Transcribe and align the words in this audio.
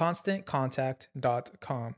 ConstantContact.com. 0.00 1.92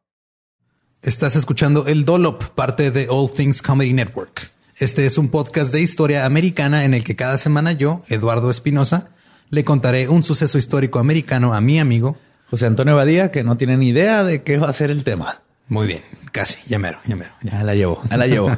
Estás 1.02 1.36
escuchando 1.36 1.86
El 1.86 2.04
Dolop, 2.04 2.42
parte 2.54 2.90
de 2.90 3.06
All 3.08 3.30
Things 3.30 3.62
Comedy 3.62 3.92
Network. 3.92 4.50
Este 4.76 5.06
es 5.06 5.18
un 5.18 5.28
podcast 5.28 5.72
de 5.72 5.82
historia 5.82 6.26
americana 6.26 6.84
en 6.84 6.94
el 6.94 7.04
que 7.04 7.14
cada 7.14 7.38
semana 7.38 7.70
yo, 7.70 8.02
Eduardo 8.08 8.50
Espinosa, 8.50 9.10
le 9.50 9.62
contaré 9.62 10.08
un 10.08 10.24
suceso 10.24 10.58
histórico 10.58 10.98
americano 10.98 11.54
a 11.54 11.60
mi 11.60 11.78
amigo 11.78 12.16
José 12.50 12.66
Antonio 12.66 12.96
Badía, 12.96 13.30
que 13.30 13.44
no 13.44 13.56
tiene 13.56 13.76
ni 13.76 13.90
idea 13.90 14.24
de 14.24 14.42
qué 14.42 14.58
va 14.58 14.68
a 14.68 14.72
ser 14.72 14.90
el 14.90 15.04
tema. 15.04 15.42
Muy 15.68 15.86
bien, 15.86 16.02
casi, 16.32 16.58
ya 16.68 16.80
mero, 16.80 16.98
ya 17.06 17.14
mero. 17.14 17.32
Ya 17.42 17.62
la 17.62 17.76
llevo, 17.76 18.02
ya 18.10 18.16
la 18.16 18.26
llevo. 18.26 18.50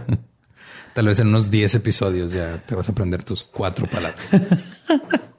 Tal 0.95 1.07
vez 1.07 1.21
en 1.21 1.29
unos 1.29 1.51
10 1.51 1.75
episodios 1.75 2.33
ya 2.33 2.63
te 2.65 2.75
vas 2.75 2.89
a 2.89 2.93
aprender 2.93 3.23
tus 3.23 3.45
cuatro 3.45 3.87
palabras. 3.87 4.31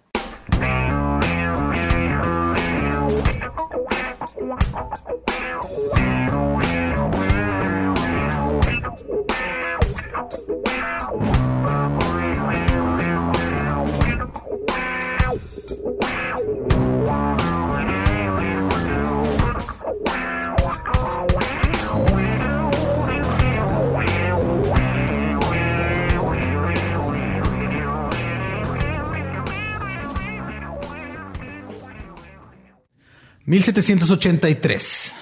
¿1783? 33.47 35.15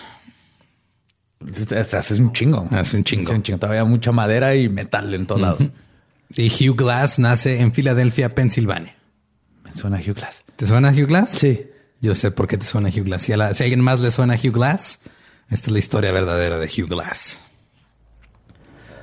Hace 1.94 2.22
un 2.22 2.32
chingo. 2.32 2.68
Hace 2.72 2.98
un 2.98 3.04
chingo. 3.04 3.30
Hace 3.30 3.36
un 3.36 3.44
chingo. 3.44 3.60
Todavía 3.60 3.84
mucha 3.84 4.12
madera 4.12 4.56
y 4.56 4.70
metal 4.70 5.14
en 5.14 5.26
todos 5.26 5.42
lados. 5.42 5.64
Y 6.36 6.48
Hugh 6.48 6.76
Glass 6.76 7.20
nace 7.20 7.60
en 7.60 7.72
Filadelfia, 7.74 8.34
Pensilvania. 8.34 8.96
Me 9.64 9.74
suena 9.74 9.98
Hugh 9.98 10.16
Glass. 10.16 10.44
¿Te 10.56 10.66
suena 10.66 10.90
Hugh 10.90 11.08
Glass? 11.08 11.32
Sí. 11.32 11.68
Yo 12.02 12.16
sé 12.16 12.32
por 12.32 12.48
qué 12.48 12.58
te 12.58 12.66
suena 12.66 12.90
Hugh 12.90 13.04
Glass. 13.04 13.24
Si 13.24 13.34
a, 13.34 13.54
si 13.54 13.64
a 13.64 13.66
alguien 13.66 13.82
más 13.82 14.00
le 14.00 14.10
suena 14.12 14.36
Hugh 14.36 14.54
Glass, 14.54 15.02
esta 15.50 15.68
es 15.68 15.72
la 15.72 15.80
historia 15.80 16.12
verdadera 16.12 16.58
de 16.58 16.66
Hugh 16.68 16.88
Glass. 16.88 17.44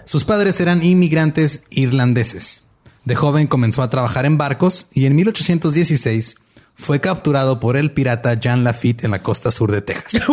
Sus 0.04 0.25
padres 0.25 0.60
eran 0.60 0.82
inmigrantes 0.82 1.62
irlandeses. 1.70 2.62
De 3.04 3.14
joven 3.14 3.47
comenzó 3.47 3.82
a 3.82 3.91
trabajar 3.91 4.26
en 4.26 4.38
barcos 4.38 4.86
y 4.92 5.06
en 5.06 5.14
1816 5.14 6.36
fue 6.80 7.00
capturado 7.00 7.60
por 7.60 7.76
el 7.76 7.92
pirata 7.92 8.34
Jean 8.34 8.64
Lafitte 8.64 9.04
en 9.04 9.12
la 9.12 9.22
costa 9.22 9.50
sur 9.50 9.70
de 9.70 9.82
Texas. 9.82 10.22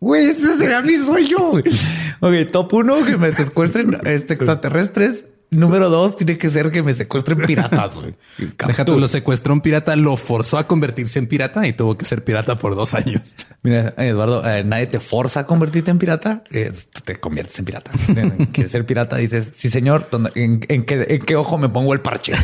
Güey, 0.00 0.28
ese 0.28 0.56
será 0.58 0.80
mi 0.80 0.96
sueño. 0.96 1.54
Ok, 2.20 2.32
top 2.52 2.72
uno, 2.72 3.04
que 3.04 3.16
me 3.16 3.32
secuestren 3.34 3.98
este, 4.04 4.34
extraterrestres. 4.34 5.24
Número 5.50 5.88
dos, 5.88 6.16
tiene 6.16 6.36
que 6.36 6.50
ser 6.50 6.70
que 6.70 6.82
me 6.82 6.92
secuestren 6.92 7.38
piratas. 7.38 7.96
güey. 7.96 8.14
Deja 8.66 8.84
tú, 8.84 8.98
lo 8.98 9.08
secuestró 9.08 9.54
un 9.54 9.60
pirata, 9.62 9.96
lo 9.96 10.16
forzó 10.18 10.58
a 10.58 10.66
convertirse 10.66 11.18
en 11.18 11.26
pirata 11.26 11.66
y 11.66 11.72
tuvo 11.72 11.96
que 11.96 12.04
ser 12.04 12.22
pirata 12.22 12.56
por 12.58 12.76
dos 12.76 12.92
años. 12.94 13.22
Mira, 13.62 13.94
Eduardo, 13.96 14.46
eh, 14.48 14.62
nadie 14.64 14.86
te 14.86 15.00
forza 15.00 15.40
a 15.40 15.46
convertirte 15.46 15.90
en 15.90 15.98
pirata. 15.98 16.44
eh, 16.50 16.72
te 17.04 17.16
conviertes 17.16 17.58
en 17.58 17.64
pirata. 17.64 17.90
Quieres 18.52 18.72
ser 18.72 18.84
pirata, 18.84 19.16
dices, 19.16 19.52
sí, 19.56 19.70
señor, 19.70 20.08
¿dónde- 20.10 20.32
en, 20.34 20.60
en 20.68 20.84
qué, 20.84 21.06
en 21.08 21.20
qué 21.20 21.36
ojo 21.36 21.56
me 21.56 21.68
pongo 21.70 21.94
el 21.94 22.00
parche? 22.00 22.34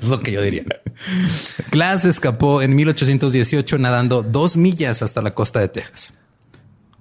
es 0.00 0.06
lo 0.06 0.20
que 0.20 0.32
yo 0.32 0.42
diría. 0.42 0.64
Glass 1.70 2.04
escapó 2.04 2.60
en 2.62 2.76
1818 2.76 3.78
nadando 3.78 4.22
dos 4.22 4.56
millas 4.56 5.02
hasta 5.02 5.22
la 5.22 5.32
costa 5.34 5.60
de 5.60 5.68
Texas. 5.68 6.12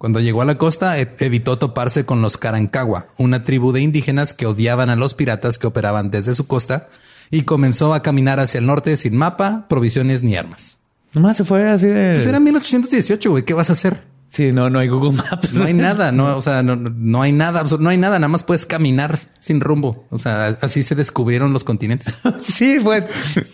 Cuando 0.01 0.19
llegó 0.19 0.41
a 0.41 0.45
la 0.45 0.55
costa, 0.55 0.99
e- 0.99 1.13
evitó 1.19 1.59
toparse 1.59 2.07
con 2.07 2.23
los 2.23 2.39
Carancagua, 2.39 3.09
una 3.19 3.43
tribu 3.43 3.71
de 3.71 3.81
indígenas 3.81 4.33
que 4.33 4.47
odiaban 4.47 4.89
a 4.89 4.95
los 4.95 5.13
piratas 5.13 5.59
que 5.59 5.67
operaban 5.67 6.09
desde 6.09 6.33
su 6.33 6.47
costa, 6.47 6.89
y 7.29 7.43
comenzó 7.43 7.93
a 7.93 8.01
caminar 8.01 8.39
hacia 8.39 8.57
el 8.57 8.65
norte 8.65 8.97
sin 8.97 9.15
mapa, 9.15 9.67
provisiones 9.69 10.23
ni 10.23 10.35
armas. 10.35 10.79
Nomás 11.13 11.37
se 11.37 11.43
fue 11.43 11.69
así 11.69 11.85
de... 11.85 12.15
Pues 12.15 12.25
era 12.25 12.39
1818, 12.39 13.29
güey. 13.29 13.45
¿Qué 13.45 13.53
vas 13.53 13.69
a 13.69 13.73
hacer? 13.73 14.01
Sí, 14.31 14.51
no, 14.51 14.71
no 14.71 14.79
hay 14.79 14.87
Google 14.87 15.11
Maps. 15.11 15.53
No 15.53 15.65
hay 15.65 15.75
nada, 15.75 16.11
no, 16.11 16.35
o 16.35 16.41
sea, 16.41 16.63
no, 16.63 16.75
no 16.75 17.21
hay 17.21 17.31
nada, 17.31 17.63
no 17.79 17.89
hay 17.89 17.97
nada, 17.97 18.17
nada 18.17 18.27
más 18.27 18.41
puedes 18.41 18.65
caminar 18.65 19.19
sin 19.39 19.61
rumbo. 19.61 20.07
O 20.09 20.17
sea, 20.17 20.57
así 20.61 20.81
se 20.81 20.95
descubrieron 20.95 21.53
los 21.53 21.63
continentes. 21.63 22.17
Sí, 22.41 22.79
fue 22.79 23.05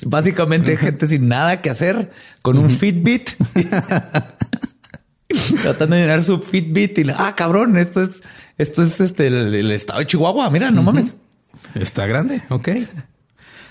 básicamente 0.05 0.77
gente 0.77 1.09
sin 1.09 1.27
nada 1.27 1.61
que 1.61 1.69
hacer 1.69 2.09
con 2.41 2.57
un 2.57 2.69
Fitbit. 2.69 3.31
Tratando 5.63 5.95
de 5.95 6.01
llenar 6.03 6.23
su 6.23 6.39
Fitbit 6.39 6.97
y 6.99 7.03
la- 7.05 7.15
ah, 7.27 7.35
cabrón, 7.35 7.77
esto 7.77 8.03
es, 8.03 8.21
esto 8.57 8.83
es 8.83 8.99
este 8.99 9.27
el, 9.27 9.53
el 9.55 9.71
estado 9.71 9.99
de 9.99 10.07
Chihuahua. 10.07 10.49
Mira, 10.49 10.71
no 10.71 10.83
mames. 10.83 11.15
Está 11.75 12.05
grande, 12.07 12.43
ok. 12.49 12.69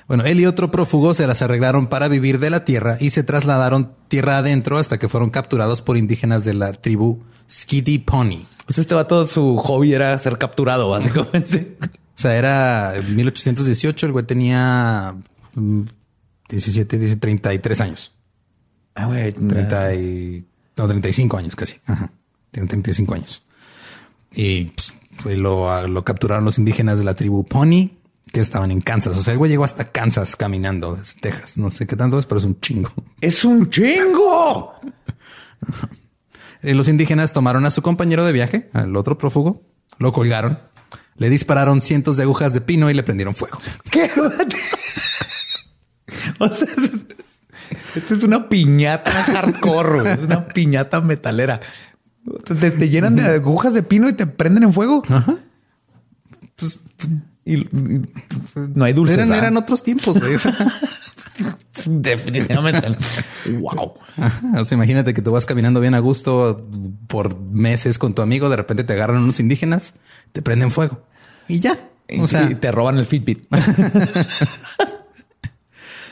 Bueno, 0.08 0.25
él 0.25 0.38
y 0.40 0.46
otro 0.46 0.70
prófugo 0.70 1.14
se 1.14 1.26
las 1.26 1.43
arreglaron 1.43 1.88
para 1.88 2.06
vivir 2.08 2.38
de 2.38 2.50
la 2.50 2.64
tierra 2.64 2.96
y 3.00 3.11
se 3.11 3.25
trasladaron 3.25 3.93
tierra 4.08 4.38
adentro 4.38 4.78
hasta 4.78 4.99
que 4.99 5.08
fueron 5.08 5.31
capturados 5.31 5.82
por 5.82 5.96
indígenas 5.96 6.44
de 6.44 6.55
la 6.55 6.73
tribu 6.73 7.25
Skiddy 7.50 7.99
Pony. 7.99 8.46
Pues 8.67 8.79
este 8.79 8.94
vato, 8.94 9.26
su 9.26 9.56
hobby 9.56 9.94
era 9.94 10.17
ser 10.19 10.38
capturado, 10.38 10.90
básicamente. 10.90 11.76
O 12.17 12.19
sea, 12.19 12.34
era 12.34 12.94
1818, 13.14 14.06
el 14.06 14.12
güey 14.12 14.25
tenía 14.25 15.14
mm, 15.55 15.82
17, 16.49 16.99
17, 16.99 17.20
33 17.20 17.81
años. 17.82 18.14
Ah, 18.94 19.05
güey. 19.05 19.32
30 19.34 19.94
y, 19.96 20.46
no, 20.76 20.87
35 20.87 21.37
años 21.37 21.56
casi. 21.56 21.78
Ajá. 21.87 22.11
Tiene 22.50 22.69
35 22.69 23.14
años. 23.14 23.43
Y 24.32 24.64
pues, 24.64 25.38
lo, 25.38 25.87
lo 25.87 26.05
capturaron 26.05 26.44
los 26.44 26.58
indígenas 26.58 26.99
de 26.99 27.05
la 27.05 27.14
tribu 27.14 27.44
Pony, 27.44 27.90
que 28.32 28.40
estaban 28.40 28.70
en 28.70 28.81
Kansas. 28.81 29.17
O 29.17 29.23
sea, 29.23 29.32
el 29.32 29.38
güey 29.38 29.50
llegó 29.50 29.64
hasta 29.64 29.90
Kansas 29.90 30.37
caminando 30.37 30.94
desde 30.94 31.20
Texas. 31.20 31.56
No 31.56 31.70
sé 31.70 31.87
qué 31.87 31.96
tanto 31.96 32.19
es, 32.19 32.26
pero 32.26 32.38
es 32.38 32.44
un 32.44 32.61
chingo. 32.61 32.90
¡Es 33.20 33.44
un 33.44 33.70
chingo! 33.70 34.75
Los 36.62 36.88
indígenas 36.88 37.32
tomaron 37.32 37.64
a 37.64 37.70
su 37.70 37.82
compañero 37.82 38.25
de 38.25 38.32
viaje, 38.32 38.70
al 38.72 38.96
otro 38.96 39.19
prófugo, 39.19 39.62
lo 39.99 40.12
colgaron, 40.12 40.58
le 41.17 41.31
dispararon 41.31 41.81
cientos 41.81 42.17
de 42.17 42.25
agujas 42.25 42.52
de 42.55 42.61
pino 42.61 42.90
y 42.90 42.94
le 42.94 43.05
prendieron 43.05 43.34
fuego. 43.34 43.58
¿Qué? 43.90 44.11
o 46.40 46.52
sea, 46.52 46.69
esta 47.94 48.14
es 48.14 48.24
una 48.24 48.48
piñata 48.48 49.10
hardcore, 49.24 50.00
güey. 50.00 50.12
es 50.14 50.22
una 50.24 50.46
piñata 50.48 51.00
metalera. 51.00 51.60
Te, 52.44 52.70
te 52.70 52.88
llenan 52.88 53.14
de 53.16 53.22
agujas 53.24 53.72
de 53.74 53.82
pino 53.82 54.08
y 54.08 54.12
te 54.12 54.26
prenden 54.26 54.64
en 54.64 54.72
fuego. 54.72 55.02
Pues, 56.56 56.80
y, 57.44 57.54
y- 57.58 58.02
no 58.74 58.84
hay 58.84 58.92
dulces. 58.92 59.16
Eran, 59.18 59.32
eran 59.32 59.56
otros 59.56 59.82
tiempos, 59.82 60.18
güey. 60.18 60.34
O 60.34 60.38
sea, 60.40 60.56
Definitivamente. 61.86 62.96
wow. 63.60 63.94
ajá. 64.16 64.60
O 64.60 64.64
sea, 64.64 64.74
imagínate 64.76 65.14
que 65.14 65.22
tú 65.22 65.30
vas 65.32 65.46
caminando 65.46 65.80
bien 65.80 65.94
a 65.94 65.98
gusto 66.00 66.66
por 67.06 67.38
meses 67.38 67.98
con 67.98 68.14
tu 68.14 68.22
amigo, 68.22 68.48
de 68.48 68.56
repente 68.56 68.82
te 68.84 68.94
agarran 68.94 69.22
unos 69.22 69.38
indígenas, 69.38 69.94
te 70.32 70.42
prenden 70.42 70.70
fuego 70.70 71.02
y 71.46 71.60
ya. 71.60 71.78
O 72.19 72.26
sea, 72.28 72.50
y 72.50 72.54
te 72.54 72.72
roban 72.72 72.98
el 72.98 73.06
Fitbit. 73.06 73.46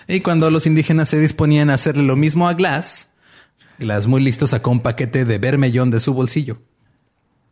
Y 0.08 0.20
cuando 0.20 0.50
los 0.50 0.66
indígenas 0.66 1.08
se 1.08 1.18
disponían 1.18 1.70
a 1.70 1.74
hacerle 1.74 2.02
lo 2.02 2.16
mismo 2.16 2.48
a 2.48 2.54
Glass, 2.54 3.10
Glass 3.78 4.06
muy 4.06 4.22
listo 4.22 4.46
sacó 4.46 4.70
un 4.70 4.80
paquete 4.80 5.24
de 5.24 5.38
vermellón 5.38 5.90
de 5.90 6.00
su 6.00 6.14
bolsillo. 6.14 6.58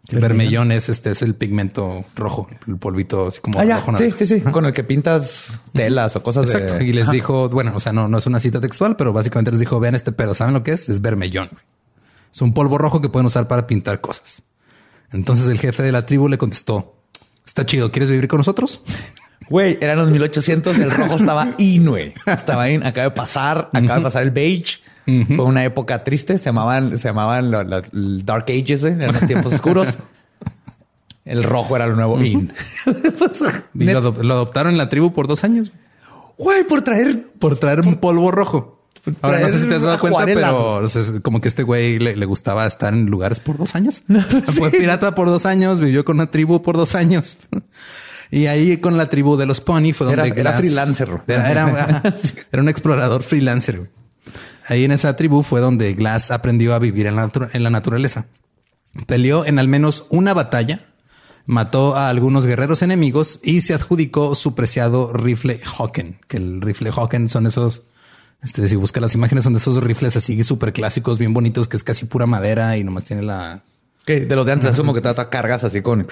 El 0.08 0.18
vermellón 0.18 0.72
es 0.72 0.88
este 0.88 1.12
es 1.12 1.22
el 1.22 1.36
pigmento 1.36 2.04
rojo, 2.16 2.48
el 2.66 2.76
polvito 2.76 3.28
así 3.28 3.40
como 3.40 3.60
Ah, 3.60 3.64
ya. 3.64 3.76
rojo 3.78 3.96
Sí, 3.96 4.10
sí, 4.16 4.26
sí. 4.26 4.40
Con 4.40 4.64
el 4.66 4.74
que 4.74 4.82
pintas 4.82 5.60
telas 5.72 6.16
o 6.16 6.22
cosas 6.24 6.46
Exacto. 6.46 6.74
de. 6.74 6.84
Y 6.84 6.92
les 6.92 7.08
dijo, 7.10 7.48
bueno, 7.48 7.72
o 7.76 7.80
sea, 7.80 7.92
no, 7.92 8.08
no 8.08 8.18
es 8.18 8.26
una 8.26 8.40
cita 8.40 8.60
textual, 8.60 8.96
pero 8.96 9.12
básicamente 9.12 9.52
les 9.52 9.60
dijo, 9.60 9.78
vean 9.78 9.94
este 9.94 10.10
pedo, 10.10 10.34
¿saben 10.34 10.54
lo 10.54 10.64
que 10.64 10.72
es? 10.72 10.88
Es 10.88 11.00
vermellón. 11.00 11.50
Es 12.34 12.42
un 12.42 12.52
polvo 12.52 12.78
rojo 12.78 13.00
que 13.00 13.08
pueden 13.10 13.26
usar 13.26 13.46
para 13.46 13.66
pintar 13.68 14.00
cosas. 14.00 14.42
Entonces 15.12 15.46
el 15.46 15.58
jefe 15.60 15.82
de 15.84 15.92
la 15.92 16.04
tribu 16.04 16.28
le 16.28 16.36
contestó, 16.38 16.96
está 17.46 17.64
chido, 17.64 17.92
¿quieres 17.92 18.10
vivir 18.10 18.26
con 18.26 18.38
nosotros? 18.38 18.80
Güey, 19.48 19.78
eran 19.80 19.98
los 19.98 20.10
1800. 20.10 20.78
El 20.78 20.90
rojo 20.90 21.14
estaba 21.16 21.54
in, 21.58 21.86
güey. 21.86 22.12
Estaba 22.26 22.68
in. 22.70 22.84
Acaba 22.84 23.04
de 23.04 23.10
pasar, 23.10 23.70
acaba 23.72 23.96
de 23.96 24.00
pasar 24.02 24.22
el 24.22 24.30
beige. 24.30 24.78
Fue 25.04 25.44
una 25.44 25.64
época 25.64 26.04
triste. 26.04 26.38
Se 26.38 26.44
llamaban, 26.44 26.96
se 26.98 27.08
llamaban 27.08 27.50
lo- 27.50 27.62
lo- 27.64 27.78
el 27.92 28.24
Dark 28.24 28.46
Ages, 28.48 28.82
güey. 28.82 28.94
Eran 28.94 29.12
los 29.14 29.26
tiempos 29.26 29.52
oscuros. 29.54 29.98
El 31.24 31.44
rojo 31.44 31.76
era 31.76 31.86
lo 31.86 31.94
nuevo 31.96 32.22
in. 32.22 32.52
Y 33.74 33.84
lo, 33.84 34.00
adop- 34.02 34.22
lo 34.22 34.34
adoptaron 34.34 34.72
en 34.72 34.78
la 34.78 34.88
tribu 34.88 35.12
por 35.12 35.28
dos 35.28 35.44
años. 35.44 35.72
Güey, 36.38 36.64
por 36.64 36.82
traer 36.82 37.26
por 37.38 37.56
traer 37.56 37.80
un 37.80 37.96
polvo 37.96 38.30
rojo. 38.30 38.80
Ahora 39.20 39.40
no 39.40 39.48
sé 39.48 39.58
si 39.58 39.66
te 39.68 39.74
has 39.74 39.82
dado 39.82 39.98
cuenta, 39.98 40.24
pero 40.24 40.74
o 40.76 40.88
sea, 40.88 41.02
como 41.22 41.40
que 41.40 41.48
este 41.48 41.64
güey 41.64 41.98
le, 41.98 42.16
le 42.16 42.26
gustaba 42.26 42.66
estar 42.66 42.92
en 42.94 43.06
lugares 43.06 43.40
por 43.40 43.58
dos 43.58 43.74
años. 43.74 44.02
Fue 44.54 44.70
pirata 44.70 45.14
por 45.16 45.28
dos 45.28 45.44
años, 45.46 45.80
vivió 45.80 46.04
con 46.04 46.16
una 46.16 46.30
tribu 46.30 46.62
por 46.62 46.76
dos 46.76 46.94
años. 46.94 47.38
Y 48.32 48.46
ahí 48.46 48.78
con 48.78 48.96
la 48.96 49.06
tribu 49.10 49.36
de 49.36 49.46
los 49.46 49.60
Pony 49.60 49.92
fue 49.92 50.06
donde 50.06 50.26
Era- 50.28 50.40
era 50.40 50.52
freelancer. 50.54 51.20
Era, 51.28 51.50
era- 51.50 52.14
era 52.52 52.62
un 52.62 52.68
explorador 52.68 53.22
freelancer. 53.22 53.76
güey. 53.78 53.90
Ahí 54.68 54.84
en 54.84 54.90
esa 54.92 55.14
tribu 55.16 55.42
fue 55.42 55.60
donde 55.60 55.92
Glass 55.94 56.30
aprendió 56.30 56.74
a 56.74 56.78
vivir 56.78 57.06
en 57.06 57.16
la, 57.16 57.30
en 57.52 57.62
la 57.62 57.70
naturaleza. 57.70 58.26
Peleó 59.06 59.44
en 59.44 59.58
al 59.58 59.68
menos 59.68 60.06
una 60.08 60.34
batalla, 60.34 60.80
mató 61.46 61.96
a 61.96 62.08
algunos 62.08 62.46
guerreros 62.46 62.82
enemigos 62.82 63.38
y 63.42 63.60
se 63.62 63.74
adjudicó 63.74 64.34
su 64.34 64.54
preciado 64.54 65.12
rifle 65.12 65.60
Hawken, 65.64 66.18
que 66.28 66.36
el 66.38 66.60
rifle 66.60 66.90
Hawken 66.92 67.28
son 67.28 67.46
esos, 67.46 67.82
este, 68.42 68.66
si 68.68 68.76
busca 68.76 69.00
las 69.00 69.14
imágenes, 69.14 69.44
son 69.44 69.52
de 69.54 69.58
esos 69.58 69.82
rifles 69.82 70.16
así 70.16 70.42
súper 70.44 70.72
clásicos, 70.72 71.18
bien 71.18 71.34
bonitos, 71.34 71.68
que 71.68 71.76
es 71.76 71.84
casi 71.84 72.06
pura 72.06 72.26
madera 72.26 72.76
y 72.78 72.84
nomás 72.84 73.04
tiene 73.04 73.22
la... 73.22 73.62
Que 74.04 74.20
de 74.20 74.36
los 74.36 74.46
de 74.46 74.52
antes 74.52 74.70
asumo 74.70 74.94
que 74.94 75.00
trata 75.00 75.28
cargas 75.28 75.64
así 75.64 75.80
con 75.80 76.08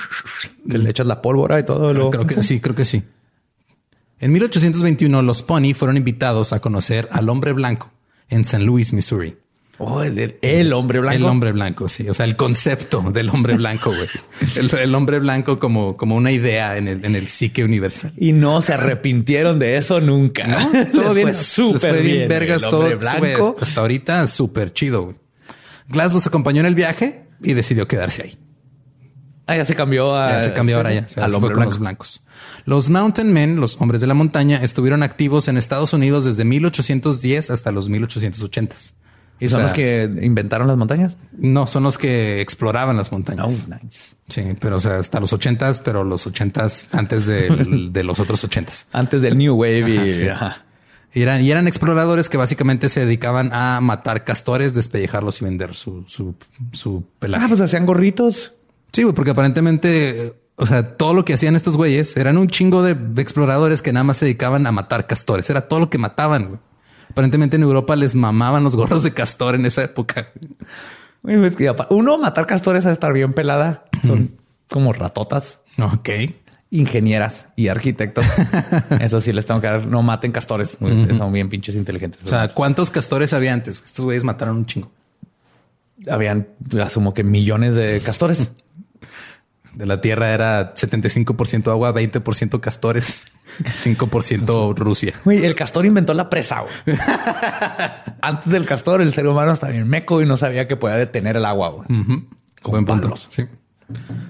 que 0.68 0.78
le 0.78 0.90
echas 0.90 1.06
la 1.06 1.20
pólvora 1.20 1.58
y 1.58 1.64
todo. 1.64 1.92
Lo... 1.92 2.10
Creo 2.10 2.26
que 2.26 2.42
sí, 2.42 2.60
creo 2.60 2.76
que 2.76 2.84
sí. 2.84 3.02
En 4.20 4.32
1821, 4.32 5.22
los 5.22 5.42
Pony 5.42 5.72
fueron 5.74 5.96
invitados 5.96 6.52
a 6.52 6.60
conocer 6.60 7.08
al 7.10 7.28
hombre 7.30 7.52
blanco 7.52 7.90
en 8.28 8.44
San 8.44 8.64
Luis, 8.64 8.92
Missouri. 8.92 9.36
Oh, 9.82 10.02
el, 10.02 10.72
hombre 10.74 11.00
blanco. 11.00 11.16
El 11.16 11.24
hombre 11.24 11.52
blanco, 11.52 11.88
sí. 11.88 12.06
O 12.06 12.12
sea, 12.12 12.26
el 12.26 12.36
concepto 12.36 13.00
del 13.12 13.30
hombre 13.30 13.54
blanco, 13.54 13.90
güey. 13.90 14.08
El, 14.54 14.70
el 14.78 14.94
hombre 14.94 15.20
blanco 15.20 15.58
como, 15.58 15.96
como 15.96 16.16
una 16.16 16.30
idea 16.32 16.76
en 16.76 16.86
el, 16.86 17.02
en 17.02 17.16
el 17.16 17.28
psique 17.28 17.64
universal. 17.64 18.12
Y 18.18 18.32
no 18.32 18.60
se 18.60 18.74
arrepintieron 18.74 19.58
de 19.58 19.78
eso 19.78 19.98
nunca. 20.02 20.68
Todo 20.92 21.14
bien, 21.14 21.32
súper 21.32 22.02
bien. 22.02 22.28
vergas 22.28 22.60
todo. 22.60 22.94
blanco. 22.98 23.56
hasta 23.58 23.80
ahorita 23.80 24.26
súper 24.26 24.74
chido, 24.74 25.04
güey. 25.04 25.16
Glass 25.88 26.12
los 26.12 26.26
acompañó 26.26 26.60
en 26.60 26.66
el 26.66 26.74
viaje 26.74 27.19
y 27.42 27.54
decidió 27.54 27.86
quedarse 27.88 28.22
ahí. 28.22 28.38
Ah, 29.46 29.56
ya 29.56 29.64
se 29.64 29.74
cambió 29.74 30.16
a. 30.16 30.30
Ya 30.30 30.40
se 30.42 30.52
cambió 30.52 30.76
ahora 30.76 30.92
ya. 30.92 31.06
al 31.22 31.34
hombre 31.34 31.54
blanco. 31.54 31.70
los 31.70 31.78
blancos. 31.80 32.22
Los 32.66 32.88
Mountain 32.88 33.32
Men, 33.32 33.56
los 33.60 33.80
hombres 33.80 34.00
de 34.00 34.06
la 34.06 34.14
montaña, 34.14 34.58
estuvieron 34.62 35.02
activos 35.02 35.48
en 35.48 35.56
Estados 35.56 35.92
Unidos 35.92 36.24
desde 36.24 36.44
1810 36.44 37.50
hasta 37.50 37.72
los 37.72 37.90
1880s. 37.90 38.94
¿Y 39.40 39.46
O 39.46 39.48
son 39.48 39.58
sea, 39.60 39.62
los 39.68 39.72
que 39.72 40.08
inventaron 40.22 40.68
las 40.68 40.76
montañas? 40.76 41.16
No, 41.32 41.66
son 41.66 41.82
los 41.82 41.96
que 41.98 42.40
exploraban 42.42 42.96
las 42.96 43.10
montañas. 43.10 43.66
Oh, 43.68 43.74
nice. 43.82 44.14
Sí, 44.28 44.42
pero 44.60 44.76
o 44.76 44.80
sea, 44.80 44.98
hasta 44.98 45.18
los 45.18 45.32
ochentas, 45.32 45.80
pero 45.80 46.04
los 46.04 46.26
ochentas 46.26 46.88
antes 46.92 47.26
del- 47.26 47.90
de, 47.92 48.04
los 48.04 48.20
otros 48.20 48.44
ochentas. 48.44 48.86
Antes 48.92 49.22
del 49.22 49.36
New 49.38 49.54
Wave 49.56 49.88
y. 49.90 49.96
Ajá, 49.96 50.12
sí. 50.12 50.28
ajá. 50.28 50.64
Y 51.12 51.22
eran, 51.22 51.42
y 51.42 51.50
eran 51.50 51.66
exploradores 51.66 52.28
que 52.28 52.36
básicamente 52.36 52.88
se 52.88 53.00
dedicaban 53.04 53.52
a 53.52 53.80
matar 53.80 54.24
castores, 54.24 54.74
despellejarlos 54.74 55.40
y 55.40 55.44
vender 55.44 55.74
su, 55.74 56.04
su, 56.06 56.34
su 56.72 57.04
pelaje. 57.18 57.44
Ah, 57.44 57.48
pues 57.48 57.60
hacían 57.60 57.84
gorritos. 57.86 58.54
Sí, 58.92 59.02
güey, 59.02 59.14
porque 59.14 59.32
aparentemente, 59.32 60.34
o 60.56 60.66
sea, 60.66 60.96
todo 60.96 61.14
lo 61.14 61.24
que 61.24 61.34
hacían 61.34 61.56
estos 61.56 61.76
güeyes 61.76 62.16
eran 62.16 62.38
un 62.38 62.48
chingo 62.48 62.82
de 62.82 62.96
exploradores 63.20 63.82
que 63.82 63.92
nada 63.92 64.04
más 64.04 64.18
se 64.18 64.24
dedicaban 64.24 64.66
a 64.66 64.72
matar 64.72 65.06
castores. 65.06 65.50
Era 65.50 65.68
todo 65.68 65.80
lo 65.80 65.90
que 65.90 65.98
mataban. 65.98 66.46
güey. 66.48 66.60
Aparentemente 67.10 67.56
en 67.56 67.62
Europa 67.62 67.96
les 67.96 68.14
mamaban 68.14 68.62
los 68.62 68.76
gorros 68.76 69.02
de 69.02 69.12
castor 69.12 69.56
en 69.56 69.66
esa 69.66 69.82
época. 69.82 70.28
Pues 71.22 71.54
Uno, 71.90 72.18
matar 72.18 72.46
castores 72.46 72.86
a 72.86 72.92
estar 72.92 73.12
bien 73.12 73.32
pelada. 73.32 73.84
Son 74.06 74.36
como 74.70 74.92
ratotas, 74.92 75.60
Ok. 75.78 76.08
Ingenieras 76.70 77.48
y 77.56 77.68
arquitectos. 77.68 78.24
Eso 79.00 79.20
sí 79.20 79.32
les 79.32 79.44
tengo 79.46 79.60
que 79.60 79.66
dar. 79.66 79.86
No 79.86 80.02
maten 80.02 80.32
castores. 80.32 80.78
Son 81.18 81.32
bien 81.32 81.48
pinches 81.48 81.74
inteligentes. 81.74 82.22
O 82.24 82.28
sea, 82.28 82.48
¿cuántos 82.48 82.90
castores 82.90 83.32
había 83.32 83.52
antes? 83.52 83.80
Estos 83.84 84.04
güeyes 84.04 84.24
mataron 84.24 84.56
un 84.56 84.66
chingo. 84.66 84.90
habían, 86.08 86.48
asumo 86.82 87.12
que 87.14 87.24
millones 87.24 87.74
de 87.74 88.00
castores. 88.00 88.52
De 89.74 89.86
la 89.86 90.00
tierra 90.00 90.30
era 90.34 90.74
75% 90.74 91.70
agua, 91.70 91.94
20% 91.94 92.58
castores, 92.58 93.26
5% 93.62 94.74
Rusia. 94.76 95.14
Güey, 95.24 95.44
el 95.44 95.54
castor 95.54 95.86
inventó 95.86 96.12
la 96.12 96.28
presa. 96.28 96.62
güey. 96.62 96.98
Antes 98.20 98.50
del 98.52 98.66
castor, 98.66 99.00
el 99.00 99.14
ser 99.14 99.28
humano 99.28 99.52
estaba 99.52 99.72
bien 99.72 99.86
meco 99.88 100.20
y 100.22 100.26
no 100.26 100.36
sabía 100.36 100.66
que 100.66 100.74
podía 100.76 100.96
detener 100.96 101.36
el 101.36 101.44
agua. 101.44 101.68
güey. 101.70 101.86
Con 101.86 102.72
Buen 102.72 102.84
punto. 102.84 103.02
palos. 103.10 103.28
Sí. 103.30 103.44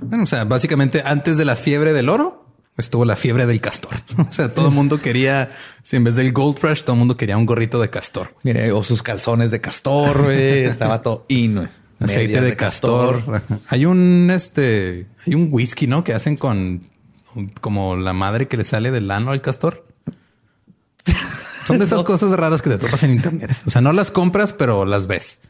Bueno, 0.02 0.24
o 0.24 0.26
sea, 0.26 0.44
básicamente 0.44 1.02
antes 1.04 1.36
de 1.36 1.44
la 1.44 1.56
fiebre 1.56 1.92
del 1.92 2.08
oro 2.08 2.40
estuvo 2.76 3.04
la 3.04 3.16
fiebre 3.16 3.46
del 3.46 3.60
castor. 3.60 3.94
O 4.28 4.32
sea, 4.32 4.52
todo 4.52 4.68
el 4.68 4.74
mundo 4.74 5.00
quería, 5.00 5.50
si 5.82 5.96
en 5.96 6.04
vez 6.04 6.14
del 6.14 6.32
gold 6.32 6.58
rush, 6.60 6.82
todo 6.82 6.94
el 6.94 6.98
mundo 6.98 7.16
quería 7.16 7.36
un 7.36 7.46
gorrito 7.46 7.80
de 7.80 7.90
castor. 7.90 8.34
Mire, 8.42 8.72
o 8.72 8.82
sus 8.82 9.02
calzones 9.02 9.50
de 9.50 9.60
castor, 9.60 10.24
güey. 10.24 10.64
Estaba 10.64 11.02
todo 11.02 11.24
in. 11.28 11.68
Aceite 12.00 12.40
de, 12.40 12.56
castor. 12.56 13.42
Hay 13.68 13.84
un 13.84 14.30
este, 14.32 15.06
hay 15.26 15.34
un 15.34 15.48
whisky, 15.50 15.86
¿no? 15.86 16.02
Que 16.02 16.14
hacen 16.14 16.36
con 16.36 16.88
como 17.60 17.96
la 17.96 18.14
madre 18.14 18.48
que 18.48 18.56
le 18.56 18.64
sale 18.64 18.90
del 18.90 19.10
ano 19.10 19.32
al 19.32 19.42
castor. 19.42 19.86
Son 21.66 21.78
de 21.78 21.84
esas 21.84 22.02
cosas 22.04 22.30
raras 22.32 22.62
que 22.62 22.70
te 22.70 22.78
topas 22.78 23.02
en 23.02 23.12
internet. 23.12 23.54
O 23.66 23.70
sea, 23.70 23.82
no 23.82 23.92
las 23.92 24.10
compras, 24.10 24.54
pero 24.54 24.86
las 24.86 25.06
ves. 25.06 25.40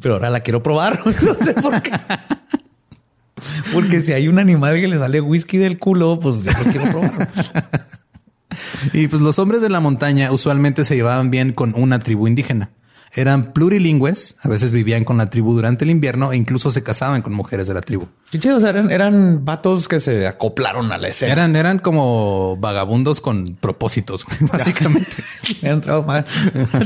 Pero 0.00 0.14
ahora 0.14 0.30
la 0.30 0.40
quiero 0.40 0.62
probar. 0.62 1.02
No 1.04 1.34
sé 1.34 1.54
por 1.54 1.82
qué. 1.82 1.92
Porque 3.72 4.00
si 4.00 4.12
hay 4.12 4.28
un 4.28 4.38
animal 4.38 4.76
que 4.80 4.88
le 4.88 4.98
sale 4.98 5.20
whisky 5.20 5.58
del 5.58 5.78
culo, 5.78 6.18
pues 6.20 6.42
yo 6.44 6.52
lo 6.52 6.70
quiero 6.70 6.90
probar. 6.90 7.28
Y 8.92 9.08
pues 9.08 9.20
los 9.22 9.38
hombres 9.38 9.60
de 9.60 9.68
la 9.68 9.80
montaña 9.80 10.32
usualmente 10.32 10.84
se 10.84 10.96
llevaban 10.96 11.30
bien 11.30 11.52
con 11.52 11.74
una 11.76 11.98
tribu 11.98 12.26
indígena. 12.26 12.70
Eran 13.14 13.52
plurilingües, 13.52 14.36
a 14.42 14.48
veces 14.48 14.70
vivían 14.72 15.04
con 15.04 15.16
la 15.16 15.30
tribu 15.30 15.54
durante 15.54 15.84
el 15.84 15.90
invierno 15.90 16.32
e 16.32 16.36
incluso 16.36 16.70
se 16.70 16.82
casaban 16.82 17.22
con 17.22 17.32
mujeres 17.32 17.66
de 17.66 17.74
la 17.74 17.80
tribu. 17.80 18.06
Qué 18.30 18.38
chido, 18.38 18.56
o 18.58 18.60
sea, 18.60 18.70
eran, 18.70 18.90
eran 18.90 19.44
vatos 19.44 19.88
que 19.88 19.98
se 19.98 20.26
acoplaron 20.26 20.92
a 20.92 20.98
la 20.98 21.08
escena. 21.08 21.32
Eran, 21.32 21.56
eran 21.56 21.78
como 21.78 22.56
vagabundos 22.58 23.20
con 23.20 23.56
propósitos, 23.58 24.24
básicamente. 24.52 25.10
Ma- 26.02 26.24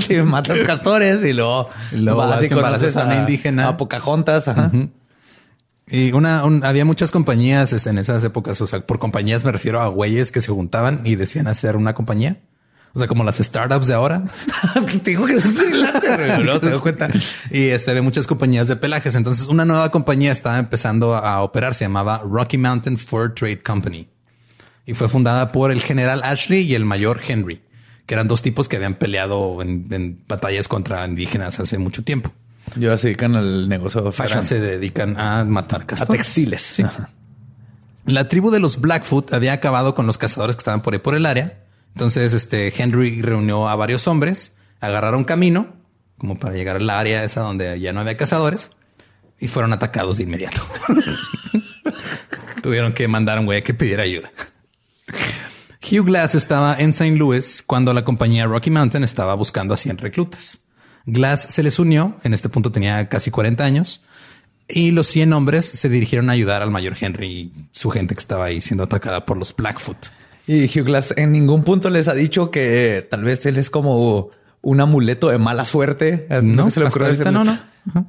sí, 0.00 0.16
matas 0.16 0.59
castores 0.61 1.25
y 1.25 1.32
luego, 1.32 1.68
Y 1.90 1.97
luego 1.97 2.21
vas 2.21 2.42
y 2.44 2.49
conoces 2.49 2.97
a 2.97 3.04
una 3.04 3.16
indígena. 3.16 3.68
A 3.68 3.76
Pocahontas. 3.76 4.47
Ajá. 4.47 4.71
Y 5.92 6.11
una, 6.12 6.44
un- 6.44 6.64
había 6.64 6.84
muchas 6.87 7.11
compañías 7.11 7.72
este, 7.75 7.90
en 7.90 7.99
esas 7.99 8.25
épocas. 8.25 8.61
O 8.62 8.66
sea, 8.66 8.80
por 8.87 8.99
compañías 8.99 9.44
me 9.44 9.52
refiero 9.52 9.80
a 9.80 9.88
güeyes 9.88 10.32
que 10.32 10.40
se 10.40 10.50
juntaban 10.50 11.02
y 11.04 11.16
decían 11.16 11.46
hacer 11.46 11.76
una 11.76 11.94
compañía. 11.94 12.38
O 12.94 12.99
sea, 12.99 13.08
como 13.08 13.25
las 13.25 13.37
startups 13.37 13.87
de 13.87 13.94
ahora. 13.94 14.25
Te 15.02 15.11
digo 15.11 15.25
que 15.26 15.38
freelancer, 15.38 16.26
güey, 16.28 16.44
luego 16.44 16.61
te 16.61 16.70
das 16.70 16.78
cuenta. 16.80 17.08
Y 17.50 17.68
este, 17.68 17.90
había 17.90 18.02
muchas 18.02 18.26
compañías 18.26 18.68
de 18.68 18.76
pelajes. 18.76 19.14
Entonces, 19.14 19.46
una 19.49 19.64
nueva 19.64 19.90
compañía 19.90 20.32
estaba 20.32 20.58
empezando 20.58 21.14
a 21.16 21.42
operar. 21.42 21.75
Se 21.75 21.84
llamaba 21.84 22.22
Rocky 22.25 22.58
Mountain 22.58 22.99
Fur 22.99 23.34
Trade 23.34 23.62
Company. 23.62 24.08
Y 24.84 24.94
fue 24.94 25.08
fundada 25.08 25.52
por 25.52 25.70
el 25.70 25.80
general 25.80 26.22
Ashley 26.25 26.62
y 26.62 26.75
el 26.75 26.84
mayor 26.84 27.20
Henry, 27.26 27.62
que 28.04 28.14
eran 28.14 28.28
dos 28.28 28.42
tipos 28.42 28.68
que 28.68 28.76
habían 28.76 28.94
peleado 28.96 29.62
en, 29.62 29.87
en 29.90 30.25
batallas 30.26 30.68
contra 30.68 31.06
indígenas 31.06 31.61
hace 31.61 31.78
mucho 31.78 32.02
tiempo. 32.02 32.32
Yo 32.76 32.97
se 32.97 33.09
dedican 33.09 33.37
al 33.37 33.69
negocio 33.69 34.02
de 34.02 34.12
fashion. 34.12 34.43
Se 34.43 34.61
dedican 34.61 35.19
a 35.19 35.45
matar 35.45 35.83
a 35.83 35.87
castores. 35.87 36.23
textiles. 36.23 36.62
Sí. 36.62 36.85
La 38.05 38.29
tribu 38.29 38.50
de 38.50 38.61
los 38.61 38.81
Blackfoot 38.81 39.33
había 39.33 39.52
acabado 39.52 39.95
con 39.95 40.07
los 40.07 40.19
cazadores 40.19 40.57
que 40.57 40.61
estaban 40.61 40.83
por 40.83 40.95
ahí 40.95 41.00
por 41.00 41.14
el 41.14 41.26
área. 41.26 41.61
Entonces, 41.95 42.33
este 42.33 42.73
Henry 42.76 43.23
reunió 43.23 43.69
a 43.69 43.76
varios 43.76 44.09
hombres, 44.09 44.55
agarraron 44.81 45.25
camino 45.25 45.83
como 46.23 46.38
para 46.38 46.55
llegar 46.55 46.76
al 46.76 46.88
área 46.88 47.25
esa 47.25 47.41
donde 47.41 47.81
ya 47.81 47.93
no 47.93 47.99
había 47.99 48.17
cazadores 48.17 48.71
y 49.41 49.49
fueron 49.49 49.73
atacados 49.73 50.19
de 50.19 50.23
inmediato. 50.23 50.62
Tuvieron 52.62 52.93
que 52.93 53.09
mandar 53.09 53.38
a 53.38 53.41
un 53.41 53.47
güey 53.47 53.62
que 53.62 53.75
pidiera 53.75 54.05
ayuda. 54.05 54.31
Hugh 55.83 56.05
Glass 56.05 56.37
estaba 56.37 56.76
en 56.79 56.91
St. 56.91 57.17
Louis 57.17 57.64
cuando 57.67 57.93
la 57.93 58.05
compañía 58.05 58.47
Rocky 58.47 58.71
Mountain 58.71 59.02
estaba 59.02 59.35
buscando 59.35 59.75
a 59.75 59.76
100 59.76 59.99
reclutas. 59.99 60.61
Glass 61.06 61.47
se 61.49 61.62
les 61.62 61.78
unió, 61.78 62.16
en 62.23 62.35
este 62.35 62.49
punto 62.49 62.71
tenía 62.73 63.09
casi 63.09 63.30
40 63.30 63.64
años, 63.64 64.02
y 64.68 64.92
los 64.92 65.06
100 65.09 65.32
hombres 65.32 65.66
se 65.66 65.88
dirigieron 65.88 66.30
a 66.30 66.32
ayudar 66.32 66.62
al 66.62 66.71
mayor 66.71 66.97
Henry 66.99 67.26
y 67.26 67.52
su 67.73 67.90
gente 67.90 68.14
que 68.14 68.21
estaba 68.21 68.47
ahí 68.47 68.61
siendo 68.61 68.85
atacada 68.85 69.26
por 69.26 69.37
los 69.37 69.54
Blackfoot. 69.54 69.99
Y 70.47 70.64
Hugh 70.64 70.85
Glass 70.85 71.14
en 71.16 71.32
ningún 71.32 71.62
punto 71.62 71.90
les 71.90 72.09
ha 72.09 72.14
dicho 72.14 72.50
que 72.50 72.99
eh, 72.99 73.02
tal 73.02 73.25
vez 73.25 73.44
él 73.47 73.59
es 73.59 73.71
como 73.71 74.30
un 74.61 74.80
amuleto 74.80 75.28
de 75.28 75.38
mala 75.38 75.64
suerte. 75.64 76.26
No, 76.42 76.71
se 76.71 76.80
le 76.80 76.87
hasta 76.87 76.99
ocurrió 76.99 77.06
ahorita 77.09 77.32
no, 77.32 77.44
no. 77.44 77.59
Ajá. 77.88 78.06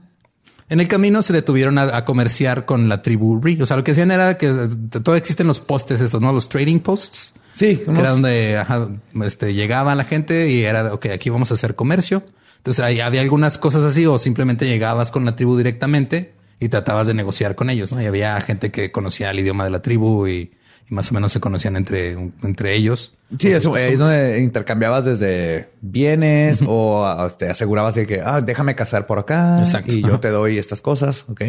En 0.70 0.80
el 0.80 0.88
camino 0.88 1.22
se 1.22 1.34
detuvieron 1.34 1.78
a, 1.78 1.96
a 1.96 2.06
comerciar 2.06 2.66
con 2.66 2.90
la 2.90 3.02
tribu 3.02 3.40
Ree. 3.40 3.62
O 3.62 3.66
sea, 3.66 3.78
lo 3.78 3.84
que 3.84 3.92
hacían 3.92 4.12
era 4.12 4.38
que 4.38 4.48
eh, 4.48 4.70
todavía 4.90 5.20
existen 5.20 5.46
los 5.46 5.60
postes 5.60 6.02
estos, 6.02 6.22
¿no? 6.22 6.32
Los 6.34 6.50
trading 6.50 6.80
posts. 6.80 7.34
Sí, 7.54 7.78
Que 7.86 7.92
era 7.92 8.10
donde 8.10 8.58
ajá, 8.58 8.90
este, 9.24 9.54
llegaba 9.54 9.94
la 9.94 10.06
gente 10.06 10.50
y 10.50 10.64
era, 10.64 10.92
ok, 10.92 11.08
aquí 11.14 11.30
vamos 11.30 11.52
a 11.52 11.54
hacer 11.54 11.76
comercio. 11.76 12.24
Entonces 12.64 12.86
ahí 12.86 13.02
había 13.02 13.20
algunas 13.20 13.58
cosas 13.58 13.84
así 13.84 14.06
o 14.06 14.18
simplemente 14.18 14.66
llegabas 14.66 15.12
con 15.12 15.26
la 15.26 15.36
tribu 15.36 15.58
directamente 15.58 16.34
y 16.62 16.70
tratabas 16.70 17.08
de 17.08 17.14
negociar 17.14 17.56
con 17.56 17.70
ellos, 17.70 17.92
¿no? 17.92 18.02
Y 18.02 18.06
había 18.06 18.40
gente 18.40 18.72
que 18.72 18.90
conocía 18.90 19.32
el 19.32 19.40
idioma 19.40 19.66
de 19.66 19.70
la 19.70 19.82
tribu 19.82 20.28
y, 20.28 20.54
y 20.90 20.94
más 20.94 21.12
o 21.12 21.14
menos 21.14 21.34
se 21.34 21.42
conocían 21.42 21.76
entre, 21.76 22.14
entre 22.14 22.74
ellos. 22.74 23.16
Sí, 23.38 23.50
eso 23.50 23.76
es 23.76 24.00
donde 24.00 24.40
intercambiabas 24.40 25.04
desde 25.04 25.72
bienes 25.82 26.64
o 26.66 27.06
ah, 27.06 27.30
te 27.38 27.50
asegurabas 27.50 27.96
de 27.96 28.08
que 28.08 28.22
ah, 28.22 28.40
déjame 28.40 28.76
casar 28.76 29.08
por 29.08 29.20
acá 29.20 29.60
Exacto. 29.60 29.92
y 29.92 30.02
yo 30.02 30.22
te 30.22 30.30
doy 30.30 30.58
estas 30.58 30.82
cosas. 30.82 31.26
Ok. 31.28 31.42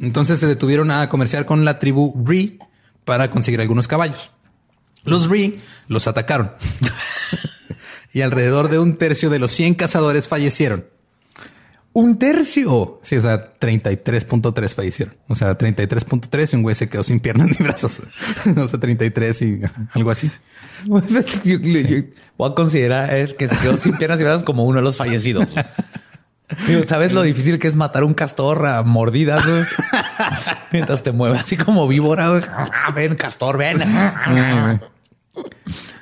Entonces 0.00 0.40
se 0.40 0.48
detuvieron 0.48 0.90
a 0.90 1.08
comerciar 1.08 1.46
con 1.46 1.64
la 1.64 1.78
tribu 1.78 2.20
Ree 2.26 2.58
para 3.04 3.30
conseguir 3.30 3.60
algunos 3.60 3.86
caballos. 3.86 4.32
Los 5.04 5.28
Ree 5.28 5.60
los 5.86 6.08
atacaron 6.08 6.50
y 8.12 8.22
alrededor 8.22 8.68
de 8.68 8.78
un 8.78 8.96
tercio 8.96 9.30
de 9.30 9.38
los 9.38 9.52
100 9.52 9.74
cazadores 9.74 10.28
fallecieron. 10.28 10.86
Un 11.92 12.18
tercio. 12.20 13.00
Sí, 13.02 13.16
o 13.16 13.20
sea, 13.20 13.52
33.3 13.58 14.74
fallecieron. 14.74 15.16
O 15.26 15.34
sea, 15.34 15.58
33.3 15.58 16.52
y 16.52 16.56
un 16.56 16.62
güey 16.62 16.76
se 16.76 16.88
quedó 16.88 17.02
sin 17.02 17.18
piernas 17.18 17.48
ni 17.48 17.64
brazos. 17.64 18.00
o 18.56 18.68
sea, 18.68 18.78
33 18.78 19.42
y 19.42 19.60
algo 19.94 20.10
así. 20.12 20.30
yo, 20.86 21.00
yo- 21.58 21.58
yo 21.80 22.02
voy 22.38 22.50
a 22.50 22.54
considerar 22.54 23.34
que 23.36 23.48
se 23.48 23.56
quedó 23.58 23.76
sin 23.76 23.96
piernas 23.96 24.20
y 24.20 24.24
brazos 24.24 24.44
como 24.44 24.64
uno 24.64 24.78
de 24.78 24.84
los 24.84 24.96
fallecidos. 24.96 25.52
Digo, 26.66 26.82
¿Sabes 26.88 27.12
lo 27.12 27.22
difícil 27.22 27.58
que 27.60 27.68
es 27.68 27.76
matar 27.76 28.02
un 28.02 28.14
castor 28.14 28.66
a 28.66 28.82
mordidas? 28.82 29.44
güey? 29.46 29.62
Mientras 30.72 31.02
te 31.02 31.12
mueve 31.12 31.38
así 31.38 31.56
como 31.56 31.86
víbora. 31.86 32.28
güey. 32.30 32.42
Ah, 32.50 32.92
Ven, 32.94 33.14
castor, 33.14 33.56
ven. 33.56 33.78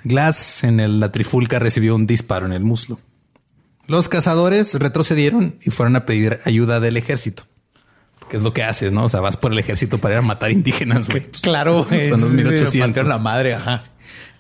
Glass 0.05 0.65
en 0.65 0.81
el- 0.81 1.01
la 1.01 1.13
trifulca 1.13 1.59
recibió 1.59 1.95
un 1.95 2.07
disparo 2.07 2.47
en 2.47 2.53
el 2.53 2.63
muslo. 2.63 3.01
Los 3.87 4.09
cazadores 4.09 4.75
retrocedieron 4.75 5.57
y 5.63 5.71
fueron 5.71 5.97
a 5.97 6.05
pedir 6.07 6.41
ayuda 6.45 6.81
del 6.81 6.97
ejército. 6.97 7.45
Que 8.29 8.37
es 8.37 8.43
lo 8.43 8.53
que 8.53 8.63
haces, 8.63 8.93
¿no? 8.93 9.05
O 9.05 9.09
sea, 9.09 9.21
vas 9.21 9.39
por 9.39 9.53
el 9.53 9.59
ejército 9.59 9.97
para 9.99 10.15
ir 10.15 10.19
a 10.19 10.23
matar 10.23 10.51
indígenas, 10.51 11.09
güey. 11.09 11.23
Pues, 11.27 11.43
Claro, 11.43 11.85
güey. 11.85 12.11
Son 12.11 12.21
los 12.21 12.31
Sí, 12.31 12.37
1800. 12.37 12.81
partieron 12.81 13.09
la 13.09 13.19
madre. 13.19 13.55
Ajá. 13.55 13.83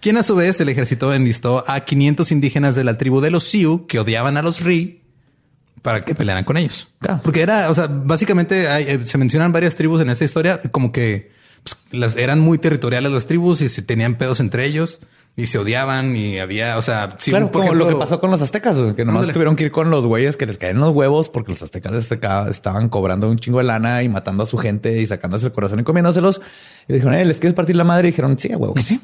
Quien 0.00 0.18
a 0.18 0.22
su 0.22 0.36
vez 0.36 0.60
el 0.60 0.68
ejército 0.68 1.12
enlistó 1.14 1.64
a 1.66 1.80
500 1.80 2.30
indígenas 2.30 2.74
de 2.76 2.84
la 2.84 2.98
tribu 2.98 3.20
de 3.20 3.30
los 3.30 3.44
Sioux 3.44 3.86
que 3.88 3.98
odiaban 3.98 4.36
a 4.36 4.42
los 4.42 4.60
Ri 4.60 5.02
para 5.82 6.04
que 6.04 6.14
pelearan 6.14 6.44
con 6.44 6.56
ellos. 6.58 6.92
Claro. 7.00 7.20
Porque 7.24 7.40
era, 7.40 7.70
o 7.70 7.74
sea, 7.74 7.86
básicamente 7.88 8.68
hay- 8.68 8.84
eh, 8.84 9.00
se 9.06 9.16
mencionan 9.16 9.52
varias 9.52 9.74
tribus 9.74 10.02
en 10.02 10.10
esta 10.10 10.24
historia 10.24 10.60
como 10.70 10.92
que 10.92 11.32
las 11.90 12.16
eran 12.16 12.40
muy 12.40 12.58
territoriales 12.58 13.10
las 13.12 13.26
tribus 13.26 13.60
y 13.60 13.68
se 13.68 13.82
tenían 13.82 14.16
pedos 14.16 14.40
entre 14.40 14.64
ellos 14.66 15.00
y 15.36 15.46
se 15.46 15.58
odiaban 15.58 16.16
y 16.16 16.38
había, 16.40 16.76
o 16.78 16.82
sea, 16.82 17.14
sí, 17.18 17.30
claro, 17.30 17.52
por 17.52 17.60
como 17.62 17.72
lo 17.74 17.84
que 17.84 17.90
ejemplo, 17.90 17.98
pasó 18.00 18.18
con 18.20 18.30
los 18.32 18.42
aztecas, 18.42 18.76
que 18.96 19.04
nomás 19.04 19.20
Ándale. 19.20 19.32
tuvieron 19.34 19.54
que 19.54 19.64
ir 19.64 19.70
con 19.70 19.88
los 19.88 20.04
güeyes 20.04 20.36
que 20.36 20.46
les 20.46 20.58
caían 20.58 20.78
los 20.80 20.90
huevos 20.90 21.28
porque 21.28 21.52
los 21.52 21.62
aztecas 21.62 21.92
azteca- 21.92 22.48
estaban 22.50 22.88
cobrando 22.88 23.30
un 23.30 23.38
chingo 23.38 23.58
de 23.58 23.64
lana 23.64 24.02
y 24.02 24.08
matando 24.08 24.42
a 24.42 24.46
su 24.46 24.58
gente 24.58 25.00
y 25.00 25.06
sacándose 25.06 25.46
el 25.46 25.52
corazón 25.52 25.78
y 25.78 25.84
comiéndoselos. 25.84 26.40
Y 26.88 26.92
dijeron, 26.94 27.14
eh, 27.14 27.24
¿les 27.24 27.38
quieres 27.38 27.54
partir 27.54 27.76
la 27.76 27.84
madre? 27.84 28.08
Y 28.08 28.10
dijeron, 28.10 28.36
sí, 28.38 28.50
a 28.52 28.56
huevo 28.56 28.74
que 28.74 28.82
sí. 28.82 29.00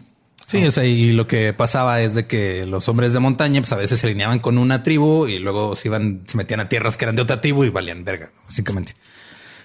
Sí, 0.47 0.67
o 0.67 0.73
sea, 0.73 0.85
y 0.85 1.13
lo 1.13 1.27
que 1.29 1.53
pasaba 1.55 2.03
es 2.03 2.15
de 2.15 2.27
que 2.27 2.67
los 2.67 2.89
hombres 2.89 3.13
de 3.15 3.21
montaña, 3.21 3.61
pues 3.61 3.73
a 3.73 3.77
veces 3.77 4.01
se 4.01 4.07
alineaban 4.09 4.41
con 4.41 4.59
una 4.59 4.83
tribu 4.83 5.27
y 5.29 5.39
luego 5.39 5.75
se 5.77 5.89
iban, 5.89 6.23
se 6.27 6.37
metían 6.37 6.59
a 6.61 6.69
tierras 6.69 6.97
que 6.97 7.05
eran 7.05 7.15
de 7.17 7.23
otra 7.23 7.41
tribu 7.41 7.63
y 7.65 7.71
valían 7.71 8.05
verga, 8.05 8.31
básicamente. 8.47 8.95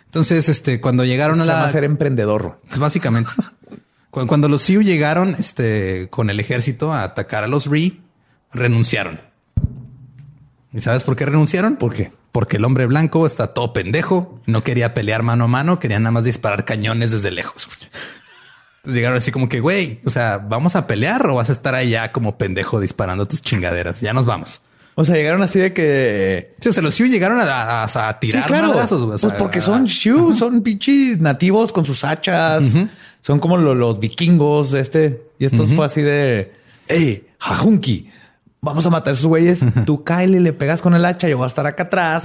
Entonces, 0.10 0.50
este, 0.50 0.82
cuando 0.82 1.06
llegaron 1.06 1.38
Se 1.38 1.44
a 1.44 1.46
la, 1.46 1.70
ser 1.70 1.84
emprendedor. 1.84 2.60
Pues 2.68 2.80
básicamente. 2.80 3.32
Cu- 4.10 4.25
Cuando 4.28 4.48
los 4.50 4.63
Sioux 4.63 4.84
llegaron 4.84 5.36
este, 5.38 6.08
con 6.10 6.30
el 6.32 6.39
ejército 6.39 6.92
a 6.94 7.04
atacar 7.04 7.44
a 7.44 7.48
los 7.48 7.68
Ree, 7.68 8.01
renunciaron. 8.51 9.22
¿Y 10.74 10.80
sabes 10.80 11.04
por 11.04 11.16
qué 11.16 11.25
renunciaron? 11.25 11.75
¿Por 11.75 11.94
qué? 11.94 12.12
Porque 12.32 12.58
el 12.58 12.66
hombre 12.66 12.86
blanco 12.86 13.25
está 13.28 13.54
todo 13.54 13.74
pendejo, 13.74 14.39
no 14.46 14.63
quería 14.63 14.94
pelear 14.94 15.24
mano 15.24 15.46
a 15.46 15.48
mano, 15.48 15.80
quería 15.80 16.00
nada 16.00 16.12
más 16.12 16.24
disparar 16.24 16.63
cañones 16.66 17.12
desde 17.12 17.32
lejos. 17.32 17.68
Entonces 18.78 18.96
llegaron 18.96 19.18
así 19.18 19.32
como 19.32 19.50
que, 19.50 19.60
güey, 19.60 20.00
o 20.06 20.10
sea, 20.10 20.38
¿vamos 20.38 20.75
a 20.75 20.86
pelear 20.88 21.25
o 21.28 21.36
vas 21.36 21.50
a 21.50 21.54
estar 21.54 21.74
allá 21.75 22.12
como 22.12 22.38
pendejo 22.38 22.80
disparando 22.80 23.25
tus 23.28 23.42
chingaderas? 23.42 24.00
Ya 24.01 24.13
nos 24.13 24.25
vamos. 24.25 24.62
O 25.01 25.06
sea, 25.06 25.15
llegaron 25.15 25.41
así 25.41 25.60
de 25.60 25.72
que... 25.72 26.56
Sí, 26.60 26.68
o 26.68 26.74
sea, 26.74 26.84
los 26.84 26.94
Sioux 26.94 27.10
llegaron 27.10 27.39
a, 27.39 27.44
a- 27.84 28.10
a 28.10 28.20
tirar 28.20 28.44
madrazos, 28.74 29.03
güey, 29.06 29.15
o 29.15 29.20
Pues 29.20 29.34
porque 29.39 29.62
son 29.62 29.88
Sioux, 29.88 30.36
son 30.38 30.62
pinches 30.62 31.22
nativos 31.22 31.72
con 31.72 31.86
sus 31.86 32.03
hachas. 32.03 32.63
Son 33.22 33.39
como 33.39 33.56
lo- 33.56 33.75
los 33.75 34.00
vikingos 34.01 34.72
de 34.72 34.82
este. 34.82 35.22
Y 35.39 35.46
esto 35.46 35.63
fue 35.65 35.86
así 35.86 36.01
de, 36.01 36.51
hey, 36.89 37.25
jajunki, 37.39 38.10
vamos 38.60 38.86
a 38.86 38.89
matar 38.89 39.12
a 39.12 39.13
esos 39.13 39.27
güeyes. 39.27 39.62
Tú 39.86 40.03
Kyle 40.03 40.41
le 40.44 40.51
pegas 40.51 40.82
con 40.82 40.94
el 40.94 41.06
hacha, 41.06 41.29
yo 41.29 41.38
voy 41.38 41.46
a 41.46 41.48
estar 41.48 41.65
acá 41.65 41.84
atrás 41.84 42.24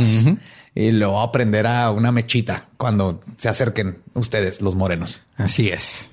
y 0.75 0.91
le 0.91 1.07
voy 1.07 1.25
a 1.25 1.31
prender 1.31 1.69
a 1.69 1.93
una 1.93 2.11
mechita 2.11 2.65
cuando 2.77 3.21
se 3.39 3.49
acerquen 3.49 3.99
ustedes, 4.15 4.61
los 4.61 4.75
morenos. 4.75 5.23
Así 5.37 5.69
es. 5.69 6.11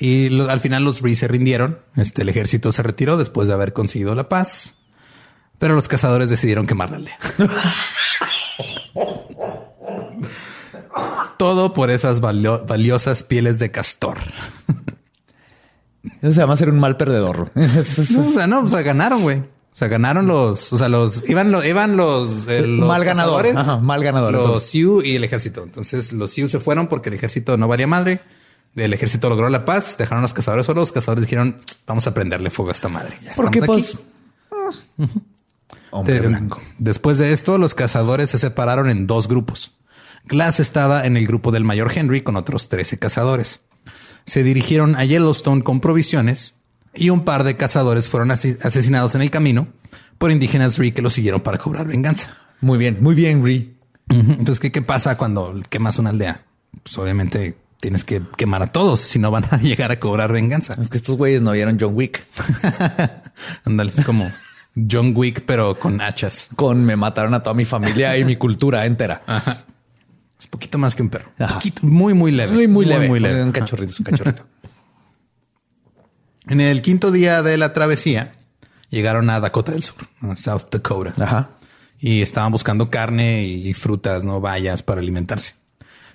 Y 0.00 0.30
lo- 0.30 0.50
al 0.50 0.58
final 0.60 0.82
los 0.82 1.00
Ree 1.00 1.14
se 1.14 1.28
rindieron. 1.28 1.78
Este, 1.94 2.22
el 2.22 2.28
ejército 2.28 2.72
se 2.72 2.82
retiró 2.82 3.16
después 3.16 3.46
de 3.46 3.54
haber 3.54 3.72
conseguido 3.72 4.16
la 4.16 4.28
paz. 4.28 4.72
Pero 5.58 5.74
los 5.74 5.88
cazadores 5.88 6.28
decidieron 6.28 6.66
quemar 6.66 6.90
la 6.90 6.96
aldea. 6.96 7.18
Todo 11.38 11.74
por 11.74 11.90
esas 11.90 12.20
valio- 12.20 12.64
valiosas 12.66 13.22
pieles 13.22 13.58
de 13.58 13.70
castor. 13.70 14.18
Eso 16.22 16.32
se 16.32 16.40
llama 16.40 16.56
ser 16.56 16.70
un 16.70 16.78
mal 16.78 16.96
perdedor. 16.96 17.50
No, 17.56 18.20
o 18.20 18.32
sea, 18.32 18.46
no, 18.46 18.60
o 18.60 18.68
sea, 18.68 18.82
ganaron, 18.82 19.22
güey. 19.22 19.38
O 19.38 19.78
sea, 19.78 19.88
ganaron 19.88 20.26
los, 20.26 20.72
o 20.72 20.78
sea, 20.78 20.88
los, 20.88 21.28
iban, 21.28 21.52
lo- 21.52 21.62
iban 21.64 21.96
los, 21.98 22.48
eh, 22.48 22.62
los 22.62 22.88
Mal 22.88 23.04
ganador. 23.04 23.42
cazadores, 23.44 23.56
Ajá, 23.56 23.78
mal 23.78 24.02
ganador, 24.02 24.32
Los. 24.32 24.62
Sioux 24.62 25.04
y 25.04 25.16
el 25.16 25.24
ejército. 25.24 25.62
Entonces 25.62 26.12
los 26.14 26.30
Sioux 26.30 26.50
se 26.50 26.60
fueron 26.60 26.86
porque 26.86 27.10
el 27.10 27.14
ejército 27.16 27.58
no 27.58 27.68
valía 27.68 27.86
madre. 27.86 28.20
El 28.74 28.92
ejército 28.94 29.28
logró 29.28 29.48
la 29.50 29.64
paz, 29.66 29.96
dejaron 29.98 30.20
a 30.20 30.22
los 30.22 30.32
cazadores 30.34 30.64
solos. 30.66 30.82
Los 30.82 30.92
cazadores 30.92 31.26
dijeron, 31.26 31.58
vamos 31.86 32.06
a 32.06 32.14
prenderle 32.14 32.48
fuego 32.50 32.70
a 32.70 32.72
esta 32.72 32.88
madre. 32.88 33.18
Ya 33.22 33.32
Porque 33.34 33.58
estamos 33.58 33.98
pues... 34.48 35.18
Hombre 36.00 36.20
De- 36.20 36.28
blanco. 36.28 36.62
Después 36.78 37.18
de 37.18 37.32
esto, 37.32 37.58
los 37.58 37.74
cazadores 37.74 38.30
se 38.30 38.38
separaron 38.38 38.88
en 38.88 39.06
dos 39.06 39.28
grupos. 39.28 39.72
Glass 40.24 40.60
estaba 40.60 41.06
en 41.06 41.16
el 41.16 41.26
grupo 41.26 41.52
del 41.52 41.64
mayor 41.64 41.92
Henry 41.94 42.20
con 42.22 42.36
otros 42.36 42.68
13 42.68 42.98
cazadores. 42.98 43.60
Se 44.24 44.42
dirigieron 44.42 44.96
a 44.96 45.04
Yellowstone 45.04 45.62
con 45.62 45.80
provisiones 45.80 46.54
y 46.94 47.10
un 47.10 47.24
par 47.24 47.44
de 47.44 47.56
cazadores 47.56 48.08
fueron 48.08 48.30
asesinados 48.32 49.14
en 49.14 49.22
el 49.22 49.30
camino 49.30 49.68
por 50.18 50.30
indígenas 50.32 50.78
Ree 50.78 50.92
que 50.92 51.02
los 51.02 51.12
siguieron 51.12 51.40
para 51.42 51.58
cobrar 51.58 51.86
venganza. 51.86 52.36
Muy 52.60 52.78
bien, 52.78 52.98
muy 53.00 53.14
bien. 53.14 53.38
Ujú. 53.40 54.32
Entonces, 54.32 54.58
¿qué, 54.60 54.72
¿qué 54.72 54.82
pasa 54.82 55.16
cuando 55.16 55.54
quemas 55.68 55.98
una 55.98 56.10
aldea? 56.10 56.42
Pues 56.82 56.96
obviamente 56.98 57.56
tienes 57.80 58.02
que 58.02 58.22
quemar 58.36 58.62
a 58.62 58.72
todos, 58.72 59.00
si 59.00 59.18
no 59.18 59.30
van 59.30 59.44
a 59.50 59.58
llegar 59.62 59.92
a 59.92 60.00
cobrar 60.00 60.32
venganza. 60.32 60.74
Es 60.80 60.88
que 60.88 60.96
estos 60.96 61.16
güeyes 61.16 61.42
no 61.42 61.52
vieron 61.52 61.76
John 61.80 61.94
Wick 61.94 62.24
Ándale, 63.64 63.92
es 63.96 64.04
como 64.04 64.30
John 64.90 65.12
Wick, 65.14 65.44
pero 65.46 65.78
con 65.78 66.00
hachas. 66.00 66.50
con 66.54 66.84
me 66.84 66.96
mataron 66.96 67.32
a 67.34 67.42
toda 67.42 67.54
mi 67.54 67.64
familia 67.64 68.16
y 68.18 68.24
mi 68.24 68.36
cultura 68.38 68.84
entera. 68.86 69.22
Es 70.38 70.46
poquito 70.46 70.76
más 70.78 70.94
que 70.94 71.02
un 71.02 71.08
perro. 71.08 71.30
Ajá. 71.38 71.54
Poquito, 71.54 71.86
muy, 71.86 72.12
muy 72.12 72.30
leve. 72.30 72.52
Muy, 72.52 72.68
muy 72.68 72.84
leve. 72.84 73.08
Muy 73.08 73.20
leve. 73.20 73.42
Un 73.42 73.48
Ajá. 73.48 73.60
cachorrito, 73.60 73.92
es 73.92 74.00
un 74.00 74.04
cachorrito. 74.04 74.46
En 76.48 76.60
el 76.60 76.80
quinto 76.80 77.10
día 77.10 77.42
de 77.42 77.58
la 77.58 77.72
travesía, 77.72 78.30
llegaron 78.88 79.30
a 79.30 79.40
Dakota 79.40 79.72
del 79.72 79.82
Sur, 79.82 80.06
a 80.20 80.36
South 80.36 80.68
Dakota. 80.70 81.24
Ajá. 81.24 81.50
Y 81.98 82.22
estaban 82.22 82.52
buscando 82.52 82.88
carne 82.88 83.42
y 83.44 83.74
frutas, 83.74 84.22
no 84.24 84.40
bayas 84.40 84.80
para 84.82 85.00
alimentarse. 85.00 85.54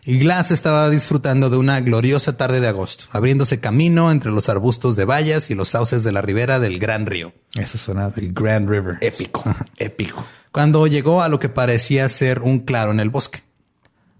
Y 0.03 0.17
Glass 0.17 0.49
estaba 0.51 0.89
disfrutando 0.89 1.49
de 1.49 1.57
una 1.57 1.79
gloriosa 1.81 2.35
tarde 2.35 2.59
de 2.59 2.67
agosto, 2.67 3.05
abriéndose 3.11 3.59
camino 3.59 4.11
entre 4.11 4.31
los 4.31 4.49
arbustos 4.49 4.95
de 4.95 5.05
bayas 5.05 5.51
y 5.51 5.55
los 5.55 5.69
sauces 5.69 6.03
de 6.03 6.11
la 6.11 6.21
ribera 6.21 6.59
del 6.59 6.79
Gran 6.79 7.05
Río, 7.05 7.33
Eso 7.55 7.77
suena 7.77 8.11
el 8.15 8.33
Grand 8.33 8.67
River. 8.67 8.97
épico, 9.01 9.43
épico. 9.77 10.25
Cuando 10.51 10.87
llegó 10.87 11.21
a 11.21 11.29
lo 11.29 11.39
que 11.39 11.49
parecía 11.49 12.09
ser 12.09 12.39
un 12.41 12.59
claro 12.59 12.91
en 12.91 12.99
el 12.99 13.09
bosque, 13.09 13.43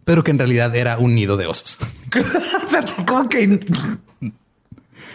pero 0.06 0.24
que 0.24 0.32
en 0.32 0.38
realidad 0.40 0.76
era 0.76 0.98
un 0.98 1.16
nido 1.16 1.36
de 1.36 1.48
osos. 1.48 1.78
¿Cómo 3.08 3.28
que 3.28 3.60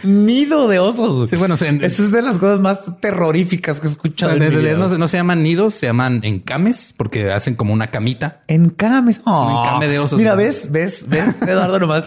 nido 0.07 0.69
de 0.69 0.79
osos? 0.79 1.29
Sí, 1.29 1.37
bueno, 1.37 1.55
o 1.55 1.57
sea, 1.57 1.69
en- 1.69 1.83
es 1.85 2.11
de 2.11 2.23
las 2.23 2.39
cosas 2.39 2.61
más 2.61 2.81
terroríficas 3.01 3.81
que 3.81 3.87
he 3.87 3.91
O 3.91 3.93
escuchado. 3.93 4.33
sea, 4.33 4.39
realidad 4.41 4.75
vida. 4.75 4.77
no, 4.79 4.89
se- 4.89 4.99
no 4.99 5.09
se 5.09 5.17
llaman 5.17 5.43
nidos, 5.43 5.75
se 5.75 5.87
llaman 5.87 6.21
encames 6.25 6.95
porque 6.97 7.31
hacen 7.33 7.55
como 7.55 7.73
una 7.73 7.89
camita. 7.91 8.43
Encames. 8.49 9.21
Oh, 9.25 9.63
encame 9.65 9.89
de 9.89 9.99
osos. 9.99 10.19
Mira, 10.19 10.35
ves, 10.35 10.71
ves, 10.71 11.05
ves, 11.09 11.25
Eduardo, 11.43 11.79
nomás. 11.79 12.05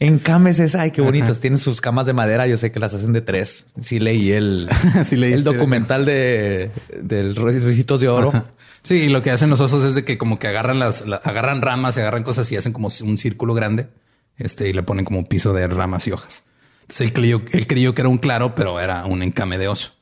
Encames 0.00 0.60
es, 0.60 0.74
ay, 0.74 0.90
qué 0.90 1.00
bonitos. 1.00 1.40
Tienen 1.40 1.58
sus 1.58 1.80
camas 1.80 2.06
de 2.06 2.12
madera. 2.12 2.46
Yo 2.46 2.56
sé 2.56 2.72
que 2.72 2.80
las 2.80 2.94
hacen 2.94 3.12
de 3.12 3.20
tres. 3.20 3.66
Sí 3.80 4.00
leí 4.00 4.32
el, 4.32 4.68
Sí 5.04 5.16
leíste. 5.16 5.38
el 5.38 5.44
documental 5.44 6.04
de 6.04 6.70
del 7.00 7.36
Ricitos 7.36 8.00
de 8.00 8.08
Oro. 8.08 8.30
Ajá. 8.30 8.44
Sí, 8.82 9.08
lo 9.08 9.22
que 9.22 9.30
hacen 9.30 9.48
los 9.48 9.60
osos 9.60 9.82
es 9.84 9.94
de 9.94 10.04
que 10.04 10.18
como 10.18 10.38
que 10.38 10.46
agarran 10.46 10.78
las, 10.78 11.06
la- 11.06 11.16
agarran 11.16 11.62
ramas 11.62 11.96
y 11.96 12.00
agarran 12.00 12.22
cosas 12.22 12.50
y 12.52 12.56
hacen 12.56 12.72
como 12.74 12.88
un 13.02 13.16
círculo 13.18 13.54
grande. 13.54 13.88
Este, 14.36 14.68
y 14.68 14.72
le 14.72 14.82
ponen 14.82 15.04
como 15.04 15.20
un 15.20 15.26
piso 15.26 15.52
de 15.54 15.66
ramas 15.68 16.06
y 16.08 16.12
hojas. 16.12 16.42
Entonces 16.84 17.06
él 17.52 17.66
creyó, 17.66 17.94
que 17.94 18.00
era 18.02 18.08
un 18.08 18.18
claro, 18.18 18.54
pero 18.54 18.78
era 18.78 19.06
un 19.06 19.22
encame 19.22 19.58
de 19.58 19.68
oso. 19.68 19.92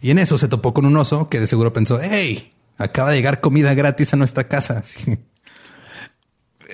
Y 0.00 0.10
en 0.10 0.18
eso 0.18 0.38
se 0.38 0.48
topó 0.48 0.74
con 0.74 0.86
un 0.86 0.96
oso 0.96 1.28
que 1.28 1.40
de 1.40 1.46
seguro 1.46 1.72
pensó, 1.72 1.98
hey, 2.02 2.52
acaba 2.78 3.10
de 3.10 3.16
llegar 3.16 3.40
comida 3.40 3.74
gratis 3.74 4.12
a 4.14 4.16
nuestra 4.16 4.48
casa. 4.48 4.82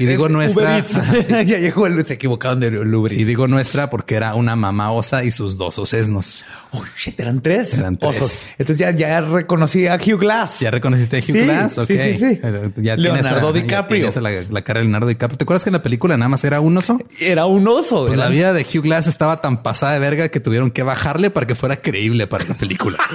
Sí. 0.00 0.04
Y 0.04 0.06
digo 0.06 0.28
nuestra. 0.30 0.84
Ya 1.44 1.58
llegó 1.58 1.86
el, 1.86 2.04
se 2.06 2.14
equivocaron 2.14 2.58
de 2.60 2.68
Uber 2.78 3.12
Y 3.12 3.16
Eats. 3.16 3.26
digo 3.26 3.46
nuestra 3.48 3.90
porque 3.90 4.14
era 4.14 4.34
una 4.34 4.56
mamá 4.56 4.90
osa 4.92 5.24
y 5.24 5.30
sus 5.30 5.58
dos 5.58 5.78
osesnos. 5.78 6.44
Oh, 6.72 6.82
shit, 6.96 7.20
eran 7.20 7.42
tres. 7.42 7.74
Eran 7.78 7.96
tres. 7.98 8.16
osos. 8.16 8.50
Entonces 8.52 8.78
ya, 8.78 8.90
ya 8.92 9.20
reconocí 9.20 9.86
a 9.86 9.96
Hugh 9.96 10.18
Glass. 10.18 10.60
¿Ya 10.60 10.70
reconociste 10.70 11.16
a 11.16 11.20
Hugh 11.20 11.24
Sí, 11.24 11.42
Glass? 11.42 11.72
sí, 11.74 11.80
Ok. 11.80 11.86
sí, 11.88 12.14
sí. 12.18 12.40
Eh, 12.42 12.70
Ya 12.76 12.96
Leonardo 12.96 13.48
a- 13.48 13.52
DiCaprio. 13.52 14.10
la, 14.20 14.30
la 14.48 14.62
cara 14.62 14.80
de 14.80 14.84
Leonardo 14.84 15.06
DiCaprio. 15.08 15.36
¿Te 15.36 15.44
acuerdas 15.44 15.64
que 15.64 15.70
en 15.70 15.74
la 15.74 15.82
película 15.82 16.16
nada 16.16 16.28
más 16.30 16.42
era 16.44 16.60
un 16.60 16.76
oso? 16.78 16.98
Era 17.20 17.44
un 17.46 17.68
oso. 17.68 18.06
Pues 18.06 18.16
la 18.18 18.28
vida 18.28 18.52
de 18.54 18.62
Hugh 18.62 18.82
Glass 18.82 19.06
estaba 19.06 19.40
tan 19.42 19.62
pasada 19.62 19.92
de 19.92 19.98
verga 19.98 20.28
que 20.30 20.40
tuvieron 20.40 20.70
que 20.70 20.82
bajarle 20.82 21.30
para 21.30 21.46
que 21.46 21.54
fuera 21.54 21.82
creíble 21.82 22.26
para 22.26 22.44
la 22.46 22.54
película. 22.54 22.96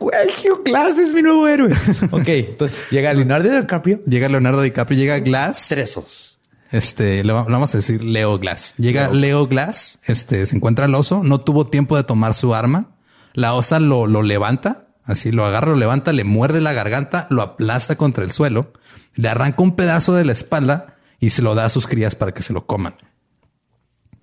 Güey, 0.00 0.28
Hugh 0.28 0.62
Glass 0.64 0.98
es 0.98 1.12
mi 1.14 1.22
nuevo 1.22 1.46
héroe. 1.46 1.70
ok, 2.10 2.28
entonces 2.28 2.90
llega 2.90 3.12
Leonardo 3.14 3.48
DiCaprio. 3.50 4.00
llega 4.06 4.28
Leonardo 4.28 4.62
DiCaprio, 4.62 4.98
llega 4.98 5.18
Glass. 5.20 5.66
Tres 5.68 5.96
osos. 5.96 6.38
Este, 6.72 7.22
le 7.24 7.32
va- 7.32 7.44
le 7.46 7.52
vamos 7.52 7.74
a 7.74 7.78
decir 7.78 8.02
Leo 8.02 8.38
Glass. 8.38 8.74
Llega 8.78 9.10
Leo 9.10 9.46
Glass, 9.46 9.98
este, 10.06 10.46
se 10.46 10.56
encuentra 10.56 10.86
el 10.86 10.94
oso, 10.94 11.22
no 11.22 11.40
tuvo 11.40 11.66
tiempo 11.66 11.96
de 11.96 12.04
tomar 12.04 12.34
su 12.34 12.54
arma. 12.54 12.90
La 13.34 13.54
osa 13.54 13.78
lo, 13.80 14.06
lo 14.06 14.22
levanta, 14.22 14.86
así 15.04 15.30
lo 15.32 15.44
agarra, 15.44 15.70
lo 15.70 15.76
levanta, 15.76 16.12
le 16.12 16.24
muerde 16.24 16.60
la 16.60 16.72
garganta, 16.72 17.26
lo 17.30 17.42
aplasta 17.42 17.96
contra 17.96 18.24
el 18.24 18.32
suelo, 18.32 18.72
le 19.14 19.28
arranca 19.28 19.62
un 19.62 19.76
pedazo 19.76 20.14
de 20.14 20.24
la 20.24 20.32
espalda 20.32 20.96
y 21.20 21.30
se 21.30 21.42
lo 21.42 21.54
da 21.54 21.66
a 21.66 21.70
sus 21.70 21.86
crías 21.86 22.14
para 22.14 22.32
que 22.32 22.42
se 22.42 22.52
lo 22.52 22.66
coman. 22.66 22.94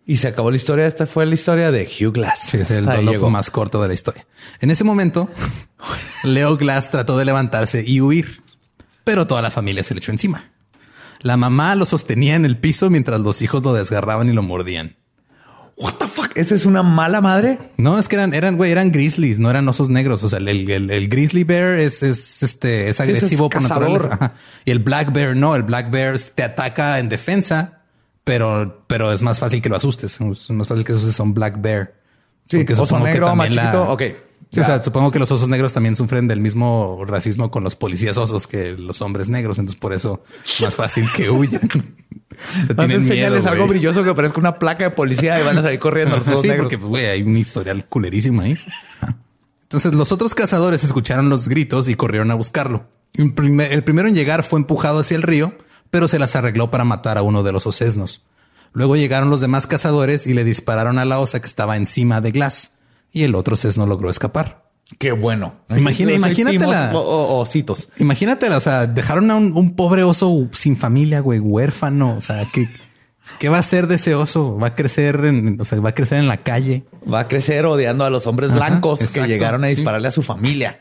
Y 0.09 0.17
se 0.17 0.29
acabó 0.29 0.49
la 0.49 0.55
historia. 0.55 0.87
Esta 0.87 1.05
fue 1.05 1.25
la 1.25 1.33
historia 1.33 1.69
de 1.69 1.83
Hugh 1.85 2.13
Glass. 2.13 2.39
Sí, 2.49 2.57
es 2.57 2.71
el 2.71 2.85
dolor 2.85 3.29
más 3.29 3.51
corto 3.51 3.81
de 3.81 3.89
la 3.89 3.93
historia. 3.93 4.25
En 4.61 4.71
ese 4.71 4.83
momento, 4.85 5.29
Leo 6.23 6.55
Glass 6.57 6.89
trató 6.91 7.17
de 7.17 7.25
levantarse 7.25 7.83
y 7.85 7.99
huir, 8.01 8.41
pero 9.03 9.27
toda 9.27 9.41
la 9.41 9.51
familia 9.51 9.83
se 9.83 9.93
le 9.93 9.99
echó 9.99 10.11
encima. 10.11 10.51
La 11.19 11.35
mamá 11.35 11.75
lo 11.75 11.85
sostenía 11.85 12.35
en 12.35 12.45
el 12.45 12.57
piso 12.57 12.89
mientras 12.89 13.19
los 13.19 13.41
hijos 13.41 13.63
lo 13.63 13.73
desgarraban 13.73 14.29
y 14.29 14.33
lo 14.33 14.43
mordían. 14.43 14.95
What 15.75 15.95
the 15.99 16.07
fuck? 16.07 16.31
¿Esa 16.35 16.55
es 16.55 16.65
una 16.65 16.81
mala 16.83 17.21
madre? 17.21 17.59
No, 17.77 17.99
es 17.99 18.07
que 18.07 18.15
eran, 18.15 18.33
eran, 18.33 18.55
güey, 18.57 18.71
eran 18.71 18.91
grizzlies, 18.91 19.37
no 19.37 19.49
eran 19.49 19.67
osos 19.67 19.89
negros. 19.89 20.23
O 20.23 20.29
sea, 20.29 20.39
el, 20.39 20.47
el- 20.47 20.89
el 20.89 21.07
grizzly 21.09 21.43
bear 21.43 21.77
es, 21.77 22.01
es, 22.01 22.41
este, 22.41 22.83
es 22.89 22.95
es 22.95 23.01
agresivo 23.01 23.49
por 23.49 23.61
cazador. 23.61 23.89
naturaleza. 23.91 24.15
Ajá. 24.25 24.33
Y 24.65 24.71
el 24.71 24.79
black 24.79 25.11
bear 25.11 25.35
no, 25.35 25.53
el 25.55 25.63
black 25.63 25.91
bear 25.91 26.17
te 26.17 26.41
ataca 26.43 26.97
en 26.97 27.09
defensa, 27.09 27.76
pero, 28.27 28.83
pero 28.85 29.11
es 29.11 29.21
más 29.23 29.39
fácil 29.39 29.61
que 29.61 29.69
lo 29.69 29.75
asustes. 29.77 30.19
Es 30.21 30.49
más 30.51 30.67
fácil 30.67 30.83
que 30.85 30.91
asustes 30.91 31.19
a 31.19 31.23
un 31.23 31.33
black 31.33 31.59
bear. 31.59 31.95
Porque 32.51 32.73
oso 32.73 32.85
supongo 32.85 33.05
que 33.05 33.11
negro, 33.13 33.35
más 33.35 33.47
también 33.47 33.55
la-. 33.55 33.81
Ok. 33.81 34.03
Sí, 34.49 34.61
O 34.61 34.63
sea, 34.63 34.81
supongo 34.81 35.11
que 35.11 35.19
los 35.19 35.29
osos 35.31 35.49
negros 35.49 35.73
también 35.73 35.97
sufren 35.97 36.27
del 36.29 36.39
mismo 36.39 37.03
racismo 37.05 37.51
con 37.51 37.65
los 37.65 37.75
policías 37.75 38.17
osos 38.17 38.47
que 38.47 38.71
los 38.73 39.01
hombres 39.01 39.27
negros. 39.27 39.57
Entonces, 39.59 39.77
por 39.79 39.91
eso 39.91 40.23
es 40.45 40.61
más 40.61 40.75
fácil 40.75 41.05
que 41.15 41.29
huyan. 41.29 41.61
Vas 42.75 42.89
a 42.89 42.93
enseñarles 42.93 43.43
miedo, 43.43 43.49
algo 43.51 43.67
brilloso 43.67 44.03
que 44.03 44.13
parezca 44.13 44.39
una 44.39 44.59
placa 44.59 44.85
de 44.85 44.91
policía 44.91 45.39
y 45.41 45.43
van 45.43 45.57
a 45.57 45.61
salir 45.63 45.79
corriendo 45.79 46.15
los 46.17 46.27
osos 46.29 46.43
sí, 46.43 46.47
negros. 46.47 46.71
porque, 46.71 46.77
güey, 46.85 47.05
hay 47.07 47.23
un 47.23 47.35
historial 47.35 47.83
culerísimo 47.89 48.41
ahí. 48.41 48.57
Entonces, 49.63 49.93
los 49.93 50.11
otros 50.13 50.33
cazadores 50.35 50.83
escucharon 50.83 51.27
los 51.29 51.47
gritos 51.49 51.89
y 51.89 51.95
corrieron 51.95 52.31
a 52.31 52.35
buscarlo. 52.35 52.85
El 53.15 53.33
primer- 53.33 53.73
el 53.73 53.83
primero 53.83 54.07
en 54.07 54.15
llegar 54.15 54.43
fue 54.43 54.59
empujado 54.59 54.99
hacia 54.99 55.15
el 55.17 55.23
río, 55.23 55.53
pero 55.89 56.08
se 56.08 56.19
las 56.19 56.36
arregló 56.36 56.69
para 56.71 56.84
matar 56.84 57.17
a 57.17 57.21
uno 57.21 57.43
de 57.43 57.52
los 57.52 57.65
osesnos. 57.67 58.23
Luego 58.73 58.95
llegaron 58.95 59.30
los 59.30 59.41
demás 59.41 59.65
cazadores 59.67 60.28
y 60.28 60.34
le 60.34 60.43
dispararon 60.43 61.00
a 61.00 61.06
la 61.06 61.19
osa 61.19 61.39
que 61.39 61.47
estaba 61.47 61.78
encima 61.78 62.21
de 62.21 62.32
Glass 62.32 62.73
y 63.12 63.23
el 63.23 63.34
otro 63.36 63.54
osesno 63.56 63.86
logró 63.86 64.10
escapar. 64.10 64.67
Qué 65.00 65.12
bueno. 65.12 65.56
Imagina- 65.69 66.13
imagínatela. 66.13 66.91
o- 66.93 67.00
o- 67.00 67.39
ositos. 67.39 67.89
Imagínate, 67.97 68.50
o 68.50 68.62
sea, 68.62 68.88
dejaron 68.88 69.30
a 69.32 69.36
un, 69.36 69.52
un 69.56 69.76
pobre 69.76 70.04
oso 70.04 70.47
sin 70.54 70.78
familia, 70.78 71.19
güey, 71.19 71.39
huérfano. 71.39 72.15
O 72.17 72.21
sea, 72.21 72.45
¿qué, 72.54 72.69
¿qué 73.39 73.50
va 73.50 73.58
a 73.58 73.60
hacer 73.62 73.88
de 73.88 73.95
ese 73.95 74.15
oso? 74.15 74.58
Va 74.58 74.67
a 74.67 74.76
crecer 74.76 75.26
en, 75.26 75.60
o 75.60 75.65
sea, 75.65 75.80
va 75.82 75.89
a 75.89 75.93
crecer 75.95 76.19
en 76.19 76.28
la 76.28 76.38
calle. 76.38 76.86
Va 77.12 77.21
a 77.21 77.28
crecer 77.28 77.65
odiando 77.65 78.06
a 78.06 78.10
los 78.10 78.28
hombres 78.28 78.50
Ajá, 78.52 78.60
blancos 78.60 79.00
que 79.12 79.26
llegaron 79.28 79.63
a 79.65 79.67
sí. 79.67 79.76
dispararle 79.76 80.08
a 80.08 80.12
su 80.12 80.21
familia. 80.21 80.80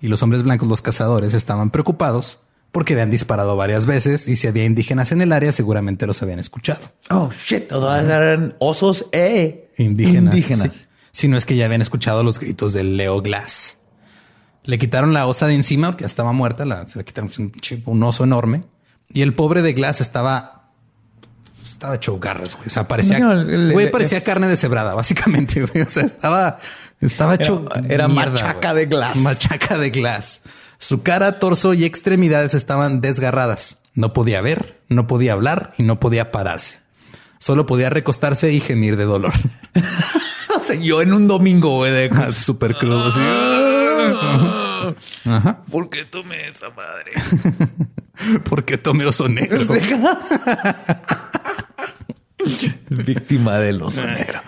Y 0.00 0.08
los 0.08 0.22
hombres 0.22 0.42
blancos, 0.42 0.68
los 0.68 0.82
cazadores, 0.82 1.32
estaban 1.34 1.70
preocupados 1.70 2.40
porque 2.74 2.94
habían 2.94 3.08
disparado 3.12 3.56
varias 3.56 3.86
veces 3.86 4.26
y 4.26 4.34
si 4.34 4.48
había 4.48 4.64
indígenas 4.64 5.12
en 5.12 5.22
el 5.22 5.30
área, 5.30 5.52
seguramente 5.52 6.08
los 6.08 6.20
habían 6.24 6.40
escuchado. 6.40 6.80
Oh 7.08 7.30
shit, 7.46 7.68
todos 7.68 8.02
eran 8.02 8.56
osos 8.58 9.06
e 9.12 9.70
Indígenas. 9.78 10.34
indígenas. 10.34 10.74
sí. 10.74 10.84
Si 11.12 11.28
no 11.28 11.36
es 11.36 11.46
que 11.46 11.54
ya 11.54 11.66
habían 11.66 11.82
escuchado 11.82 12.24
los 12.24 12.40
gritos 12.40 12.72
del 12.72 12.96
Leo 12.96 13.22
Glass. 13.22 13.78
Le 14.64 14.76
quitaron 14.78 15.12
la 15.12 15.28
osa 15.28 15.46
de 15.46 15.54
encima 15.54 15.88
porque 15.92 16.02
ya 16.02 16.06
estaba 16.06 16.32
muerta. 16.32 16.64
La, 16.64 16.84
se 16.88 16.98
le 16.98 17.04
quitaron 17.04 17.30
un, 17.86 18.02
oso 18.02 18.24
enorme 18.24 18.64
y 19.08 19.22
el 19.22 19.34
pobre 19.34 19.62
de 19.62 19.72
Glass 19.72 20.00
estaba, 20.00 20.72
estaba 21.64 21.94
hecho 21.94 22.18
garras. 22.18 22.56
güey. 22.56 22.66
O 22.66 22.70
sea, 22.70 22.88
parecía, 22.88 23.20
No, 23.20 23.32
el- 23.40 23.70
güey, 23.72 23.86
el- 23.86 23.92
parecía 23.92 24.24
carne 24.24 24.48
deshebrada, 24.48 24.94
básicamente. 24.94 25.60
güey. 25.66 25.84
O 25.84 25.88
sea, 25.88 26.02
estaba, 26.06 26.58
estaba 27.00 27.36
hecho. 27.36 27.66
Era- 27.84 27.94
era 27.94 28.08
machaca 28.08 28.72
güey. 28.72 28.84
de 28.86 28.90
Glass. 28.90 29.16
Machaca 29.18 29.78
de 29.78 29.90
Glass. 29.90 30.42
Su 30.84 31.02
cara, 31.02 31.38
torso 31.38 31.72
y 31.72 31.86
extremidades 31.86 32.52
estaban 32.52 33.00
desgarradas. 33.00 33.78
No 33.94 34.12
podía 34.12 34.42
ver, 34.42 34.82
no 34.90 35.06
podía 35.06 35.32
hablar 35.32 35.72
y 35.78 35.82
no 35.82 35.98
podía 35.98 36.30
pararse. 36.30 36.78
Solo 37.38 37.64
podía 37.64 37.88
recostarse 37.88 38.52
y 38.52 38.60
gemir 38.60 38.98
de 38.98 39.06
dolor. 39.06 39.32
O 40.54 40.62
sea, 40.62 40.76
yo 40.76 41.00
en 41.00 41.14
un 41.14 41.26
domingo, 41.26 41.76
güey, 41.78 41.90
de 41.90 42.34
Súper 42.34 42.74
crudo. 42.74 43.08
así. 43.08 43.20
Ajá. 45.24 45.62
¿Por 45.70 45.88
qué 45.88 46.04
tomé 46.04 46.48
esa 46.48 46.68
madre? 46.68 47.12
Porque 48.44 48.76
tomé 48.76 49.06
oso 49.06 49.26
negro. 49.26 49.60
Víctima 52.90 53.56
del 53.56 53.80
oso 53.80 54.04
negro. 54.04 54.42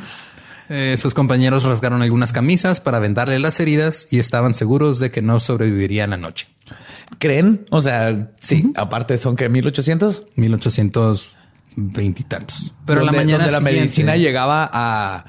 Eh, 0.69 0.97
sus 0.99 1.15
compañeros 1.15 1.63
rasgaron 1.65 2.03
algunas 2.03 2.33
camisas 2.33 2.81
para 2.81 2.99
vendarle 2.99 3.39
las 3.39 3.61
heridas 3.61 4.09
y 4.11 4.19
estaban 4.19 4.55
seguros 4.55 4.99
de 4.99 5.11
que 5.11 5.23
no 5.23 5.39
sobreviviría 5.41 6.07
la 6.07 6.17
noche. 6.17 6.49
¿Creen? 7.19 7.65
O 7.71 7.81
sea, 7.81 8.33
sí, 8.41 8.73
aparte 8.75 9.17
son 9.19 9.37
que 9.37 9.49
1800. 9.49 10.25
1820 10.35 12.21
y 12.21 12.25
tantos. 12.25 12.75
Pero 12.85 13.03
la 13.03 13.13
mañana 13.13 13.45
donde 13.45 13.53
la 13.53 13.61
medicina 13.61 14.17
llegaba 14.17 14.69
a 14.73 15.25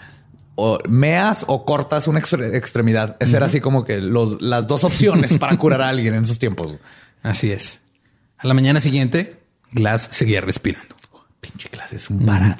o 0.56 0.80
meas 0.90 1.44
o 1.48 1.66
cortas 1.66 2.08
una 2.08 2.20
extre- 2.20 2.56
extremidad. 2.56 3.16
Esa 3.20 3.38
era 3.38 3.46
así 3.46 3.62
como 3.62 3.86
que 3.86 3.98
los, 3.98 4.42
las 4.42 4.66
dos 4.66 4.84
opciones 4.84 5.38
para 5.38 5.56
curar 5.58 5.82
a 5.84 5.90
alguien 5.90 6.16
en 6.16 6.24
esos 6.24 6.40
tiempos. 6.40 6.76
Así 7.22 7.52
es. 7.52 7.82
A 8.40 8.48
la 8.48 8.56
mañana 8.56 8.82
siguiente, 8.82 9.40
Glass 9.72 10.10
seguía 10.12 10.42
respirando. 10.42 10.96
Pinche 11.42 11.70
clase 11.70 11.98
es 11.98 12.10
un 12.10 12.26
barat. 12.26 12.60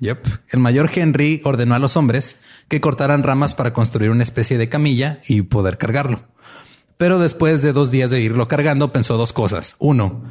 Yep. 0.00 0.26
El 0.50 0.60
mayor 0.60 0.90
Henry 0.94 1.40
ordenó 1.44 1.74
a 1.74 1.78
los 1.78 1.96
hombres 1.96 2.36
que 2.68 2.80
cortaran 2.80 3.22
ramas 3.22 3.54
para 3.54 3.72
construir 3.72 4.10
una 4.10 4.22
especie 4.22 4.58
de 4.58 4.68
camilla 4.68 5.20
y 5.26 5.42
poder 5.42 5.78
cargarlo. 5.78 6.22
Pero 6.96 7.18
después 7.18 7.62
de 7.62 7.72
dos 7.72 7.90
días 7.90 8.10
de 8.10 8.20
irlo 8.20 8.48
cargando, 8.48 8.92
pensó 8.92 9.16
dos 9.16 9.32
cosas. 9.32 9.76
Uno, 9.78 10.22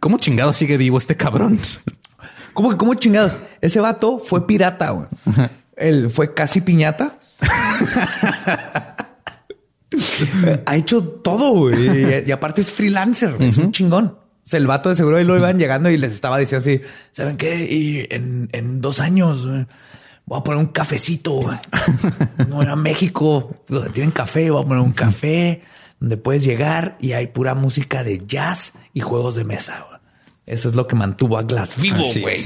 ¿cómo 0.00 0.18
chingado 0.18 0.52
sigue 0.52 0.76
vivo 0.76 0.98
este 0.98 1.16
cabrón? 1.16 1.58
¿Cómo, 2.54 2.76
cómo 2.76 2.94
chingados? 2.94 3.36
Ese 3.60 3.80
vato 3.80 4.18
fue 4.18 4.46
pirata. 4.46 4.90
güey. 4.90 5.06
Él 5.76 6.10
fue 6.10 6.34
casi 6.34 6.60
piñata. 6.60 7.18
ha 10.66 10.76
hecho 10.76 11.02
todo 11.02 11.52
güey. 11.52 12.22
Y, 12.24 12.28
y 12.28 12.32
aparte 12.32 12.60
es 12.60 12.70
freelancer. 12.70 13.36
Es 13.38 13.56
un 13.56 13.72
chingón. 13.72 14.19
Sea, 14.50 14.58
el 14.58 14.66
vato 14.66 14.88
de 14.88 14.96
seguro 14.96 15.16
ahí 15.16 15.22
lo 15.22 15.36
iban 15.36 15.60
llegando 15.60 15.90
y 15.90 15.96
les 15.96 16.12
estaba 16.12 16.36
diciendo 16.36 16.68
así: 16.68 16.82
¿Saben 17.12 17.36
qué? 17.36 17.66
Y 17.70 18.08
en, 18.10 18.48
en 18.50 18.80
dos 18.80 18.98
años 18.98 19.46
voy 20.26 20.40
a 20.40 20.42
poner 20.42 20.58
un 20.58 20.72
cafecito. 20.72 21.40
No 22.48 22.60
era 22.60 22.74
México 22.74 23.62
donde 23.68 23.90
tienen 23.90 24.10
café. 24.10 24.50
Voy 24.50 24.60
a 24.60 24.66
poner 24.66 24.82
un 24.82 24.90
café 24.90 25.62
donde 26.00 26.16
puedes 26.16 26.42
llegar 26.42 26.96
y 27.00 27.12
hay 27.12 27.28
pura 27.28 27.54
música 27.54 28.02
de 28.02 28.26
jazz 28.26 28.72
y 28.92 29.02
juegos 29.02 29.36
de 29.36 29.44
mesa. 29.44 29.86
Eso 30.46 30.68
es 30.68 30.74
lo 30.74 30.88
que 30.88 30.96
mantuvo 30.96 31.38
a 31.38 31.44
Glass 31.44 31.80
vivo, 31.80 32.02
güey. 32.20 32.40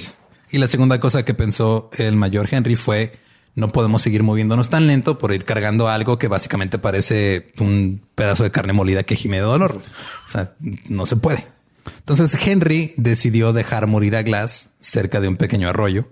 Y 0.50 0.58
la 0.58 0.68
segunda 0.68 1.00
cosa 1.00 1.24
que 1.24 1.32
pensó 1.32 1.88
el 1.96 2.16
mayor 2.16 2.48
Henry 2.50 2.76
fue 2.76 3.18
no 3.54 3.72
podemos 3.72 4.02
seguir 4.02 4.22
moviéndonos 4.22 4.68
tan 4.68 4.86
lento 4.88 5.16
por 5.16 5.32
ir 5.32 5.46
cargando 5.46 5.88
algo 5.88 6.18
que 6.18 6.28
básicamente 6.28 6.78
parece 6.78 7.50
un 7.60 8.02
pedazo 8.14 8.42
de 8.42 8.50
carne 8.50 8.74
molida 8.74 9.04
que 9.04 9.16
gime 9.16 9.36
de 9.36 9.44
dolor. 9.44 9.80
O 10.26 10.28
sea, 10.28 10.52
no 10.90 11.06
se 11.06 11.16
puede. 11.16 11.53
Entonces 11.98 12.34
Henry 12.46 12.94
decidió 12.96 13.52
dejar 13.52 13.86
morir 13.86 14.16
a 14.16 14.22
Glass 14.22 14.70
cerca 14.80 15.20
de 15.20 15.28
un 15.28 15.36
pequeño 15.36 15.68
arroyo 15.68 16.08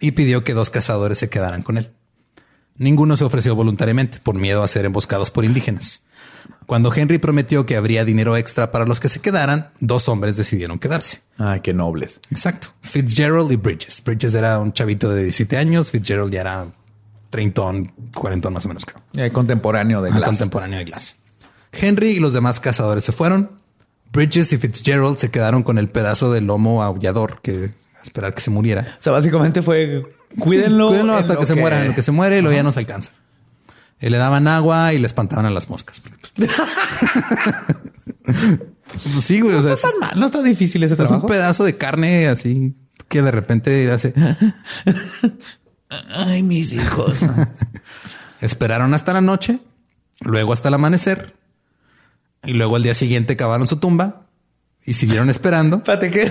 y 0.00 0.12
pidió 0.12 0.44
que 0.44 0.54
dos 0.54 0.70
cazadores 0.70 1.18
se 1.18 1.28
quedaran 1.28 1.62
con 1.62 1.78
él. 1.78 1.90
Ninguno 2.78 3.16
se 3.16 3.24
ofreció 3.24 3.54
voluntariamente 3.54 4.20
por 4.22 4.34
miedo 4.34 4.62
a 4.62 4.68
ser 4.68 4.84
emboscados 4.84 5.30
por 5.30 5.44
indígenas. 5.44 6.02
Cuando 6.66 6.92
Henry 6.92 7.18
prometió 7.18 7.64
que 7.64 7.76
habría 7.76 8.04
dinero 8.04 8.36
extra 8.36 8.72
para 8.72 8.86
los 8.86 9.00
que 9.00 9.08
se 9.08 9.20
quedaran, 9.20 9.70
dos 9.80 10.08
hombres 10.08 10.36
decidieron 10.36 10.78
quedarse. 10.78 11.22
Ay, 11.38 11.60
qué 11.60 11.72
nobles. 11.72 12.20
Exacto. 12.30 12.68
Fitzgerald 12.82 13.50
y 13.52 13.56
Bridges. 13.56 14.02
Bridges 14.04 14.34
era 14.34 14.58
un 14.58 14.72
chavito 14.72 15.08
de 15.10 15.22
17 15.22 15.56
años. 15.56 15.92
Fitzgerald 15.92 16.32
ya 16.32 16.40
era 16.40 16.66
treintón, 17.30 17.92
cuarentón 18.14 18.52
más 18.52 18.64
o 18.64 18.68
menos, 18.68 18.84
creo. 18.84 19.00
Eh, 19.14 19.30
contemporáneo 19.30 20.02
de 20.02 20.10
Glass. 20.10 20.24
Contemporáneo 20.24 20.78
de 20.78 20.84
Glass. 20.84 21.16
Henry 21.72 22.10
y 22.10 22.20
los 22.20 22.32
demás 22.32 22.58
cazadores 22.58 23.04
se 23.04 23.12
fueron. 23.12 23.60
Bridges 24.12 24.52
y 24.52 24.58
Fitzgerald 24.58 25.16
se 25.18 25.30
quedaron 25.30 25.62
con 25.62 25.78
el 25.78 25.88
pedazo 25.88 26.32
de 26.32 26.40
lomo 26.40 26.82
aullador 26.82 27.40
que 27.42 27.72
a 27.98 28.02
esperar 28.02 28.34
que 28.34 28.40
se 28.40 28.50
muriera. 28.50 28.96
O 28.98 29.02
sea, 29.02 29.12
básicamente 29.12 29.62
fue 29.62 30.06
cuídenlo, 30.38 30.88
Sí, 30.88 30.94
cuídenlo 30.94 31.14
hasta 31.14 31.34
lo 31.34 31.40
que, 31.40 31.46
se 31.46 31.54
muera, 31.54 31.82
en 31.82 31.88
lo 31.88 31.94
que 31.94 32.02
se 32.02 32.12
muere 32.12 32.38
y 32.38 32.40
luego 32.42 32.56
ya 32.56 32.62
nos 32.62 32.76
alcanza. 32.76 33.12
Y 34.00 34.10
le 34.10 34.18
daban 34.18 34.46
agua 34.46 34.92
y 34.92 34.98
le 34.98 35.06
espantaban 35.06 35.46
a 35.46 35.50
las 35.50 35.68
moscas. 35.68 36.02
Pues, 39.12 39.24
sí, 39.24 39.40
güey. 39.40 39.54
O 39.54 39.60
sea, 39.60 39.70
No 39.70 39.74
está 39.74 39.88
mal, 40.00 40.20
no 40.20 40.26
está 40.26 40.42
difícil 40.42 40.82
ese 40.82 40.94
es 41.02 41.10
un 41.10 41.26
pedazo 41.26 41.64
de 41.64 41.76
carne 41.76 42.28
así 42.28 42.74
que 43.08 43.22
de 43.22 43.30
repente 43.30 43.90
hace. 43.90 44.14
Ay, 46.10 46.42
mis 46.42 46.72
hijos. 46.72 47.20
Esperaron 48.40 48.94
hasta 48.94 49.12
la 49.12 49.20
noche, 49.20 49.60
luego 50.20 50.52
hasta 50.52 50.68
el 50.68 50.74
amanecer, 50.74 51.34
y 52.44 52.52
luego 52.52 52.76
al 52.76 52.82
día 52.82 52.94
siguiente 52.94 53.36
cavaron 53.36 53.66
su 53.66 53.78
tumba 53.78 54.26
y 54.84 54.94
siguieron 54.94 55.30
esperando. 55.30 55.78
Espérate, 55.78 56.10
¿qué? 56.10 56.30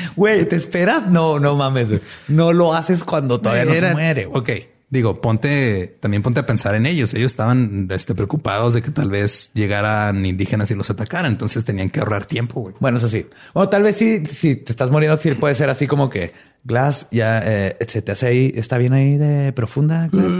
Güey, 0.16 0.46
¿te 0.48 0.56
esperas? 0.56 1.06
No, 1.08 1.38
no 1.40 1.56
mames. 1.56 1.88
güey. 1.88 2.00
No 2.28 2.52
lo 2.52 2.74
haces 2.74 3.02
cuando 3.04 3.40
todavía 3.40 3.64
no 3.64 3.74
se 3.74 3.92
muere. 3.92 4.26
güey. 4.26 4.40
Ok, 4.40 4.50
digo, 4.90 5.20
ponte, 5.20 5.96
también 6.00 6.22
ponte 6.22 6.40
a 6.40 6.46
pensar 6.46 6.74
en 6.74 6.84
ellos. 6.84 7.14
Ellos 7.14 7.30
estaban 7.30 7.88
este, 7.90 8.14
preocupados 8.14 8.74
de 8.74 8.82
que 8.82 8.90
tal 8.90 9.08
vez 9.08 9.52
llegaran 9.54 10.26
indígenas 10.26 10.70
y 10.70 10.74
los 10.74 10.90
atacaran, 10.90 11.32
entonces 11.32 11.64
tenían 11.64 11.90
que 11.90 12.00
ahorrar 12.00 12.26
tiempo, 12.26 12.60
güey. 12.60 12.74
Bueno, 12.80 12.98
eso 12.98 13.08
sí. 13.08 13.26
O 13.52 13.68
tal 13.68 13.84
vez 13.84 13.96
sí, 13.96 14.22
si 14.26 14.56
te 14.56 14.72
estás 14.72 14.90
muriendo, 14.90 15.16
sí 15.18 15.30
puede 15.32 15.54
ser 15.54 15.70
así 15.70 15.86
como 15.86 16.10
que 16.10 16.32
Glass 16.64 17.06
ya 17.10 17.40
eh, 17.42 17.76
se 17.86 18.02
te 18.02 18.12
hace 18.12 18.26
ahí, 18.26 18.52
está 18.54 18.76
bien 18.76 18.92
ahí 18.92 19.16
de 19.16 19.52
profunda. 19.52 20.08
Glass? 20.08 20.30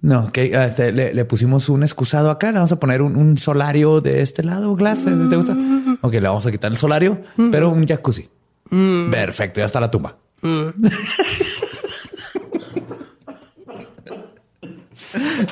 No, 0.00 0.20
ok. 0.26 0.38
este, 0.38 0.92
le, 0.92 1.12
le 1.12 1.24
pusimos 1.24 1.68
un 1.68 1.82
excusado 1.82 2.30
acá. 2.30 2.48
Le 2.48 2.54
vamos 2.54 2.72
a 2.72 2.78
poner 2.78 3.02
un, 3.02 3.16
un 3.16 3.36
solario 3.36 4.00
de 4.00 4.22
este 4.22 4.44
lado. 4.44 4.76
Glass, 4.76 5.06
¿eh? 5.06 5.12
¿te 5.28 5.36
gusta? 5.36 5.56
Ok, 6.02 6.14
le 6.14 6.20
vamos 6.20 6.46
a 6.46 6.52
quitar 6.52 6.70
el 6.70 6.78
solario, 6.78 7.20
pero 7.50 7.70
un 7.70 7.86
jacuzzi. 7.86 8.28
Perfecto, 9.10 9.60
ya 9.60 9.66
está 9.66 9.80
la 9.80 9.90
tumba. 9.90 10.16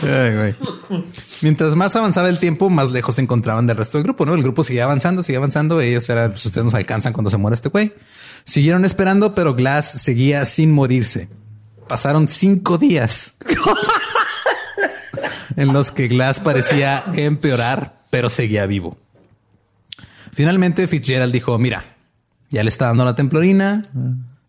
Ay. 0.02 0.54
Mientras 1.42 1.74
más 1.74 1.94
avanzaba 1.96 2.28
el 2.28 2.38
tiempo, 2.38 2.70
más 2.70 2.90
lejos 2.90 3.16
se 3.16 3.22
encontraban 3.22 3.66
del 3.66 3.76
resto 3.76 3.98
del 3.98 4.04
grupo, 4.04 4.26
¿no? 4.26 4.34
El 4.34 4.42
grupo 4.42 4.64
seguía 4.64 4.84
avanzando, 4.84 5.22
seguía 5.22 5.38
avanzando. 5.38 5.80
Ellos 5.80 6.08
eran, 6.08 6.32
pues 6.32 6.46
ustedes 6.46 6.64
nos 6.64 6.74
alcanzan 6.74 7.12
cuando 7.12 7.30
se 7.30 7.36
muera 7.36 7.54
este 7.54 7.68
güey. 7.68 7.92
Siguieron 8.44 8.84
esperando, 8.84 9.34
pero 9.34 9.54
Glass 9.54 9.90
seguía 9.90 10.44
sin 10.44 10.72
morirse. 10.72 11.28
Pasaron 11.88 12.28
cinco 12.28 12.78
días 12.78 13.34
en 15.56 15.72
los 15.72 15.90
que 15.90 16.08
Glass 16.08 16.40
parecía 16.40 17.04
empeorar, 17.14 18.00
pero 18.10 18.30
seguía 18.30 18.66
vivo. 18.66 18.98
Finalmente 20.32 20.88
Fitzgerald 20.88 21.32
dijo, 21.32 21.58
mira, 21.58 21.96
ya 22.50 22.62
le 22.62 22.68
está 22.68 22.86
dando 22.86 23.04
la 23.04 23.14
templorina. 23.14 23.82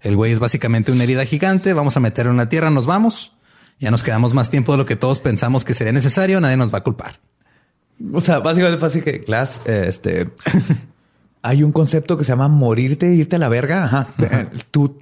El 0.02 0.16
güey 0.16 0.32
es 0.32 0.40
básicamente 0.40 0.92
una 0.92 1.04
herida 1.04 1.26
gigante. 1.26 1.74
Vamos 1.74 1.98
a 1.98 2.00
meterlo 2.00 2.32
en 2.32 2.38
la 2.38 2.50
tierra, 2.50 2.70
nos 2.70 2.86
vamos. 2.86 3.35
Ya 3.80 3.92
nos 3.92 4.04
quedamos 4.04 4.34
más 4.34 4.50
tiempo 4.50 4.72
de 4.72 4.78
lo 4.78 4.86
que 4.86 4.96
todos 4.96 5.20
pensamos 5.20 5.64
que 5.66 5.74
sería 5.74 5.94
necesario. 5.94 6.40
Nadie 6.40 6.58
nos 6.58 6.74
va 6.74 6.80
a 6.80 6.84
culpar. 6.84 7.20
O 8.14 8.22
sea, 8.22 8.40
básicamente 8.40 8.86
así 8.86 9.02
que 9.02 9.20
Glass, 9.20 9.62
eh, 9.66 9.86
este, 9.88 10.30
hay 11.42 11.64
un 11.64 11.72
concepto 11.72 12.18
que 12.18 12.24
se 12.24 12.32
llama 12.32 12.48
morirte, 12.48 13.14
irte 13.14 13.36
a 13.36 13.40
la 13.40 13.50
verga. 13.50 13.84
Ajá. 13.86 14.08
Te- 14.18 14.50
Tú 14.72 14.98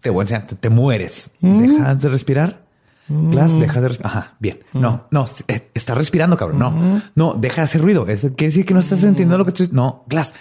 te 0.00 0.10
voy 0.10 0.20
a 0.20 0.22
enseñar, 0.24 0.46
te, 0.46 0.54
te 0.56 0.68
mueres. 0.70 1.30
Dejas 1.40 2.00
de 2.00 2.08
respirar. 2.08 2.62
Glass, 3.08 3.58
dejas 3.58 3.82
de 3.82 3.88
respirar. 3.88 4.12
Ajá, 4.16 4.34
bien. 4.38 4.60
No, 4.72 5.06
no, 5.10 5.26
eh, 5.48 5.68
estás 5.74 5.96
respirando, 5.98 6.36
cabrón. 6.36 6.58
No, 6.58 7.02
no, 7.14 7.34
deja 7.38 7.56
de 7.56 7.62
hacer 7.62 7.82
ruido. 7.82 8.06
Eso 8.08 8.28
quiere 8.34 8.50
decir 8.52 8.64
que 8.64 8.74
no 8.74 8.80
estás 8.80 9.00
entendiendo 9.02 9.36
lo 9.38 9.44
que 9.44 9.50
estoy. 9.50 9.68
No, 9.72 10.04
Glass. 10.08 10.34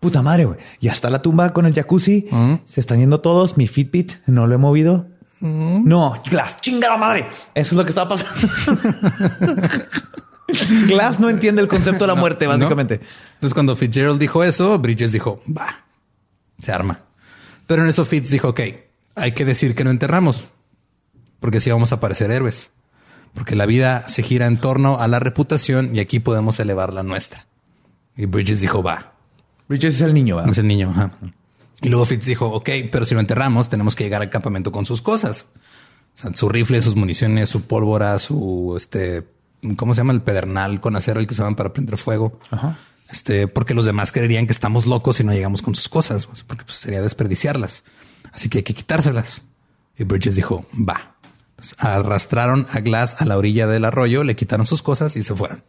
Puta 0.00 0.22
madre, 0.22 0.44
güey. 0.44 0.58
Ya 0.80 0.92
está 0.92 1.08
la 1.10 1.22
tumba 1.22 1.52
con 1.52 1.66
el 1.66 1.74
jacuzzi. 1.74 2.26
Se 2.66 2.80
están 2.80 2.98
yendo 2.98 3.20
todos. 3.20 3.56
Mi 3.56 3.66
Fitbit 3.68 4.12
no 4.26 4.46
lo 4.46 4.54
he 4.54 4.58
movido. 4.58 5.06
No, 5.40 6.20
Glass, 6.28 6.56
chinga 6.60 6.88
la 6.88 6.96
madre. 6.96 7.28
Eso 7.54 7.74
es 7.74 7.78
lo 7.78 7.84
que 7.84 7.90
estaba 7.90 8.08
pasando. 8.08 9.54
Glass 10.88 11.20
no 11.20 11.28
entiende 11.28 11.60
el 11.62 11.68
concepto 11.68 12.04
de 12.04 12.08
la 12.08 12.14
muerte, 12.14 12.46
¿No? 12.46 12.52
básicamente. 12.52 13.00
Entonces, 13.34 13.54
cuando 13.54 13.76
Fitzgerald 13.76 14.18
dijo 14.18 14.42
eso, 14.42 14.78
Bridges 14.78 15.12
dijo, 15.12 15.42
va, 15.46 15.84
se 16.58 16.72
arma. 16.72 17.00
Pero 17.66 17.82
en 17.82 17.88
eso 17.88 18.04
Fitz 18.06 18.30
dijo, 18.30 18.48
ok, 18.48 18.60
hay 19.14 19.32
que 19.32 19.44
decir 19.44 19.74
que 19.74 19.84
no 19.84 19.90
enterramos, 19.90 20.44
porque 21.38 21.58
así 21.58 21.70
vamos 21.70 21.92
a 21.92 22.00
parecer 22.00 22.30
héroes. 22.30 22.72
Porque 23.34 23.54
la 23.54 23.66
vida 23.66 24.08
se 24.08 24.22
gira 24.22 24.46
en 24.46 24.56
torno 24.56 25.00
a 25.00 25.06
la 25.06 25.20
reputación 25.20 25.94
y 25.94 26.00
aquí 26.00 26.18
podemos 26.18 26.58
elevar 26.60 26.94
la 26.94 27.02
nuestra. 27.02 27.46
Y 28.16 28.24
Bridges 28.24 28.60
dijo, 28.60 28.82
va, 28.82 29.12
Bridges 29.68 29.96
es 29.96 30.00
el 30.00 30.14
niño, 30.14 30.36
¿verdad? 30.36 30.50
es 30.50 30.58
el 30.58 30.66
niño. 30.66 30.90
ajá. 30.90 31.10
Y 31.80 31.88
luego 31.88 32.04
Fitz 32.06 32.26
dijo, 32.26 32.46
ok, 32.46 32.70
pero 32.90 33.04
si 33.04 33.14
lo 33.14 33.20
enterramos, 33.20 33.68
tenemos 33.68 33.94
que 33.94 34.04
llegar 34.04 34.22
al 34.22 34.30
campamento 34.30 34.72
con 34.72 34.84
sus 34.84 35.00
cosas. 35.00 35.46
O 36.16 36.20
sea, 36.20 36.34
su 36.34 36.48
rifle, 36.48 36.80
sus 36.80 36.96
municiones, 36.96 37.48
su 37.48 37.62
pólvora, 37.62 38.18
su 38.18 38.74
este, 38.76 39.24
¿cómo 39.76 39.94
se 39.94 40.00
llama? 40.00 40.12
El 40.12 40.22
pedernal 40.22 40.80
con 40.80 40.96
acero, 40.96 41.20
el 41.20 41.26
que 41.26 41.34
usaban 41.34 41.54
para 41.54 41.72
prender 41.72 41.96
fuego. 41.96 42.38
Ajá. 42.50 42.76
Este, 43.10 43.48
porque 43.48 43.74
los 43.74 43.86
demás 43.86 44.12
creerían 44.12 44.46
que 44.46 44.52
estamos 44.52 44.86
locos 44.86 45.16
si 45.16 45.24
no 45.24 45.32
llegamos 45.32 45.62
con 45.62 45.74
sus 45.74 45.88
cosas, 45.88 46.26
pues, 46.26 46.42
porque 46.42 46.64
pues, 46.64 46.76
sería 46.78 47.00
desperdiciarlas. 47.00 47.84
Así 48.32 48.48
que 48.48 48.58
hay 48.58 48.64
que 48.64 48.74
quitárselas. 48.74 49.42
Y 49.96 50.04
Bridges 50.04 50.36
dijo, 50.36 50.66
va. 50.76 51.14
Arrastraron 51.78 52.66
a 52.72 52.80
Glass 52.80 53.20
a 53.20 53.24
la 53.24 53.36
orilla 53.38 53.66
del 53.66 53.84
arroyo, 53.84 54.24
le 54.24 54.36
quitaron 54.36 54.66
sus 54.66 54.82
cosas 54.82 55.16
y 55.16 55.22
se 55.22 55.34
fueron. 55.34 55.62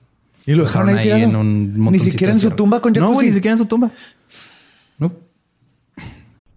Y 0.45 0.54
lo 0.54 0.63
dejaron 0.63 0.89
ahí 0.89 1.04
tirado. 1.04 1.43
Ni 1.43 1.80
montoncito 1.80 2.12
siquiera 2.12 2.34
en 2.34 2.39
su 2.39 2.52
tumba 2.52 2.82
con 2.82 2.93
No, 2.93 3.00
jacuzzi. 3.02 3.13
güey, 3.13 3.28
ni 3.28 3.34
siquiera 3.34 3.54
en 3.54 3.58
su 3.60 3.65
tumba. 3.65 3.91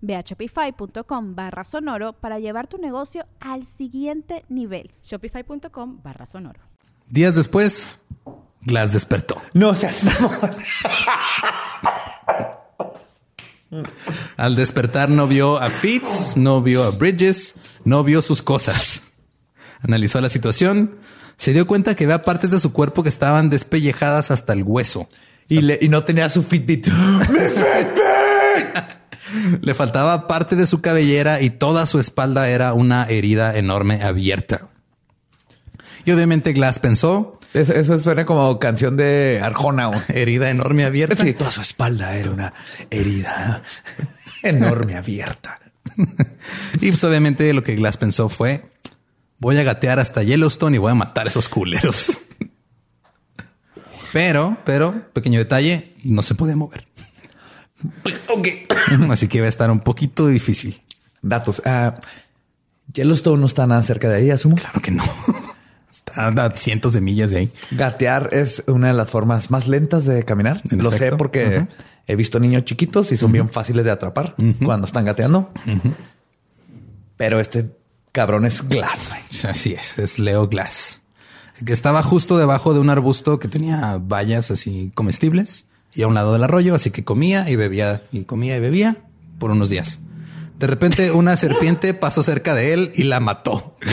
Ve 0.00 0.16
a 0.16 0.20
shopify.com 0.22 1.34
barra 1.34 1.64
sonoro 1.64 2.12
para 2.14 2.38
llevar 2.38 2.66
tu 2.68 2.78
negocio 2.78 3.26
al 3.40 3.64
siguiente 3.64 4.44
nivel. 4.48 4.90
Shopify.com 5.02 6.00
barra 6.02 6.26
sonoro. 6.26 6.60
Días 7.08 7.34
después, 7.34 7.98
Glass 8.62 8.92
despertó. 8.92 9.40
No 9.54 9.74
seas. 9.74 10.02
Al 14.36 14.56
despertar 14.56 15.08
no 15.08 15.26
vio 15.26 15.58
a 15.58 15.70
Fitz, 15.70 16.36
no 16.36 16.60
vio 16.62 16.84
a 16.84 16.90
Bridges, 16.90 17.54
no 17.84 18.04
vio 18.04 18.20
sus 18.20 18.42
cosas. 18.42 19.14
Analizó 19.82 20.20
la 20.20 20.28
situación, 20.28 20.98
se 21.36 21.52
dio 21.52 21.66
cuenta 21.66 21.94
que 21.94 22.04
había 22.04 22.22
partes 22.22 22.50
de 22.50 22.60
su 22.60 22.72
cuerpo 22.72 23.02
que 23.02 23.08
estaban 23.08 23.48
despellejadas 23.50 24.30
hasta 24.30 24.52
el 24.52 24.62
hueso. 24.62 25.08
Y, 25.48 25.60
le- 25.62 25.78
y 25.80 25.88
no 25.88 26.04
tenía 26.04 26.28
su 26.28 26.42
Fitbit. 26.42 26.86
Le 29.60 29.74
faltaba 29.74 30.28
parte 30.28 30.56
de 30.56 30.66
su 30.66 30.80
cabellera 30.80 31.40
y 31.40 31.50
toda 31.50 31.86
su 31.86 31.98
espalda 31.98 32.48
era 32.48 32.72
una 32.72 33.04
herida 33.04 33.56
enorme 33.56 34.02
abierta. 34.02 34.68
Y 36.04 36.10
obviamente 36.10 36.52
Glass 36.52 36.78
pensó, 36.80 37.38
Eso, 37.54 37.72
eso 37.74 37.98
suena 37.98 38.26
como 38.26 38.58
canción 38.58 38.96
de 38.96 39.40
Arjona. 39.42 40.04
herida 40.08 40.50
enorme 40.50 40.84
abierta. 40.84 41.22
Sí, 41.22 41.34
toda 41.34 41.50
su 41.50 41.60
espalda 41.60 42.16
era 42.16 42.30
una 42.30 42.54
herida 42.90 43.62
enorme 44.42 44.96
abierta. 44.96 45.56
Y 46.80 46.90
pues 46.90 47.04
obviamente 47.04 47.52
lo 47.52 47.62
que 47.62 47.76
Glass 47.76 47.96
pensó 47.96 48.28
fue, 48.28 48.64
voy 49.38 49.58
a 49.58 49.62
gatear 49.62 50.00
hasta 50.00 50.22
Yellowstone 50.22 50.76
y 50.76 50.78
voy 50.78 50.92
a 50.92 50.94
matar 50.94 51.26
a 51.26 51.30
esos 51.30 51.48
culeros. 51.48 52.18
Pero, 54.12 54.58
pero, 54.64 55.10
pequeño 55.12 55.38
detalle, 55.38 55.94
no 56.04 56.22
se 56.22 56.34
podía 56.34 56.54
mover. 56.54 56.84
Ok. 58.28 58.48
Así 59.10 59.28
que 59.28 59.38
iba 59.38 59.46
a 59.46 59.48
estar 59.48 59.70
un 59.70 59.80
poquito 59.80 60.26
difícil. 60.28 60.82
Datos. 61.22 61.62
Ah, 61.64 61.98
Yellowstone 62.92 63.40
no 63.40 63.46
está 63.46 63.66
nada 63.66 63.82
cerca 63.82 64.08
de 64.08 64.16
ahí, 64.16 64.30
asumo. 64.30 64.56
Claro 64.56 64.80
que 64.80 64.90
no. 64.90 65.04
Está 65.92 66.28
a 66.28 66.56
cientos 66.56 66.94
de 66.94 67.00
millas 67.00 67.30
de 67.30 67.38
ahí. 67.38 67.52
Gatear 67.70 68.30
es 68.32 68.64
una 68.66 68.88
de 68.88 68.94
las 68.94 69.08
formas 69.08 69.50
más 69.50 69.68
lentas 69.68 70.04
de 70.04 70.24
caminar. 70.24 70.60
En 70.70 70.82
Lo 70.82 70.90
sé 70.90 71.12
porque 71.12 71.68
he 72.06 72.16
visto 72.16 72.40
niños 72.40 72.64
chiquitos 72.64 73.12
y 73.12 73.16
son 73.16 73.30
bien 73.30 73.48
fáciles 73.48 73.84
de 73.84 73.90
atrapar 73.90 74.34
cuando 74.64 74.86
están 74.86 75.04
gateando. 75.04 75.52
Pero 77.16 77.40
este 77.40 77.70
cabrón 78.10 78.46
es 78.46 78.66
glass. 78.68 79.10
güey. 79.10 79.50
Así 79.52 79.74
es, 79.74 79.98
es 79.98 80.18
Leo 80.18 80.48
Glass. 80.48 81.02
Que 81.64 81.72
estaba 81.72 82.02
justo 82.02 82.36
debajo 82.38 82.74
de 82.74 82.80
un 82.80 82.90
arbusto 82.90 83.38
que 83.38 83.46
tenía 83.48 83.98
bayas 84.00 84.50
así 84.50 84.90
comestibles 84.94 85.66
y 85.94 86.02
a 86.02 86.06
un 86.06 86.14
lado 86.14 86.32
del 86.32 86.44
arroyo, 86.44 86.74
así 86.74 86.90
que 86.90 87.04
comía 87.04 87.48
y 87.48 87.56
bebía 87.56 88.02
y 88.12 88.24
comía 88.24 88.56
y 88.56 88.60
bebía 88.60 88.96
por 89.38 89.50
unos 89.50 89.70
días. 89.70 90.00
De 90.58 90.66
repente 90.66 91.10
una 91.10 91.36
serpiente 91.36 91.92
pasó 91.92 92.22
cerca 92.22 92.54
de 92.54 92.72
él 92.72 92.92
y 92.94 93.04
la 93.04 93.20
mató. 93.20 93.76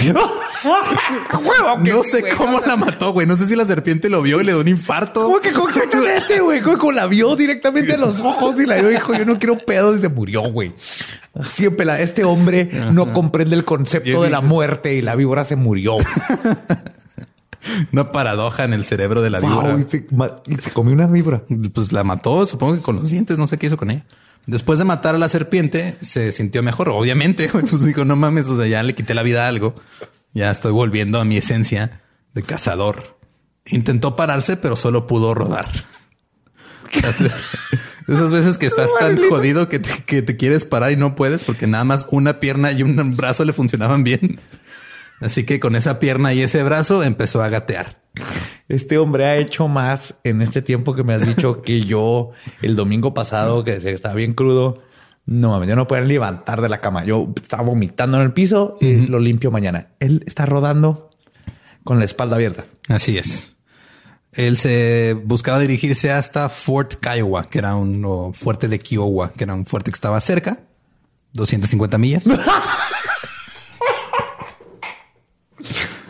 No 1.84 2.04
sé 2.04 2.24
cómo 2.38 2.60
la 2.60 2.76
mató, 2.76 3.14
güey. 3.14 3.26
No 3.26 3.38
sé 3.38 3.46
si 3.46 3.56
la 3.56 3.66
serpiente 3.66 4.10
lo 4.10 4.22
vio 4.22 4.42
y 4.42 4.44
le 4.44 4.52
dio 4.52 4.62
un 4.62 4.68
infarto. 4.68 5.24
¿Cómo 5.24 5.40
que 5.40 5.50
exactamente, 5.50 6.40
güey? 6.40 6.62
¿Cómo, 6.62 6.78
cómo 6.78 6.92
la 6.92 7.08
vio 7.08 7.36
directamente 7.36 7.94
en 7.94 8.02
los 8.02 8.20
ojos 8.20 8.60
y 8.60 8.66
la 8.66 8.76
vio 8.76 8.90
dijo, 8.90 9.14
yo 9.14 9.26
no 9.26 9.40
quiero 9.40 9.58
pedos 9.58 9.98
y 9.98 10.02
se 10.02 10.10
murió, 10.10 10.42
güey. 10.44 10.74
Siempre 11.42 11.86
la, 11.86 12.02
este 12.02 12.24
hombre 12.26 12.70
no 12.92 13.14
comprende 13.14 13.56
el 13.56 13.64
concepto 13.64 14.24
de 14.24 14.30
la 14.30 14.42
muerte 14.42 14.96
y 14.96 15.02
la 15.02 15.16
víbora 15.16 15.44
se 15.44 15.56
murió. 15.56 15.96
Una 17.94 18.12
paradoja 18.12 18.64
en 18.64 18.74
el 18.74 18.86
cerebro 18.86 19.22
de 19.22 19.30
la 19.30 19.40
víbora. 19.40 19.74
Wow, 19.74 19.80
y, 19.80 19.84
se, 19.90 20.08
ma- 20.12 20.36
y 20.48 20.56
se 20.56 20.72
comió 20.72 20.94
una 20.94 21.08
víbora. 21.08 21.44
Pues 21.74 21.92
la 21.92 22.04
mató, 22.04 22.46
supongo 22.46 22.76
que 22.76 22.82
con 22.82 22.98
los 22.98 23.10
dientes, 23.10 23.38
no 23.38 23.48
sé 23.48 23.58
qué 23.58 23.68
hizo 23.68 23.78
con 23.78 23.92
ella. 23.92 24.06
Después 24.46 24.80
de 24.80 24.86
matar 24.86 25.16
a 25.16 25.18
la 25.18 25.30
serpiente, 25.30 25.96
se 26.02 26.32
sintió 26.32 26.64
mejor, 26.64 26.90
obviamente. 26.90 27.50
Pues 27.50 27.84
dijo, 27.86 28.06
no 28.06 28.16
mames, 28.16 28.48
o 28.48 28.58
sea, 28.58 28.68
ya 28.68 28.82
le 28.84 28.96
quité 28.96 29.14
la 29.14 29.24
vida 29.24 29.46
a 29.46 29.48
algo. 29.50 29.76
Ya 30.34 30.50
estoy 30.52 30.72
volviendo 30.72 31.20
a 31.20 31.26
mi 31.26 31.38
esencia 31.38 32.02
de 32.34 32.44
cazador. 32.44 33.18
Intentó 33.66 34.16
pararse, 34.16 34.58
pero 34.58 34.76
solo 34.76 35.06
pudo 35.08 35.34
rodar. 35.34 35.68
Esas 38.08 38.32
veces 38.32 38.58
que 38.58 38.66
estás 38.66 38.90
tan 39.00 39.20
jodido 39.30 39.70
que 39.70 39.78
te, 39.80 40.04
que 40.04 40.22
te 40.24 40.36
quieres 40.36 40.66
parar 40.66 40.92
y 40.92 40.96
no 40.96 41.16
puedes 41.16 41.44
porque 41.44 41.68
nada 41.68 41.84
más 41.84 42.08
una 42.10 42.40
pierna 42.40 42.72
y 42.72 42.82
un 42.82 43.16
brazo 43.16 43.46
le 43.46 43.54
funcionaban 43.54 44.04
bien. 44.04 44.40
Así 45.22 45.46
que 45.46 45.60
con 45.60 45.76
esa 45.76 46.00
pierna 46.00 46.34
y 46.34 46.42
ese 46.42 46.64
brazo 46.64 47.04
empezó 47.04 47.44
a 47.44 47.50
gatear. 47.50 48.02
Este 48.68 48.98
hombre 48.98 49.26
ha 49.26 49.38
hecho 49.38 49.68
más 49.68 50.16
en 50.24 50.42
este 50.42 50.62
tiempo 50.62 50.96
que 50.96 51.04
me 51.04 51.14
has 51.14 51.26
dicho 51.26 51.62
que 51.62 51.82
yo 51.82 52.32
el 52.62 52.76
domingo 52.76 53.14
pasado, 53.14 53.64
que 53.64 53.80
se 53.82 53.92
estaba 53.92 54.16
bien 54.16 54.34
crudo. 54.34 54.82
No 55.26 55.50
mames, 55.50 55.70
yo 55.70 55.76
no 55.76 55.88
puedo 55.88 56.04
levantar 56.04 56.62
de 56.62 56.70
la 56.70 56.82
cama. 56.82 57.04
Yo 57.06 57.32
estaba 57.42 57.64
vomitando 57.64 58.18
en 58.18 58.24
el 58.24 58.34
piso 58.34 58.78
y 58.80 59.08
lo 59.08 59.20
limpio 59.20 59.52
mañana. 59.52 59.90
Él 60.00 60.24
está 60.26 60.46
rodando 60.46 61.12
con 61.84 62.00
la 62.00 62.06
espalda 62.06 62.36
abierta. 62.36 62.66
Así 62.88 63.18
es. 63.18 63.58
Él 64.32 64.58
se 64.58 65.18
buscaba 65.24 65.60
dirigirse 65.60 66.12
hasta 66.12 66.50
Fort 66.50 66.96
Kiowa, 66.96 67.48
que 67.48 67.60
era 67.60 67.76
un 67.76 68.34
fuerte 68.34 68.68
de 68.68 68.80
Kiowa, 68.80 69.34
que 69.34 69.44
era 69.44 69.54
un 69.54 69.66
fuerte 69.66 69.92
que 69.92 69.96
estaba 69.96 70.22
cerca, 70.22 70.60
250 71.34 71.98
millas. 71.98 72.26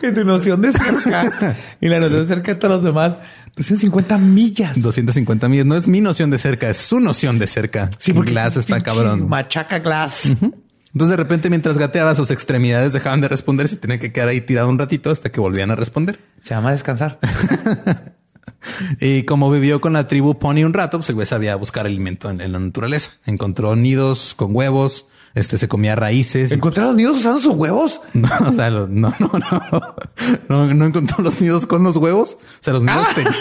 Que 0.00 0.12
tu 0.12 0.24
noción 0.24 0.62
de 0.62 0.72
cerca 0.72 1.56
y 1.80 1.88
la 1.88 2.00
noción 2.00 2.22
de 2.22 2.28
cerca 2.34 2.54
de 2.54 2.60
todos 2.60 2.74
los 2.76 2.82
demás. 2.84 3.16
250 3.56 4.18
millas. 4.18 4.80
250 4.80 5.48
millas. 5.48 5.66
No 5.66 5.76
es 5.76 5.88
mi 5.88 6.00
noción 6.00 6.30
de 6.30 6.38
cerca, 6.38 6.70
es 6.70 6.78
su 6.78 7.00
noción 7.00 7.38
de 7.38 7.46
cerca. 7.46 7.90
Sí, 7.98 8.12
porque 8.12 8.30
Glass 8.30 8.56
está 8.56 8.82
cabrón. 8.82 9.28
Machaca 9.28 9.78
Glass. 9.80 10.26
Entonces 10.26 11.10
de 11.10 11.16
repente 11.16 11.50
mientras 11.50 11.78
gateaba 11.78 12.16
sus 12.16 12.30
extremidades 12.30 12.92
dejaban 12.92 13.20
de 13.20 13.28
responder, 13.28 13.68
se 13.68 13.76
tenía 13.76 13.98
que 13.98 14.12
quedar 14.12 14.28
ahí 14.28 14.40
tirado 14.40 14.68
un 14.68 14.78
ratito 14.78 15.10
hasta 15.10 15.30
que 15.30 15.40
volvían 15.40 15.70
a 15.70 15.76
responder. 15.76 16.18
Se 16.42 16.54
llama 16.54 16.72
descansar. 16.72 17.18
Y 19.00 19.22
como 19.22 19.50
vivió 19.50 19.80
con 19.80 19.94
la 19.94 20.06
tribu 20.06 20.38
Pony 20.38 20.64
un 20.64 20.74
rato, 20.74 20.98
pues 20.98 21.08
el 21.08 21.14
güey 21.14 21.26
sabía 21.26 21.56
buscar 21.56 21.86
alimento 21.86 22.28
en, 22.28 22.40
en 22.40 22.52
la 22.52 22.58
naturaleza. 22.58 23.12
Encontró 23.24 23.74
nidos 23.74 24.34
con 24.36 24.54
huevos, 24.54 25.06
este 25.34 25.58
se 25.58 25.68
comía 25.68 25.94
raíces. 25.94 26.50
y 26.50 26.54
¿Encontrar 26.54 26.88
los 26.88 26.96
nidos 26.96 27.18
usando 27.18 27.40
sus 27.40 27.54
huevos? 27.54 28.00
No, 28.14 28.28
o 28.48 28.52
sea, 28.52 28.70
no, 28.70 28.86
no, 28.88 29.14
no, 29.18 29.94
no, 30.48 30.74
no 30.74 30.84
encontró 30.86 31.22
los 31.22 31.40
nidos 31.40 31.66
con 31.66 31.82
los 31.82 31.96
huevos. 31.96 32.38
O 32.40 32.62
sea, 32.62 32.72
los 32.72 32.82
nidos 32.82 33.06
tenían 33.14 33.34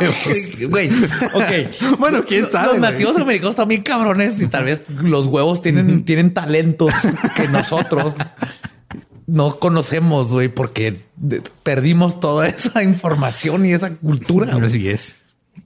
huevos. 0.00 0.16
Güey, 0.70 0.88
ok. 1.34 1.98
Bueno, 1.98 2.24
quién 2.26 2.50
sabe, 2.50 2.68
Los 2.68 2.78
nativos 2.78 3.16
americanos 3.16 3.56
también 3.56 3.82
cabrones 3.82 4.40
y 4.40 4.46
tal 4.46 4.64
vez 4.64 4.88
los 4.90 5.26
huevos 5.26 5.60
tienen, 5.60 6.04
tienen 6.04 6.32
talentos 6.32 6.92
que 7.36 7.48
nosotros 7.48 8.14
no 9.26 9.58
conocemos, 9.58 10.32
güey, 10.32 10.48
porque 10.48 11.00
perdimos 11.62 12.20
toda 12.20 12.48
esa 12.48 12.82
información 12.82 13.64
y 13.66 13.72
esa 13.72 13.90
cultura. 13.90 14.52
güey. 14.52 14.66
Así 14.66 14.88
es. 14.88 15.16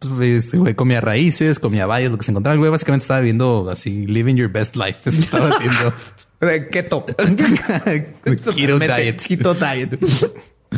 Pues, 0.01 0.45
Este 0.47 0.59
güey 0.59 0.75
comía 0.75 1.01
raíces, 1.01 1.59
comía 1.59 1.87
bayas, 1.87 2.11
lo 2.11 2.19
que 2.19 2.25
se 2.25 2.31
encontraba. 2.31 2.55
El 2.55 2.59
güey 2.61 2.71
básicamente 2.71 3.05
estaba 3.05 3.21
viendo 3.21 3.69
así, 3.71 4.07
living 4.07 4.35
your 4.37 4.51
best 4.51 4.77
life. 4.77 4.99
Eso 5.11 5.21
estaba 5.21 5.49
haciendo. 5.51 5.93
Eh, 6.41 6.69
Keto. 6.71 7.05
Keto 8.25 8.53
diet. 8.79 9.23
Keto 9.27 9.55
diet. 9.55 9.99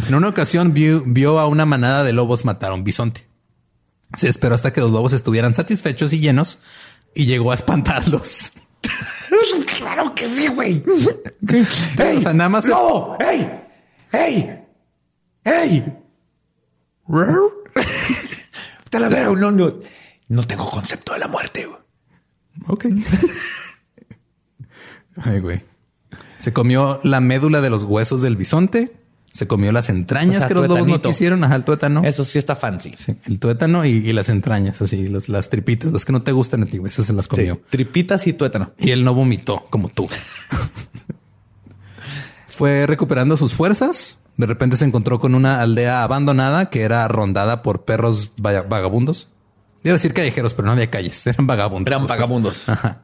En 0.09 0.15
una 0.15 0.29
ocasión 0.29 0.73
vio, 0.73 1.03
vio 1.05 1.39
a 1.39 1.47
una 1.47 1.67
manada 1.67 2.05
de 2.05 2.13
lobos 2.13 2.45
matar 2.45 2.71
a 2.71 2.75
un 2.75 2.85
bisonte. 2.85 3.27
Se 4.17 4.29
esperó 4.29 4.55
hasta 4.55 4.73
que 4.73 4.81
los 4.81 4.91
lobos 4.91 5.13
estuvieran 5.13 5.55
satisfechos 5.55 6.13
y 6.13 6.21
llenos 6.21 6.61
y 7.15 7.27
llegó 7.27 7.53
a 7.53 7.55
espantarlos. 7.57 8.53
claro 9.79 10.15
que 10.15 10.27
sí, 10.27 10.49
güey. 10.49 10.83
O 10.87 12.21
sea, 12.21 12.33
nada 12.33 12.49
más- 12.49 12.65
¡Lobo! 12.67 13.17
¡Ey! 13.21 13.51
¡Ey! 14.13 14.59
¡Ey! 15.45 15.85
No, 18.93 19.51
no, 19.53 19.79
no 20.29 20.47
tengo 20.47 20.67
concepto 20.67 21.13
de 21.13 21.19
la 21.21 21.29
muerte. 21.29 21.67
güey. 21.67 21.79
Ok. 22.67 22.87
Ay, 25.23 25.41
güey. 25.41 25.63
Se 26.39 26.53
comió 26.53 27.01
la 27.05 27.21
médula 27.21 27.61
de 27.61 27.71
los 27.71 27.85
huesos 27.85 28.23
del 28.23 28.37
bisonte. 28.37 28.97
Se 29.33 29.47
comió 29.47 29.71
las 29.71 29.89
entrañas 29.91 30.37
O 30.37 30.39
sea, 30.39 30.49
que 30.49 30.55
los 30.55 30.63
lobos 30.65 30.79
no 30.81 30.85
tuetanito. 30.87 31.09
quisieron. 31.11 31.45
Ajá, 31.45 31.55
el 31.55 31.63
tuétano. 31.65 32.03
Eso 32.05 32.25
sí 32.25 32.39
está 32.39 32.57
fancy. 32.57 32.95
Sí, 32.99 33.15
el 33.27 33.39
tuétano 33.39 33.85
y, 33.85 33.91
y 33.91 34.13
las 34.13 34.29
entrañas, 34.29 34.83
así, 34.83 35.07
los- 35.09 35.29
las 35.29 35.51
tripitas, 35.51 35.93
las 35.93 36.05
que 36.05 36.13
no 36.13 36.23
te 36.23 36.33
gustan 36.33 36.65
a 36.65 36.67
ti, 36.67 36.79
güey, 36.79 36.91
esas 36.93 37.07
se 37.07 37.13
las 37.13 37.27
Sí, 37.27 37.31
comió. 37.31 37.61
tripitas 37.71 38.27
y 38.27 38.33
tuétano. 38.33 38.73
Y 38.77 38.91
él 38.91 39.05
no 39.05 39.15
vomitó 39.15 39.67
como 39.71 39.89
tú. 39.89 40.09
Fue 42.49 42.87
recuperando 42.87 43.37
sus 43.37 43.55
fuerzas. 43.55 44.19
De 44.41 44.47
repente 44.47 44.79
se 44.79 44.87
encontró 44.87 45.21
con 45.21 45.35
una 45.35 45.61
aldea 45.61 46.03
abandonada 46.03 46.71
que 46.71 46.81
era 46.81 47.07
rondada 47.09 47.61
por 47.61 47.85
perros 47.85 48.33
vagabundos. 48.39 49.29
A 49.85 49.91
decir 49.91 50.15
callejeros, 50.15 50.55
pero 50.55 50.65
no 50.65 50.73
había 50.73 50.91
calles, 50.91 51.27
eran 51.27 51.47
vagabundos. 51.47 51.93
Eran 51.93 52.07
vagabundos. 52.07 52.67
Ajá. 52.67 53.03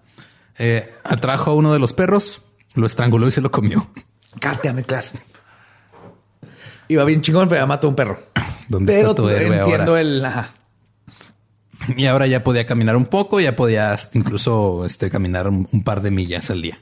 Eh, 0.59 0.95
atrajo 1.05 1.51
a 1.51 1.55
uno 1.55 1.75
de 1.75 1.79
los 1.79 1.93
perros, 1.93 2.41
lo 2.75 2.87
estranguló 2.87 3.29
y 3.29 3.33
se 3.33 3.43
lo 3.43 3.51
comió. 3.51 3.87
Cállate, 4.41 4.83
clase. 4.85 5.19
Iba 6.89 7.05
bien 7.05 7.21
chingón, 7.21 7.51
pero 7.51 7.61
ya 7.61 7.67
mató 7.67 7.89
a 7.89 7.91
un 7.91 7.97
perro. 7.97 8.19
¿Dónde 8.69 8.95
pero 8.95 9.11
está 9.11 9.23
tu 9.23 9.29
héroe 9.29 9.59
entiendo 9.59 9.91
ahora? 9.91 10.01
el... 10.01 10.25
ajá. 10.25 10.51
Y 11.99 12.07
ahora 12.07 12.27
ya 12.27 12.43
podía 12.45 12.65
caminar 12.65 12.97
un 12.97 13.05
poco, 13.05 13.41
ya 13.41 13.55
podía 13.57 13.93
hasta 13.93 14.17
incluso 14.17 14.87
este, 14.87 15.11
caminar 15.11 15.49
un, 15.49 15.69
un 15.71 15.85
par 15.85 16.01
de 16.01 16.11
millas 16.11 16.49
al 16.51 16.63
día. 16.63 16.81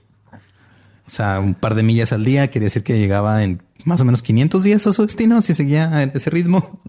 O 1.06 1.10
sea, 1.10 1.38
un 1.40 1.54
par 1.54 1.74
de 1.74 1.82
millas 1.82 2.12
al 2.12 2.24
día 2.24 2.48
quería 2.48 2.66
decir 2.66 2.82
que 2.82 2.98
llegaba 2.98 3.42
en 3.42 3.62
más 3.84 4.00
o 4.00 4.04
menos 4.04 4.22
500 4.22 4.62
días 4.62 4.86
a 4.86 4.92
su 4.92 5.04
destino 5.04 5.42
si 5.42 5.54
seguía 5.54 6.02
en 6.02 6.12
ese 6.14 6.30
ritmo. 6.30 6.80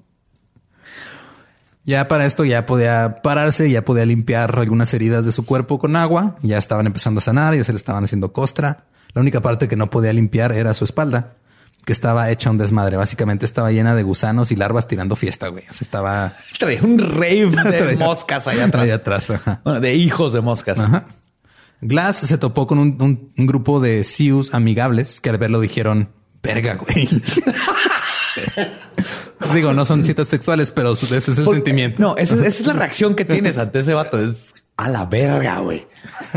Ya 1.84 2.08
para 2.08 2.26
esto 2.26 2.44
ya 2.46 2.66
podía 2.66 3.22
pararse, 3.22 3.70
ya 3.70 3.86
podía 3.86 4.06
limpiar 4.06 4.58
algunas 4.58 4.92
heridas 4.94 5.24
de 5.24 5.32
su 5.32 5.46
cuerpo 5.46 5.78
con 5.78 5.96
agua, 5.96 6.36
ya 6.42 6.58
estaban 6.58 6.88
empezando 6.88 7.20
a 7.20 7.22
sanar, 7.22 7.54
ya 7.54 7.64
se 7.64 7.74
le 7.74 7.78
estaban 7.78 8.04
haciendo 8.04 8.34
costra. 8.34 8.86
La 9.14 9.22
única 9.22 9.40
parte 9.42 9.68
que 9.68 9.76
no 9.76 9.90
podía 9.92 10.12
limpiar 10.12 10.52
era 10.52 10.74
su 10.74 10.84
espalda, 10.84 11.34
que 11.86 11.94
estaba 11.94 12.32
hecha 12.32 12.50
un 12.50 12.58
desmadre. 12.58 12.98
Básicamente 12.98 13.46
estaba 13.46 13.72
llena 13.72 13.94
de 13.94 14.02
gusanos 14.02 14.52
y 14.52 14.56
larvas 14.56 14.88
tirando 14.88 15.16
fiesta, 15.16 15.50
güey. 15.50 15.64
O 15.70 15.74
sea, 15.74 15.86
estaba 15.86 16.34
Traía 16.58 16.82
un 16.82 16.98
rave 16.98 17.52
de 17.86 17.98
moscas 17.98 18.48
allá 18.48 18.66
atrás. 18.66 18.84
Ahí 18.84 18.90
atrás, 18.90 19.30
ajá. 19.30 19.62
Bueno, 19.64 19.80
de 19.80 19.94
hijos 19.94 20.34
de 20.34 20.42
moscas. 20.42 20.80
Ajá. 20.80 21.06
Glass 21.82 22.18
se 22.18 22.38
topó 22.38 22.68
con 22.68 22.80
un, 22.80 23.02
un- 23.02 23.32
un 23.38 23.46
grupo 23.48 23.80
de 23.80 24.04
Sioux 24.04 24.54
amigables 24.54 25.22
que 25.22 25.30
al 25.30 25.38
verlo 25.38 25.60
dijeron, 25.60 26.10
verga, 26.42 26.76
güey. 26.76 27.08
Digo, 29.54 29.74
no 29.74 29.86
son 29.86 30.04
citas 30.04 30.28
sexuales, 30.28 30.72
pero 30.72 30.94
ese 30.94 31.18
es 31.18 31.38
el 31.38 31.46
Por- 31.46 31.56
sentimiento. 31.56 32.02
No, 32.02 32.18
esa, 32.18 32.36
es- 32.36 32.42
esa 32.42 32.62
es 32.62 32.68
la 32.68 32.74
reacción 32.80 33.16
que 33.16 33.26
tienes 33.26 33.58
ante 33.58 33.80
ese 33.80 33.94
vato. 33.94 34.18
Es 34.20 34.54
a 34.78 34.90
la 34.90 35.06
verga, 35.06 35.60
güey. 35.60 35.86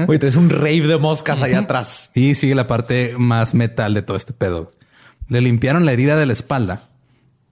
Güey, 0.06 0.18
traes 0.18 0.36
un 0.36 0.50
rave 0.50 0.86
de 0.86 0.96
moscas 0.98 1.42
allá 1.42 1.60
atrás. 1.60 2.10
Y 2.14 2.34
sigue 2.36 2.54
la 2.54 2.66
parte 2.66 3.14
más 3.18 3.54
metal 3.54 3.94
de 3.94 4.02
todo 4.02 4.16
este 4.16 4.32
pedo. 4.32 4.68
Le 5.28 5.40
limpiaron 5.40 5.84
la 5.84 5.92
herida 5.92 6.16
de 6.16 6.26
la 6.26 6.32
espalda 6.34 6.87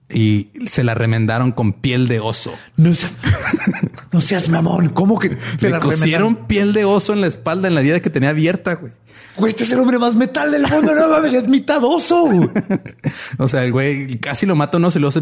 y 0.09 0.49
se 0.67 0.83
la 0.83 0.95
remendaron 0.95 1.51
con 1.51 1.73
piel 1.73 2.07
de 2.07 2.19
oso. 2.19 2.53
No 2.77 2.93
seas, 2.93 3.13
no 4.11 4.21
seas 4.21 4.49
mamón. 4.49 4.89
¿Cómo 4.89 5.19
que 5.19 5.29
te 5.29 5.69
Le 5.69 6.35
piel 6.47 6.73
de 6.73 6.85
oso 6.85 7.13
en 7.13 7.21
la 7.21 7.27
espalda 7.27 7.67
en 7.67 7.75
la 7.75 7.81
herida 7.81 7.99
que 7.99 8.09
tenía 8.09 8.29
abierta, 8.29 8.75
güey. 8.75 8.93
Güey, 9.35 9.49
este 9.51 9.65
es 9.65 9.71
el 9.71 9.79
hombre 9.79 9.99
más 9.99 10.15
metal 10.15 10.51
del 10.51 10.63
mundo. 10.63 10.95
No 10.95 11.09
mames, 11.09 11.33
es 11.33 11.47
mitad 11.47 11.83
oso. 11.83 12.27
O 13.37 13.47
sea, 13.47 13.63
el 13.63 13.71
güey 13.71 14.17
casi 14.19 14.45
lo 14.45 14.55
mata, 14.55 14.79
no 14.79 14.89
se 14.89 14.99
lo 14.99 15.11
se, 15.11 15.21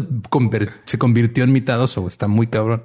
se 0.84 0.98
convirtió 0.98 1.44
en 1.44 1.52
mitad 1.52 1.80
oso. 1.80 2.02
güey. 2.02 2.08
Está 2.08 2.28
muy 2.28 2.46
cabrón. 2.46 2.84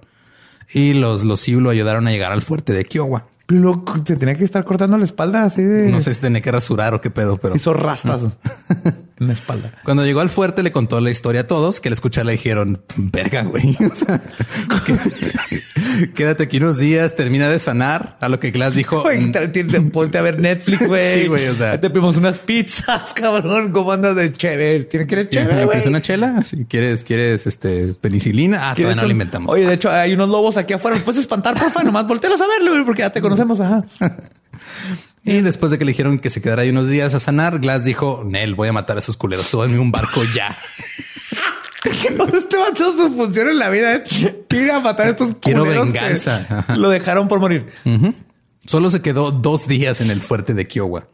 Y 0.73 0.93
los, 0.93 1.23
los 1.23 1.39
Sioux 1.39 1.61
lo 1.61 1.69
ayudaron 1.69 2.07
a 2.07 2.11
llegar 2.11 2.31
al 2.31 2.41
fuerte 2.41 2.73
de 2.73 2.83
Kiowa. 2.85 3.27
Pero 3.45 3.61
luego 3.61 3.85
se 4.05 4.15
tenía 4.15 4.35
que 4.35 4.43
estar 4.43 4.63
cortando 4.63 4.97
la 4.97 5.03
espalda 5.03 5.43
así 5.43 5.61
de... 5.61 5.91
No 5.91 6.01
sé 6.01 6.13
si 6.13 6.21
tenía 6.21 6.41
que 6.41 6.51
rasurar 6.51 6.93
o 6.93 7.01
qué 7.01 7.09
pedo, 7.09 7.37
pero 7.37 7.55
Hizo 7.55 7.73
rastas 7.73 8.21
en 9.21 9.27
la 9.27 9.33
espalda. 9.33 9.71
cuando 9.83 10.03
llegó 10.05 10.19
al 10.19 10.29
fuerte 10.29 10.63
le 10.63 10.71
contó 10.71 10.99
la 10.99 11.11
historia 11.11 11.41
a 11.41 11.47
todos 11.47 11.79
que 11.79 11.89
al 11.89 11.93
escuchar 11.93 12.25
le 12.25 12.33
dijeron, 12.33 12.81
verga, 12.97 13.43
güey. 13.43 13.77
O 13.91 13.95
sea, 13.95 14.21
que- 14.85 16.07
quédate 16.15 16.43
aquí 16.43 16.57
unos 16.57 16.77
días, 16.77 17.15
termina 17.15 17.49
de 17.49 17.59
sanar. 17.59 18.17
A 18.21 18.29
lo 18.29 18.39
que 18.39 18.51
Glass 18.51 18.73
dijo, 18.73 19.01
Güey, 19.01 19.31
te- 19.31 19.47
te- 19.49 19.63
te- 19.63 19.81
ponte 19.81 20.17
a 20.17 20.21
ver 20.21 20.39
Netflix, 20.41 20.87
güey. 20.87 21.21
Sí, 21.21 21.27
güey, 21.27 21.47
o 21.47 21.55
sea. 21.55 21.79
Te 21.79 21.89
pedimos 21.89 22.17
unas 22.17 22.39
pizzas, 22.39 23.13
cabrón. 23.15 23.71
¿Cómo 23.71 23.91
andas 23.91 24.15
de 24.15 24.31
chévere? 24.33 24.85
¿Tienes 24.85 25.07
que 25.07 25.15
¿quieres 25.15 25.29
chévere, 25.29 25.65
güey? 25.65 25.87
una 25.87 26.01
chela? 26.01 26.43
Si 26.43 26.65
quieres, 26.65 27.03
quieres 27.03 27.45
este 27.47 27.93
penicilina. 27.93 28.71
Ah, 28.71 28.73
¿Quieres 28.75 28.93
todavía 28.95 29.01
no 29.03 29.07
la 29.07 29.11
inventamos. 29.11 29.53
Oye, 29.53 29.67
de 29.67 29.73
hecho, 29.73 29.89
hay 29.91 30.13
unos 30.13 30.29
lobos 30.29 30.57
aquí 30.57 30.73
afuera. 30.73 30.95
¿Los 30.95 31.03
puedes 31.03 31.21
espantar, 31.21 31.53
porfa? 31.59 31.83
Nomás 31.83 32.07
voltealos 32.07 32.41
a 32.41 32.47
verlo, 32.47 32.85
porque 32.85 33.01
ya 33.01 33.09
te 33.11 33.21
conocemos. 33.21 33.59
Ajá. 33.61 33.83
Y 35.23 35.41
después 35.41 35.71
de 35.71 35.77
que 35.77 35.85
le 35.85 35.91
dijeron 35.91 36.19
que 36.19 36.29
se 36.29 36.41
quedara 36.41 36.63
ahí 36.63 36.69
unos 36.69 36.89
días 36.89 37.13
a 37.13 37.19
sanar, 37.19 37.59
Glass 37.59 37.83
dijo, 37.83 38.23
Nel, 38.25 38.55
voy 38.55 38.69
a 38.69 38.73
matar 38.73 38.97
a 38.97 38.99
esos 38.99 39.17
culeros. 39.17 39.45
Súbanme 39.45 39.77
un 39.77 39.91
barco 39.91 40.21
ya. 40.35 40.57
este 41.83 42.57
vato 42.57 42.91
su 42.95 43.13
función 43.13 43.49
en 43.49 43.59
la 43.59 43.69
vida 43.69 43.95
es 43.95 44.11
ir 44.21 44.71
a 44.71 44.79
matar 44.79 45.07
a 45.07 45.09
estos 45.11 45.35
Quiero 45.41 45.63
culeros 45.63 45.91
venganza. 45.91 46.65
Lo 46.75 46.89
dejaron 46.89 47.27
por 47.27 47.39
morir. 47.39 47.71
Solo 48.65 48.89
se 48.89 49.01
quedó 49.01 49.31
dos 49.31 49.67
días 49.67 50.01
en 50.01 50.11
el 50.11 50.21
fuerte 50.21 50.53
de 50.53 50.67
Kiowa. 50.67 51.07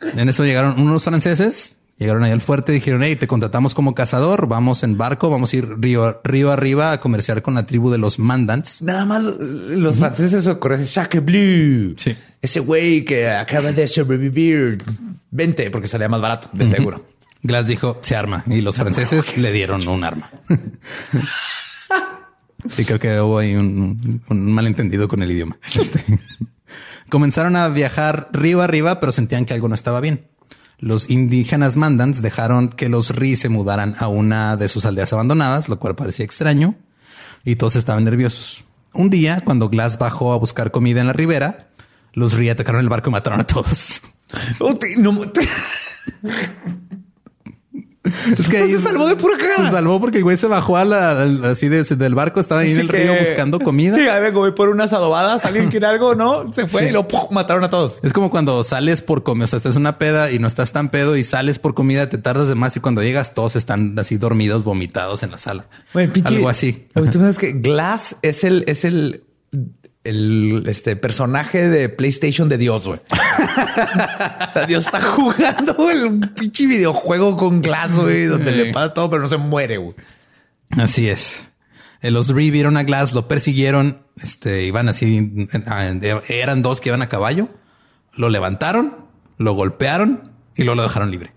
En 0.00 0.28
eso 0.28 0.44
llegaron 0.44 0.80
unos 0.80 1.04
franceses, 1.04 1.76
llegaron 1.98 2.22
ahí 2.24 2.32
al 2.32 2.40
fuerte 2.40 2.72
y 2.72 2.76
dijeron, 2.76 3.02
hey, 3.02 3.16
te 3.16 3.26
contratamos 3.26 3.74
como 3.74 3.94
cazador, 3.94 4.46
vamos 4.48 4.82
en 4.82 4.98
barco, 4.98 5.30
vamos 5.30 5.52
a 5.52 5.56
ir 5.56 5.68
río, 5.78 6.20
río 6.24 6.50
arriba 6.50 6.92
a 6.92 7.00
comerciar 7.00 7.42
con 7.42 7.54
la 7.54 7.66
tribu 7.66 7.90
de 7.90 7.98
los 7.98 8.18
Mandants. 8.18 8.82
Nada 8.82 9.04
más 9.04 9.22
los 9.22 9.98
franceses 9.98 10.50
Sacre 10.88 11.20
Bleu. 11.20 11.94
Sí. 11.96 12.16
Ese 12.42 12.60
güey 12.60 13.04
que 13.04 13.30
acaba 13.30 13.72
de 13.72 13.88
sobrevivir. 13.88 14.82
Vente, 15.30 15.70
porque 15.70 15.88
salía 15.88 16.08
más 16.08 16.20
barato, 16.20 16.48
de 16.52 16.68
seguro. 16.68 17.04
Glass 17.42 17.66
dijo, 17.66 17.98
se 18.02 18.16
arma. 18.16 18.44
Y 18.46 18.60
los 18.60 18.76
franceses 18.76 19.36
le 19.36 19.52
dieron 19.52 19.86
un 19.86 20.04
arma. 20.04 20.30
sí, 22.68 22.84
creo 22.84 22.98
que 22.98 23.20
hubo 23.20 23.38
ahí 23.38 23.54
un, 23.54 24.22
un 24.28 24.52
malentendido 24.52 25.08
con 25.08 25.22
el 25.22 25.30
idioma. 25.30 25.58
Este, 25.74 26.02
Comenzaron 27.10 27.54
a 27.56 27.68
viajar 27.68 28.28
río 28.32 28.62
arriba, 28.62 28.98
pero 28.98 29.12
sentían 29.12 29.44
que 29.44 29.54
algo 29.54 29.68
no 29.68 29.74
estaba 29.74 30.00
bien. 30.00 30.26
Los 30.84 31.08
indígenas 31.08 31.76
mandans 31.76 32.20
dejaron 32.20 32.68
que 32.68 32.90
los 32.90 33.16
Ri 33.16 33.36
se 33.36 33.48
mudaran 33.48 33.94
a 34.00 34.08
una 34.08 34.58
de 34.58 34.68
sus 34.68 34.84
aldeas 34.84 35.14
abandonadas, 35.14 35.70
lo 35.70 35.78
cual 35.78 35.94
parecía 35.94 36.26
extraño, 36.26 36.74
y 37.42 37.56
todos 37.56 37.76
estaban 37.76 38.04
nerviosos. 38.04 38.64
Un 38.92 39.08
día, 39.08 39.40
cuando 39.46 39.70
Glass 39.70 39.96
bajó 39.96 40.34
a 40.34 40.36
buscar 40.36 40.72
comida 40.72 41.00
en 41.00 41.06
la 41.06 41.14
ribera, 41.14 41.70
los 42.12 42.34
Ri 42.34 42.50
atacaron 42.50 42.82
el 42.82 42.90
barco 42.90 43.08
y 43.08 43.12
mataron 43.12 43.40
a 43.40 43.46
todos. 43.46 44.02
No, 44.60 45.12
Es 48.38 48.48
que 48.48 48.58
No 48.58 48.64
ahí 48.66 48.72
se 48.72 48.80
salvó 48.80 49.08
de 49.08 49.16
pura 49.16 49.36
cagada. 49.38 49.66
Se 49.70 49.74
salvó 49.74 49.98
porque 50.00 50.18
el 50.18 50.24
güey 50.24 50.36
se 50.36 50.46
bajó 50.46 50.76
a 50.76 50.84
la, 50.84 51.22
así 51.50 51.68
de- 51.68 51.82
del 51.84 52.14
barco, 52.14 52.38
estaba 52.40 52.60
ahí 52.60 52.72
en 52.72 52.80
el 52.80 52.88
que- 52.90 52.98
río 52.98 53.14
buscando 53.18 53.58
comida. 53.60 53.94
Sí, 53.96 54.02
ahí 54.02 54.20
vengo, 54.22 54.40
voy 54.40 54.52
por 54.52 54.68
unas 54.68 54.92
adobadas, 54.92 55.44
alguien 55.46 55.68
quiere 55.70 55.86
algo, 55.86 56.14
¿no? 56.14 56.52
Se 56.52 56.66
fue 56.66 56.82
Sí. 56.82 56.88
y 56.88 56.92
lo 56.92 57.08
¡pum! 57.08 57.22
mataron 57.30 57.64
a 57.64 57.70
todos. 57.70 57.98
Es 58.02 58.12
como 58.12 58.28
cuando 58.30 58.62
sales 58.64 59.00
por 59.02 59.22
comida, 59.22 59.44
o 59.44 59.48
sea, 59.48 59.56
estás 59.56 59.74
en 59.76 59.80
una 59.80 59.98
peda 59.98 60.30
y 60.30 60.38
no 60.38 60.46
estás 60.48 60.72
tan 60.72 60.90
pedo 60.90 61.16
y 61.16 61.24
sales 61.24 61.58
por 61.58 61.74
comida, 61.74 62.08
te 62.10 62.18
tardas 62.18 62.48
de 62.48 62.54
más 62.54 62.76
y 62.76 62.80
cuando 62.80 63.02
llegas 63.02 63.32
todos 63.34 63.56
están 63.56 63.98
así 63.98 64.16
dormidos, 64.18 64.64
vomitados 64.64 65.22
en 65.22 65.30
la 65.30 65.38
sala. 65.38 65.66
Güey, 65.94 66.08
pinche- 66.08 66.28
Algo 66.28 66.48
así. 66.48 66.86
Güey, 66.94 67.10
Tú 67.10 67.18
sabes 67.20 67.38
que 67.38 67.52
Glass 67.52 68.16
es 68.22 68.44
el, 68.44 68.64
es 68.66 68.84
el, 68.84 69.22
el 70.04 70.64
este 70.66 70.96
personaje 70.96 71.68
de 71.68 71.88
PlayStation 71.88 72.48
de 72.48 72.58
Dios, 72.58 72.86
güey. 72.86 73.00
o 73.10 74.52
sea, 74.52 74.66
Dios 74.66 74.84
está 74.86 75.00
jugando 75.00 75.90
el 75.90 76.20
pinche 76.30 76.66
videojuego 76.66 77.36
con 77.36 77.62
Glass, 77.62 77.92
güey, 77.94 78.24
donde 78.26 78.50
Sí. 78.52 78.56
le 78.58 78.72
pasa 78.72 78.94
todo, 78.94 79.10
pero 79.10 79.22
no 79.22 79.28
se 79.28 79.38
muere, 79.38 79.78
güey. 79.78 79.94
Así 80.70 81.08
es. 81.08 81.50
Eh, 82.02 82.10
Los 82.10 82.28
Ree 82.28 82.50
vieron 82.50 82.76
a 82.76 82.82
Glass, 82.84 83.12
lo 83.12 83.28
persiguieron, 83.28 84.02
este, 84.22 84.64
iban 84.64 84.88
así, 84.88 85.16
en- 85.16 86.00
eran 86.28 86.62
dos 86.62 86.80
que 86.80 86.90
iban 86.90 87.02
a 87.02 87.08
caballo, 87.08 87.48
lo 88.14 88.28
levantaron, 88.28 88.96
lo 89.38 89.54
golpearon 89.54 90.30
y 90.54 90.64
luego 90.64 90.76
lo 90.76 90.82
dejaron 90.82 91.10
libre. 91.10 91.32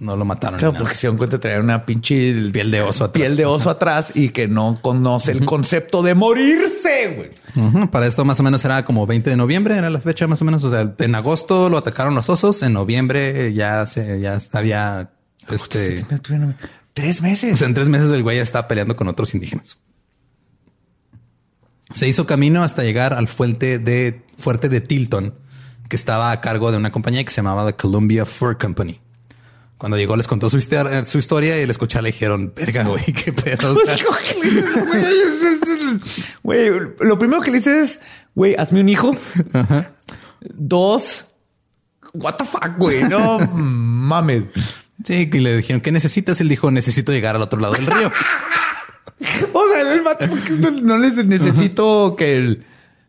No 0.00 0.16
lo 0.16 0.24
mataron. 0.24 0.58
Claro, 0.58 0.74
porque 0.76 0.94
se 0.94 1.06
dan 1.06 1.16
cuenta 1.16 1.36
de 1.36 1.40
traer 1.40 1.60
una 1.60 1.86
pinche 1.86 2.50
Piel 2.52 2.70
de 2.70 2.82
oso 2.82 3.04
atrás. 3.04 3.22
piel 3.22 3.36
de 3.36 3.46
oso 3.46 3.70
atrás 3.70 4.10
y 4.14 4.30
que 4.30 4.48
no 4.48 4.76
conoce 4.82 5.30
el 5.32 5.44
concepto 5.44 6.02
de 6.02 6.14
morirse, 6.14 7.30
güey. 7.54 7.88
Para 7.90 8.06
esto 8.06 8.24
más 8.24 8.40
o 8.40 8.42
menos 8.42 8.64
era 8.64 8.84
como 8.84 9.06
20 9.06 9.30
de 9.30 9.36
noviembre, 9.36 9.76
era 9.76 9.88
la 9.90 10.00
fecha 10.00 10.26
más 10.26 10.42
o 10.42 10.44
menos. 10.44 10.64
O 10.64 10.70
sea, 10.70 10.92
en 10.98 11.14
agosto 11.14 11.68
lo 11.68 11.78
atacaron 11.78 12.14
los 12.14 12.28
osos, 12.28 12.62
en 12.62 12.72
noviembre 12.72 13.46
eh, 13.46 13.52
ya 13.52 13.86
se, 13.86 14.20
ya 14.20 14.38
había 14.52 15.12
este. 15.50 16.04
Tres 16.92 17.20
o 17.20 17.22
meses. 17.22 17.58
sea, 17.58 17.68
en 17.68 17.74
tres 17.74 17.88
meses 17.88 18.10
el 18.10 18.22
güey 18.22 18.36
ya 18.38 18.42
estaba 18.42 18.66
peleando 18.68 18.96
con 18.96 19.08
otros 19.08 19.34
indígenas. 19.34 19.78
Se 21.92 22.08
hizo 22.08 22.26
camino 22.26 22.62
hasta 22.62 22.82
llegar 22.82 23.14
al 23.14 23.28
fuerte 23.28 23.78
de 23.78 24.22
fuerte 24.36 24.68
de 24.68 24.80
Tilton, 24.80 25.34
que 25.88 25.96
estaba 25.96 26.32
a 26.32 26.40
cargo 26.40 26.72
de 26.72 26.78
una 26.78 26.90
compañía 26.90 27.24
que 27.24 27.30
se 27.30 27.36
llamaba 27.36 27.64
The 27.66 27.74
Columbia 27.76 28.24
Fur 28.24 28.58
Company. 28.58 29.00
Cuando 29.78 29.96
llegó 29.96 30.16
les 30.16 30.26
contó 30.26 30.48
su, 30.48 30.56
historia, 30.56 31.04
su 31.04 31.18
historia 31.18 31.60
y 31.60 31.66
le 31.66 31.72
escuché 31.72 32.00
le 32.00 32.12
dijeron, 32.12 32.52
verga, 32.54 32.84
güey, 32.84 33.04
qué 33.12 33.32
pedo. 33.32 33.76
Güey, 36.42 36.70
lo 37.00 37.18
primero 37.18 37.40
que 37.42 37.50
le 37.50 37.58
dices 37.58 37.90
es, 37.90 38.00
güey, 38.34 38.54
hazme 38.56 38.80
un 38.80 38.88
hijo. 38.88 39.16
Dos, 40.40 41.26
what 42.12 42.36
the 42.36 42.44
fuck, 42.44 42.78
güey, 42.78 43.04
no 43.04 43.38
mames. 43.52 44.44
Sí, 45.04 45.28
y 45.32 45.38
le 45.38 45.56
dijeron, 45.56 45.80
¿qué 45.80 45.90
necesitas? 45.90 46.40
Él 46.40 46.48
dijo, 46.48 46.70
necesito 46.70 47.12
llegar 47.12 47.34
al 47.34 47.42
otro 47.42 47.60
lado 47.60 47.74
del 47.74 47.86
río. 47.86 48.12
o 49.52 49.62
sea, 49.72 49.92
el 49.92 50.00
vato, 50.02 50.26
no 50.82 50.98
necesito 50.98 52.14
que 52.16 52.36
el 52.36 52.66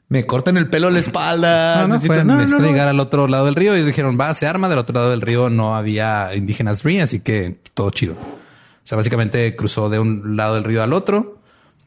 me 0.08 0.26
corten 0.26 0.58
el 0.58 0.70
pelo 0.70 0.88
a 0.88 0.92
la 0.92 1.00
espalda. 1.00 1.76
No, 1.82 1.88
no, 1.88 1.94
necesito, 1.96 2.24
necesito 2.24 2.64
llegar 2.64 2.88
al 2.88 3.00
otro 3.00 3.28
lado 3.28 3.46
del 3.46 3.56
río. 3.56 3.76
Y 3.76 3.82
dijeron, 3.82 4.18
va, 4.20 4.34
se 4.34 4.48
arma. 4.48 4.70
Del 4.70 4.78
otro 4.78 4.94
lado 4.94 5.10
del 5.10 5.22
río 5.22 5.50
no 5.50 5.76
había 5.76 6.36
indígenas 6.36 6.82
free, 6.82 7.00
así 7.00 7.20
que 7.20 7.60
todo 7.74 7.90
chido. 7.90 8.14
O 8.14 8.88
sea, 8.88 8.98
básicamente 8.98 9.56
cruzó 9.56 9.90
de 9.90 10.00
un 10.00 10.36
lado 10.38 10.56
del 10.56 10.64
río 10.64 10.84
al 10.84 10.94
otro. 10.94 11.40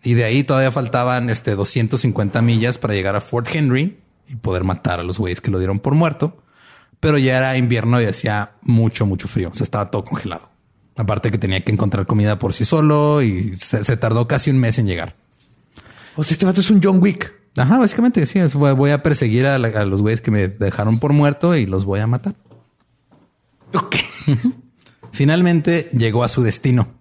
Y 0.02 0.14
de 0.14 0.24
ahí 0.24 0.44
todavía 0.44 0.70
faltaban 0.70 1.30
este 1.30 1.54
250 1.54 2.40
millas 2.42 2.78
para 2.78 2.94
llegar 2.94 3.16
a 3.16 3.20
Fort 3.20 3.48
Henry 3.52 3.98
y 4.28 4.36
poder 4.36 4.64
matar 4.64 5.00
a 5.00 5.02
los 5.02 5.18
güeyes 5.18 5.40
que 5.40 5.50
lo 5.50 5.58
dieron 5.58 5.80
por 5.80 5.94
muerto. 5.94 6.36
Pero 7.00 7.18
ya 7.18 7.38
era 7.38 7.56
invierno 7.56 8.00
y 8.00 8.06
hacía 8.06 8.52
mucho, 8.62 9.06
mucho 9.06 9.28
frío. 9.28 9.50
O 9.50 9.54
sea, 9.54 9.64
estaba 9.64 9.90
todo 9.90 10.04
congelado. 10.04 10.50
Aparte 10.96 11.30
que 11.30 11.38
tenía 11.38 11.62
que 11.62 11.70
encontrar 11.70 12.06
comida 12.06 12.40
por 12.40 12.52
sí 12.52 12.64
solo 12.64 13.22
y 13.22 13.56
se, 13.56 13.84
se 13.84 13.96
tardó 13.96 14.26
casi 14.26 14.50
un 14.50 14.58
mes 14.58 14.78
en 14.80 14.86
llegar. 14.86 15.14
O 16.16 16.24
sea, 16.24 16.34
este 16.34 16.46
vato 16.46 16.60
es 16.60 16.70
un 16.70 16.80
John 16.82 17.00
Wick. 17.00 17.37
Ajá, 17.58 17.78
básicamente 17.78 18.24
sí, 18.26 18.40
voy 18.54 18.90
a 18.90 19.02
perseguir 19.02 19.46
a, 19.46 19.58
los 19.58 20.02
güeyes 20.02 20.20
que 20.20 20.30
me 20.30 20.48
dejaron 20.48 20.98
por 20.98 21.12
muerto 21.12 21.56
y 21.56 21.66
los 21.66 21.84
voy 21.84 22.00
a 22.00 22.06
matar. 22.06 22.34
Finalmente 25.12 25.88
llegó 25.92 26.22
a 26.22 26.28
su 26.28 26.42
destino. 26.42 26.97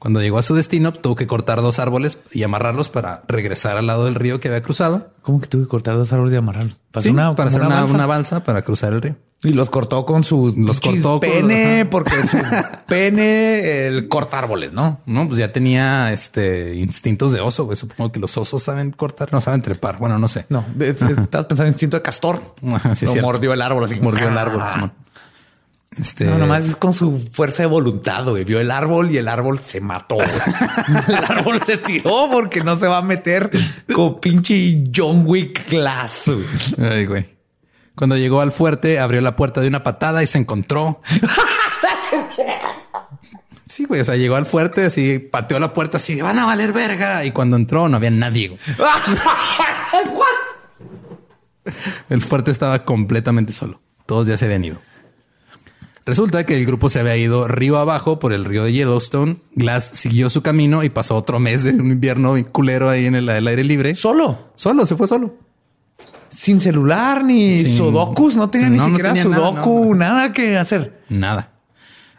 Cuando 0.00 0.22
llegó 0.22 0.38
a 0.38 0.42
su 0.42 0.54
destino, 0.54 0.94
tuvo 0.94 1.14
que 1.14 1.26
cortar 1.26 1.60
dos 1.60 1.78
árboles 1.78 2.18
y 2.32 2.42
amarrarlos 2.42 2.88
para 2.88 3.22
regresar 3.28 3.76
al 3.76 3.86
lado 3.86 4.06
del 4.06 4.14
río 4.14 4.40
que 4.40 4.48
había 4.48 4.62
cruzado. 4.62 5.12
¿Cómo 5.20 5.42
que 5.42 5.46
tuvo 5.46 5.62
que 5.62 5.68
cortar 5.68 5.94
dos 5.96 6.10
árboles 6.14 6.32
y 6.32 6.36
amarrarlos? 6.36 6.80
¿Pasó 6.90 7.10
una, 7.10 7.36
para 7.36 7.50
hacer 7.50 7.60
una, 7.60 8.06
balsa? 8.06 8.42
para 8.42 8.62
cruzar 8.62 8.94
el 8.94 9.02
río. 9.02 9.16
Y 9.42 9.50
los 9.50 9.68
cortó 9.68 10.06
con 10.06 10.24
su 10.24 10.54
los 10.56 10.80
cortó 10.80 11.20
pene, 11.20 11.84
porque 11.84 12.26
su 12.26 12.38
pene 12.88 13.88
el 13.88 14.08
corta 14.08 14.38
árboles, 14.38 14.72
¿no? 14.72 15.00
No, 15.04 15.28
pues 15.28 15.38
ya 15.38 15.52
tenía 15.52 16.14
este 16.14 16.76
instintos 16.76 17.32
de 17.32 17.40
oso, 17.40 17.66
güey. 17.66 17.76
Supongo 17.76 18.10
que 18.10 18.20
los 18.20 18.38
osos 18.38 18.62
saben 18.62 18.92
cortar, 18.92 19.30
no 19.34 19.42
saben 19.42 19.60
trepar. 19.60 19.98
Bueno, 19.98 20.18
no 20.18 20.28
sé. 20.28 20.46
No, 20.48 20.64
estás 20.80 21.44
pensando 21.44 21.64
en 21.64 21.68
instinto 21.68 21.98
de 21.98 22.02
castor. 22.02 22.54
sí, 22.96 23.04
mordió 23.20 23.52
el 23.52 23.60
árbol, 23.60 23.84
así 23.84 24.00
mordió 24.00 24.28
el 24.28 24.38
árbol. 24.38 24.62
Este... 25.98 26.24
No, 26.24 26.38
nomás 26.38 26.66
es 26.66 26.76
con 26.76 26.92
su 26.92 27.18
fuerza 27.32 27.64
de 27.64 27.66
voluntad, 27.66 28.24
güey. 28.24 28.44
Vio 28.44 28.60
el 28.60 28.70
árbol 28.70 29.10
y 29.10 29.18
el 29.18 29.26
árbol 29.26 29.58
se 29.58 29.80
mató. 29.80 30.18
el 31.08 31.14
árbol 31.14 31.60
se 31.62 31.78
tiró 31.78 32.28
porque 32.30 32.62
no 32.62 32.76
se 32.76 32.86
va 32.86 32.98
a 32.98 33.02
meter 33.02 33.50
con 33.92 34.20
pinche 34.20 34.84
John 34.94 35.24
Wick 35.26 35.68
Glass. 35.68 36.24
Ay, 36.78 37.06
güey. 37.06 37.26
Cuando 37.96 38.16
llegó 38.16 38.40
al 38.40 38.52
fuerte, 38.52 39.00
abrió 39.00 39.20
la 39.20 39.36
puerta 39.36 39.60
de 39.60 39.68
una 39.68 39.82
patada 39.82 40.22
y 40.22 40.26
se 40.26 40.38
encontró. 40.38 41.00
Sí, 43.66 43.84
güey. 43.84 44.00
O 44.00 44.04
sea, 44.04 44.16
llegó 44.16 44.34
al 44.34 44.46
fuerte, 44.46 44.84
así 44.84 45.20
pateó 45.20 45.60
la 45.60 45.72
puerta, 45.72 45.98
así 45.98 46.20
van 46.20 46.40
a 46.40 46.44
valer 46.44 46.72
verga. 46.72 47.24
Y 47.24 47.30
cuando 47.30 47.56
entró, 47.56 47.88
no 47.88 47.98
había 47.98 48.10
nadie. 48.10 48.58
el 52.08 52.20
fuerte 52.20 52.50
estaba 52.50 52.84
completamente 52.84 53.52
solo. 53.52 53.80
Todos 54.06 54.26
ya 54.26 54.36
se 54.36 54.46
habían 54.46 54.64
ido. 54.64 54.82
Resulta 56.06 56.44
que 56.46 56.56
el 56.56 56.66
grupo 56.66 56.88
se 56.88 57.00
había 57.00 57.16
ido 57.16 57.46
río 57.46 57.78
abajo 57.78 58.18
por 58.18 58.32
el 58.32 58.44
río 58.44 58.64
de 58.64 58.72
Yellowstone. 58.72 59.36
Glass 59.54 59.90
siguió 59.92 60.30
su 60.30 60.42
camino 60.42 60.82
y 60.82 60.88
pasó 60.88 61.16
otro 61.16 61.38
mes 61.38 61.62
de 61.62 61.72
un 61.72 61.90
invierno 61.90 62.34
culero 62.50 62.88
ahí 62.88 63.06
en 63.06 63.14
el, 63.14 63.28
aire 63.28 63.64
libre. 63.64 63.94
¿Solo? 63.94 64.50
Solo, 64.54 64.86
se 64.86 64.96
fue 64.96 65.06
solo. 65.06 65.36
Sin 66.30 66.60
celular 66.60 67.24
ni 67.24 67.64
sudokus, 67.64 68.36
no 68.36 68.48
tenía 68.48 68.68
ni 68.68 68.78
siquiera 68.78 69.14
sudoku, 69.14 69.94
nada, 69.94 70.32
que 70.32 70.56
hacer. 70.56 71.00
Nada. 71.08 71.50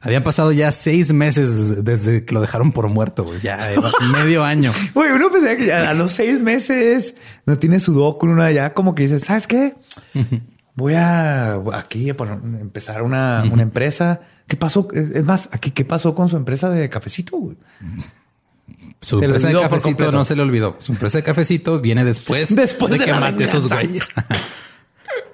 Habían 0.03 0.23
pasado 0.23 0.51
ya 0.51 0.71
seis 0.71 1.13
meses 1.13 1.85
desde 1.85 2.25
que 2.25 2.33
lo 2.33 2.41
dejaron 2.41 2.71
por 2.71 2.89
muerto, 2.89 3.25
Ya 3.43 3.69
medio 4.13 4.43
año. 4.43 4.71
Güey, 4.95 5.11
uno 5.11 5.29
pensaba 5.31 5.55
que 5.55 5.71
a 5.71 5.93
los 5.93 6.11
seis 6.11 6.41
meses 6.41 7.13
no 7.45 7.57
tiene 7.57 7.79
sudoku, 7.79 8.25
una 8.25 8.51
ya 8.51 8.73
como 8.73 8.95
que 8.95 9.03
dice, 9.03 9.19
¿sabes 9.19 9.45
qué? 9.45 9.75
Voy 10.81 10.95
a 10.95 11.53
aquí 11.73 12.09
a 12.09 12.15
empezar 12.59 13.03
una, 13.03 13.43
empresa. 13.43 14.19
¿Qué 14.47 14.57
pasó? 14.57 14.87
Es 14.93 15.23
más, 15.23 15.47
aquí, 15.51 15.71
¿qué 15.71 15.85
pasó 15.85 16.13
con 16.13 16.27
su 16.27 16.35
empresa 16.35 16.69
de 16.69 16.89
cafecito? 16.89 17.39
Su 18.99 19.23
empresa 19.23 19.47
de 19.47 19.53
cafecito 19.53 20.11
no 20.11 20.25
se 20.25 20.35
le 20.35 20.41
olvidó. 20.41 20.75
Su 20.79 20.91
empresa 20.91 21.19
de 21.19 21.23
cafecito 21.23 21.79
viene 21.79 22.03
después, 22.03 22.53
después 22.55 22.91
de, 22.91 23.05
que 23.05 23.13
mate 23.13 23.45
esos 23.45 23.69
güeyes. 23.69 24.09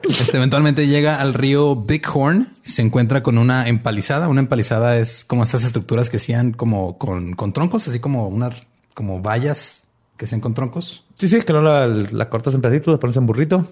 Este 0.08 0.38
eventualmente 0.38 0.88
llega 0.88 1.20
al 1.20 1.34
río 1.34 1.76
Bighorn 1.76 2.54
y 2.66 2.70
se 2.70 2.82
encuentra 2.82 3.24
con 3.24 3.38
una 3.38 3.68
empalizada. 3.68 4.30
Una 4.30 4.40
empalizada 4.40 4.98
es 4.98 5.26
como 5.26 5.44
estas 5.44 5.66
estructuras 5.66 6.10
que 6.10 6.16
hacían 6.16 6.54
como 6.54 6.98
con, 6.98 7.36
troncos, 7.52 7.88
así 7.90 8.00
como 8.00 8.28
unas 8.28 8.56
como 8.94 9.22
vallas 9.22 9.86
que 10.16 10.26
sean 10.26 10.40
con 10.40 10.54
troncos. 10.54 11.04
Sí, 11.16 11.28
sí, 11.28 11.42
que 11.42 11.52
no 11.52 11.62
la, 11.62 11.88
la 11.88 12.30
cortas 12.30 12.56
en 12.56 12.62
pedacitos, 12.62 12.94
la 12.94 13.00
pones 13.00 13.18
en 13.18 13.26
burrito. 13.26 13.68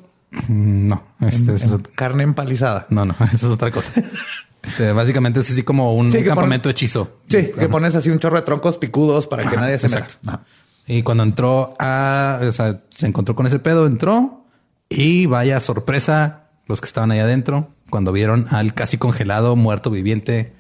Mm, 0.48 0.88
no, 0.88 1.04
este 1.22 1.56
es 1.56 1.76
carne 1.96 2.24
empalizada. 2.24 2.88
No, 2.90 3.06
no, 3.06 3.16
eso 3.34 3.48
es 3.48 3.54
otra 3.54 3.72
cosa. 3.72 3.92
Este, 4.64 4.92
básicamente 4.92 5.40
es 5.40 5.50
así 5.52 5.64
como 5.64 5.94
un, 5.96 6.12
campamento 6.12 6.70
hechizo. 6.70 7.20
Sí, 7.28 7.52
que 7.58 7.70
pones 7.70 7.96
así 7.96 8.10
un 8.10 8.20
chorro 8.20 8.38
de 8.38 8.42
troncos 8.42 8.78
picudos 8.78 9.28
para 9.28 9.44
que 9.48 9.56
nadie 9.58 9.78
se 9.78 9.90
meta. 9.90 10.44
Y 10.88 11.04
cuando 11.04 11.24
entró 11.24 11.76
a, 11.80 12.40
o 12.42 12.54
sea, 12.54 12.82
se 12.90 13.08
encontró 13.08 13.36
con 13.36 13.48
ese 13.48 13.60
pedo, 13.60 13.88
entró 13.88 14.46
y 14.90 15.26
vaya 15.26 15.60
sorpresa 15.60 16.44
los 16.68 16.80
que 16.80 16.88
estaban 16.88 17.12
ahí 17.12 17.20
adentro 17.20 17.70
cuando 17.90 18.12
vieron 18.12 18.48
al 18.52 18.74
casi 18.74 18.98
congelado 18.98 19.56
muerto 19.56 19.90
viviente 19.90 20.54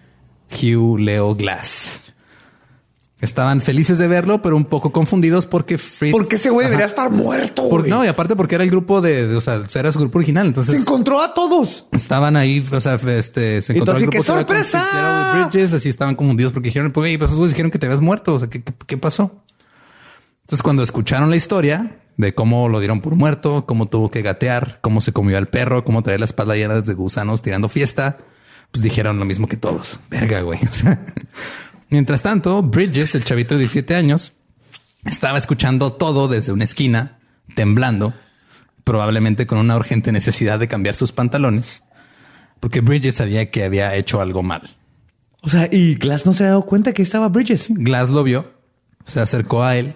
Hugh 0.51 0.99
Leo 0.99 1.36
Glass. 1.36 1.95
Estaban 3.26 3.59
felices 3.59 3.97
de 3.97 4.07
verlo, 4.07 4.43
pero 4.43 4.55
un 4.55 4.65
poco 4.65 4.91
confundidos 4.91 5.47
porque 5.47 5.80
Fritz. 5.80 6.11
Porque 6.11 6.36
ese 6.36 6.51
güey 6.51 6.65
debería 6.65 6.86
estar 6.86 7.09
muerto. 7.09 7.67
no, 7.88 8.05
y 8.05 8.07
aparte 8.07 8.36
porque 8.36 8.53
era 8.53 8.63
el 8.63 8.69
grupo 8.69 9.01
de, 9.01 9.36
o 9.36 9.41
sea, 9.41 9.63
era 9.73 9.91
su 9.91 9.99
grupo 9.99 10.19
original. 10.19 10.45
Entonces 10.45 10.76
se 10.76 10.82
encontró 10.82 11.19
a 11.19 11.34
todos. 11.34 11.88
Estaban 11.91 12.36
ahí, 12.36 12.65
o 12.71 12.82
sea, 12.82 12.95
este 12.95 13.63
se 13.63 13.73
encontró 13.73 13.97
Entonces, 13.97 14.09
¡Qué 14.09 14.23
sorpresa! 14.23 15.49
Bridges, 15.51 15.73
así 15.73 15.89
estaban 15.89 16.13
confundidos 16.13 16.53
porque 16.53 16.69
dijeron, 16.69 16.91
pues, 16.91 17.17
pues 17.17 17.32
esos 17.32 17.49
dijeron 17.49 17.71
que 17.71 17.80
te 17.80 17.88
habías 17.88 17.99
muerto. 17.99 18.36
O 18.36 18.39
sea, 18.39 18.47
¿qué, 18.47 18.63
qué, 18.63 18.97
pasó? 18.97 19.43
Entonces, 20.41 20.61
cuando 20.61 20.84
escucharon 20.84 21.32
la 21.32 21.36
historia 21.36 21.97
de 22.17 22.36
cómo 22.36 22.69
lo 22.69 22.80
dieron 22.80 23.01
por 23.01 23.15
muerto, 23.15 23.65
cómo 23.65 23.88
tuvo 23.88 24.11
que 24.11 24.21
gatear, 24.21 24.78
cómo 24.82 25.01
se 25.01 25.13
comió 25.13 25.39
al 25.39 25.47
perro, 25.47 25.84
cómo 25.84 26.03
traía 26.03 26.19
la 26.19 26.26
espalda 26.26 26.55
llena 26.55 26.80
de 26.80 26.93
gusanos 26.93 27.41
tirando 27.41 27.69
fiesta, 27.69 28.19
pues 28.69 28.84
dijeron 28.84 29.17
lo 29.17 29.26
mismo 29.26 29.47
que 29.47 29.57
todos. 29.57 29.99
Verga, 30.11 30.41
güey. 30.41 30.59
O 30.69 30.73
sea, 30.73 31.03
Mientras 31.96 32.24
tanto, 32.24 32.62
Bridges, 32.62 33.16
el 33.16 33.24
chavito 33.24 33.54
de 33.54 33.62
17 33.62 33.96
años, 33.96 34.34
estaba 35.06 35.38
escuchando 35.38 35.93
todo 35.93 36.28
desde 36.28 36.52
una 36.52 36.66
esquina, 36.66 37.20
temblando, 37.56 38.14
probablemente 38.84 39.48
con 39.48 39.60
una 39.60 39.78
urgente 39.78 40.12
necesidad 40.12 40.60
de 40.60 40.68
cambiar 40.68 40.96
sus 40.96 41.14
pantalones, 41.14 41.86
porque 42.60 42.82
Bridges 42.82 43.16
sabía 43.16 43.50
que 43.50 43.64
había 43.64 43.96
hecho 43.96 44.20
algo 44.20 44.43
mal. 44.43 44.76
O 45.41 45.48
sea, 45.48 45.70
y 45.72 45.96
Glass 45.96 46.26
no 46.26 46.34
se 46.34 46.43
ha 46.43 46.48
dado 46.48 46.66
cuenta 46.66 46.91
que 46.91 47.02
estaba 47.02 47.30
Bridges. 47.30 47.68
Glass 47.70 48.10
lo 48.10 48.24
vio, 48.24 48.52
se 49.06 49.22
acercó 49.22 49.64
a 49.64 49.78
él 49.78 49.96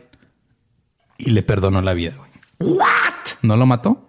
y 1.18 1.32
le 1.32 1.44
perdonó 1.44 1.82
la 1.82 1.94
vida. 1.94 2.16
What? 2.60 3.42
¿No 3.42 3.58
lo 3.58 3.66
mató? 3.66 4.09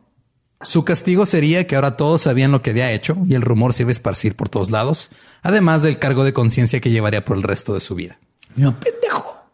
Su 0.63 0.85
castigo 0.85 1.25
sería 1.25 1.67
que 1.67 1.75
ahora 1.75 1.97
todos 1.97 2.23
sabían 2.23 2.53
lo 2.53 2.61
que 2.61 2.71
había 2.71 2.93
hecho 2.93 3.17
y 3.27 3.35
el 3.35 3.41
rumor 3.41 3.73
se 3.73 3.83
iba 3.83 3.91
a 3.91 3.93
esparcir 3.93 4.37
por 4.37 4.51
todos 4.51 4.71
lados, 4.71 5.11
además 5.43 5.83
del 5.83 5.99
cargo 5.99 6.23
de 6.23 6.35
conciencia 6.35 6.81
que 6.81 6.91
llevaría 6.91 7.25
por 7.25 7.39
el 7.39 7.43
resto 7.43 7.73
de 7.73 7.81
su 7.81 7.95
vida. 7.95 8.19
No, 8.57 8.79
pendejo. 8.79 9.47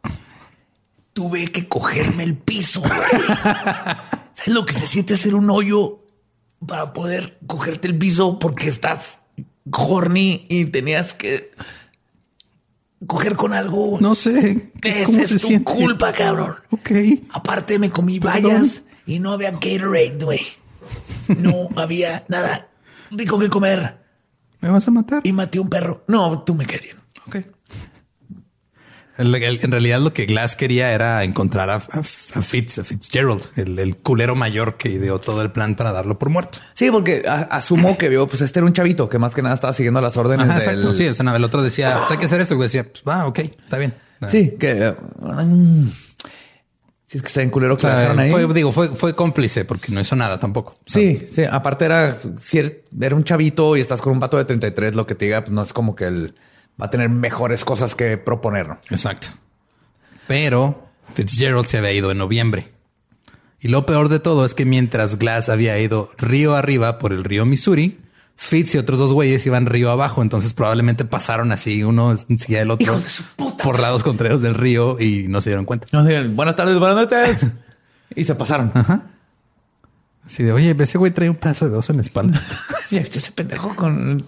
Tuve 1.13 1.53
que 1.53 1.69
cogerme 1.69 2.25
el 2.25 2.37
piso. 2.37 2.83
¿Sabes 4.33 4.49
lo 4.49 4.67
que 4.67 4.73
se 4.73 4.87
siente 4.89 5.15
hacer 5.15 5.37
un 5.37 5.49
hoyo 5.49 6.05
para 6.67 6.93
poder 6.93 7.39
cogerte 7.47 7.87
el 7.87 7.97
piso 7.97 8.41
porque 8.41 8.69
estás 8.69 9.21
horny 9.71 10.45
y 10.49 10.65
tenías 10.67 11.15
que 11.15 11.53
coger 13.07 13.37
con 13.37 13.53
algo? 13.53 13.99
No 14.01 14.17
sé. 14.17 14.73
¿Cómo 15.05 15.19
es 15.21 15.41
tu 15.41 15.63
culpa, 15.63 16.13
cabrón. 16.13 16.57
Ok. 16.73 16.91
Aparte 17.31 17.79
me 17.79 17.91
comí 17.91 18.19
vallas 18.19 18.83
y 19.07 19.21
no 19.21 19.31
había 19.31 19.53
Gatorade, 19.53 20.19
güey. 20.21 20.66
No 21.29 21.69
había 21.77 22.25
nada 22.29 22.69
rico 23.11 23.39
que 23.39 23.49
comer. 23.49 23.99
¿Me 24.61 24.71
vas 24.71 24.87
a 24.89 24.91
matar? 24.91 25.21
Y 25.25 25.33
maté 25.33 25.59
un 25.61 25.69
perro. 25.69 26.05
No, 26.09 26.43
tú 26.43 26.55
me 26.55 26.67
querías. 26.67 26.97
Ok. 27.27 27.37
El- 29.19 29.35
el- 29.35 29.61
en 29.63 29.71
realidad 29.71 30.01
lo 30.01 30.13
que 30.13 30.27
Glass 30.27 30.57
quería 30.57 30.93
era 30.93 31.25
encontrar 31.25 31.71
a, 31.71 31.77
a- 31.77 31.99
a 32.01 32.03
Fitz, 32.43 32.79
a 32.79 32.85
Fitzgerald, 32.85 33.43
el, 33.57 33.79
el 33.79 33.97
culero 33.97 34.35
mayor 34.35 34.77
que 34.77 34.91
ideó 34.91 35.19
todo 35.19 35.41
el 35.41 35.51
plan 35.53 35.75
para 35.75 35.91
darlo 35.91 36.19
por 36.19 36.29
muerto. 36.29 36.59
Sí, 36.75 36.91
porque 36.91 37.23
a- 37.27 37.43
asumo 37.45 37.97
que 37.97 38.11
vio, 38.11 38.27
pues 38.29 38.43
este 38.43 38.59
era 38.59 38.67
un 38.67 38.75
chavito 38.75 39.09
que 39.09 39.19
más 39.19 39.35
que 39.35 39.41
nada 39.41 39.55
estaba 39.55 39.73
siguiendo 39.73 40.03
las 40.03 40.17
órdenes 40.19 40.47
Ajá, 40.47 40.59
del... 40.61 40.69
exacto. 40.69 40.93
Sí, 40.95 41.05
el, 41.05 41.15
senador- 41.15 41.37
el 41.39 41.45
otro 41.45 41.63
decía, 41.63 41.97
pues 41.99 42.11
hay 42.11 42.19
que 42.19 42.27
hacer 42.27 42.43
esto. 42.43 42.57
Y 42.57 42.59
decía, 42.59 42.85
pues 42.85 43.03
va, 43.09 43.27
ok, 43.27 43.39
está 43.39 43.79
bien. 43.79 43.95
Sí, 44.29 44.55
que... 44.61 44.95
mm, 45.21 45.87
si 47.07 47.17
es 47.19 47.23
que 47.23 47.29
está 47.29 47.41
en 47.43 47.51
culero 47.51 47.75
O 47.75 47.77
que 47.77 47.83
sea, 47.83 47.91
lo 47.93 47.97
dejaron 47.99 48.19
ahí. 48.19 48.31
fue, 48.31 48.53
digo, 48.55 48.73
fue, 48.73 48.89
fue 48.95 49.15
cómplice 49.17 49.65
porque 49.65 49.93
no 49.93 50.01
hizo 50.01 50.15
nada 50.17 50.39
tampoco. 50.39 50.73
O 50.73 50.77
Sí, 50.87 51.27
sí. 51.33 51.45
Aparte 51.51 51.85
era, 51.87 52.19
si 52.43 52.59
er- 52.59 52.83
era 53.01 53.15
un 53.17 53.25
chavito 53.25 53.77
y 53.77 53.81
estás 53.81 54.03
con 54.03 54.13
un 54.13 54.21
vato 54.21 54.37
de 54.37 54.45
33, 54.45 54.95
lo 54.95 55.07
que 55.07 55.15
te 55.15 55.25
diga, 55.27 55.41
pues 55.43 55.53
no 55.53 55.63
es 55.63 55.73
como 55.73 55.95
que 55.97 56.07
él 56.07 56.35
va 56.81 56.87
a 56.87 56.91
tener 56.91 57.09
mejores 57.09 57.65
cosas 57.65 57.95
que 57.95 58.19
proponer. 58.19 58.69
¿no? 58.69 58.79
Exacto. 58.91 59.29
Pero 60.27 60.89
Fitzgerald 61.15 61.67
se 61.67 61.79
había 61.79 61.93
ido 61.93 62.11
en 62.11 62.19
noviembre. 62.19 62.73
Y 63.61 63.69
lo 63.69 63.87
peor 63.87 64.09
de 64.09 64.19
todo 64.21 64.45
es 64.45 64.55
que 64.55 64.65
mientras 64.65 65.19
Glass 65.19 65.49
había 65.49 65.79
ido 65.79 66.11
río 66.19 66.55
arriba 66.57 66.99
por 66.99 67.13
el 67.13 67.25
río 67.25 67.47
Missouri, 67.47 68.01
Fitz 68.39 68.75
y 68.75 68.79
otros 68.79 68.99
dos 68.99 69.13
güeyes 69.13 69.45
iban 69.47 69.67
río 69.67 69.91
abajo. 69.91 70.23
Entonces 70.23 70.53
probablemente 70.55 71.05
pasaron 71.05 71.53
así 71.53 71.83
uno 71.83 72.15
encima 72.29 72.59
del 72.59 72.71
otro 72.71 72.99
de 72.99 73.05
puta 73.37 73.65
por 73.65 73.81
lados 73.81 74.03
contrarios 74.03 74.43
del 74.43 74.55
río 74.55 74.97
y 75.01 75.27
no 75.29 75.41
se 75.41 75.51
dieron 75.51 75.65
cuenta. 75.65 75.87
No 75.93 76.05
digan, 76.05 76.37
buenas 76.37 76.55
tardes, 76.57 76.79
buenas 76.79 76.97
noches. 76.97 77.47
y 78.15 78.25
se 78.25 78.35
pasaron. 78.35 78.73
Así 80.25 80.43
de, 80.43 80.53
oye, 80.53 80.75
ese 80.79 80.99
güey 80.99 81.13
trae 81.13 81.31
un 81.31 81.37
pedazo 81.37 81.69
de 81.71 81.77
oso 81.77 81.93
en 81.93 81.99
la 81.99 82.03
espalda. 82.03 82.43
Sí, 82.87 83.01
¿viste 83.01 83.19
ese 83.19 83.33
pendejo 83.33 83.75
con 83.75 84.25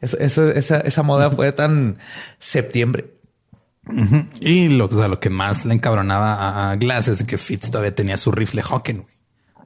eso, 0.00 0.16
eso- 0.18 0.48
esa, 0.52 0.78
esa 0.78 1.02
moda 1.02 1.28
fue 1.32 1.50
tan 1.50 1.98
septiembre. 2.38 3.14
y 4.40 4.68
lo, 4.68 4.84
o 4.84 4.92
sea, 4.96 5.08
lo 5.08 5.18
que 5.18 5.28
más 5.28 5.64
le 5.64 5.74
encabronaba 5.74 6.34
a, 6.34 6.70
a 6.70 6.76
Glass 6.76 7.08
es 7.08 7.24
que 7.24 7.36
Fitz 7.36 7.68
todavía 7.72 7.92
tenía 7.92 8.16
su 8.16 8.30
rifle 8.30 8.62
Hawken, 8.62 8.98
güey. 9.02 9.14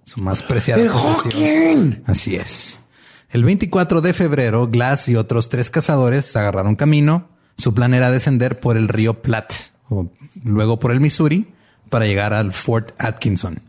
Su 0.05 0.22
más 0.22 0.43
preciada 0.43 0.81
¡El 0.83 0.89
posesión. 0.89 1.33
Hawken! 1.35 2.03
Así 2.07 2.37
es. 2.37 2.81
El 3.35 3.43
24 3.43 4.01
de 4.01 4.14
febrero, 4.14 4.68
Glass 4.68 5.09
y 5.09 5.16
otros 5.16 5.49
tres 5.49 5.68
cazadores 5.68 6.37
agarraron 6.37 6.76
camino. 6.76 7.30
Su 7.57 7.74
plan 7.74 7.93
era 7.93 8.12
descender 8.12 8.61
por 8.61 8.76
el 8.76 8.87
río 8.87 9.22
Platte, 9.22 9.72
o 9.89 10.09
luego 10.45 10.78
por 10.78 10.93
el 10.93 11.01
Missouri, 11.01 11.53
para 11.91 12.07
llegar 12.07 12.32
al 12.32 12.53
Fort 12.53 12.93
Atkinson. 12.97 13.61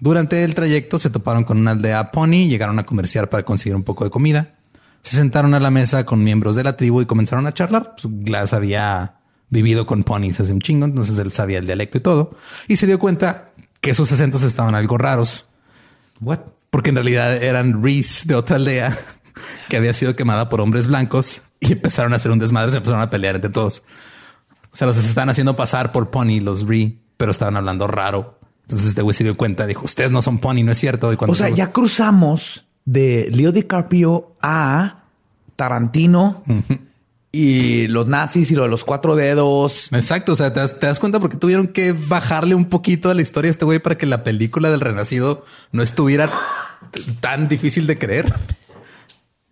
Durante 0.00 0.42
el 0.42 0.56
trayecto 0.56 0.98
se 0.98 1.10
toparon 1.10 1.44
con 1.44 1.58
una 1.58 1.70
aldea 1.70 2.10
Pony, 2.10 2.48
llegaron 2.48 2.80
a 2.80 2.84
comerciar 2.84 3.30
para 3.30 3.44
conseguir 3.44 3.76
un 3.76 3.84
poco 3.84 4.02
de 4.02 4.10
comida. 4.10 4.56
Se 5.00 5.16
sentaron 5.16 5.54
a 5.54 5.60
la 5.60 5.70
mesa 5.70 6.04
con 6.04 6.24
miembros 6.24 6.56
de 6.56 6.64
la 6.64 6.76
tribu 6.76 7.02
y 7.02 7.06
comenzaron 7.06 7.46
a 7.46 7.54
charlar. 7.54 7.94
Pues, 7.94 8.12
Glass 8.24 8.52
había 8.52 9.14
vivido 9.48 9.86
con 9.86 10.02
ponies 10.02 10.40
hace 10.40 10.52
un 10.52 10.60
chingo, 10.60 10.86
entonces 10.86 11.16
él 11.18 11.30
sabía 11.30 11.60
el 11.60 11.66
dialecto 11.66 11.98
y 11.98 12.00
todo. 12.00 12.34
Y 12.66 12.74
se 12.74 12.88
dio 12.88 12.98
cuenta 12.98 13.52
que 13.80 13.94
sus 13.94 14.10
acentos 14.10 14.42
estaban 14.42 14.74
algo 14.74 14.98
raros. 14.98 15.46
What? 16.20 16.40
Porque 16.72 16.88
en 16.88 16.96
realidad 16.96 17.40
eran 17.40 17.84
Reese 17.84 18.26
de 18.26 18.34
otra 18.34 18.56
aldea 18.56 18.96
que 19.68 19.76
había 19.76 19.92
sido 19.94 20.16
quemada 20.16 20.48
por 20.48 20.60
hombres 20.60 20.88
blancos 20.88 21.42
y 21.60 21.72
empezaron 21.72 22.12
a 22.12 22.16
hacer 22.16 22.32
un 22.32 22.38
desmadre, 22.40 22.70
se 22.72 22.78
empezaron 22.78 23.02
a 23.02 23.10
pelear 23.10 23.36
entre 23.36 23.50
todos. 23.50 23.84
O 24.72 24.76
sea, 24.76 24.86
los 24.86 24.96
estaban 24.96 25.28
haciendo 25.28 25.54
pasar 25.54 25.92
por 25.92 26.10
Pony, 26.10 26.40
los 26.40 26.66
Ree, 26.66 26.98
pero 27.18 27.30
estaban 27.30 27.56
hablando 27.56 27.86
raro. 27.86 28.40
Entonces 28.62 28.88
este 28.88 29.02
güey 29.02 29.14
se 29.14 29.22
dio 29.22 29.34
cuenta, 29.36 29.66
dijo, 29.66 29.84
ustedes 29.84 30.10
no 30.12 30.22
son 30.22 30.38
Pony, 30.38 30.62
no 30.64 30.72
es 30.72 30.78
cierto. 30.78 31.12
Y 31.12 31.16
cuando 31.16 31.32
O 31.32 31.34
sea, 31.34 31.48
se- 31.48 31.54
ya 31.56 31.72
cruzamos 31.72 32.64
de 32.86 33.28
Leo 33.30 33.52
DiCaprio 33.52 34.34
a 34.40 35.04
Tarantino 35.56 36.42
y 37.34 37.86
los 37.88 38.08
nazis 38.08 38.50
y 38.50 38.54
lo 38.54 38.62
de 38.64 38.68
los 38.68 38.84
cuatro 38.84 39.16
dedos. 39.16 39.90
Exacto, 39.92 40.34
o 40.34 40.36
sea, 40.36 40.52
te 40.52 40.60
das, 40.60 40.78
te 40.78 40.86
das 40.86 40.98
cuenta 40.98 41.18
porque 41.18 41.36
tuvieron 41.38 41.66
que 41.68 41.92
bajarle 41.92 42.54
un 42.54 42.66
poquito 42.66 43.08
a 43.10 43.14
la 43.14 43.22
historia 43.22 43.48
a 43.48 43.52
este 43.52 43.64
güey 43.64 43.78
para 43.78 43.96
que 43.96 44.04
la 44.06 44.22
película 44.22 44.70
del 44.70 44.80
Renacido 44.80 45.44
no 45.72 45.82
estuviera 45.82 46.30
tan 47.20 47.48
difícil 47.48 47.86
de 47.86 47.96
creer. 47.98 48.32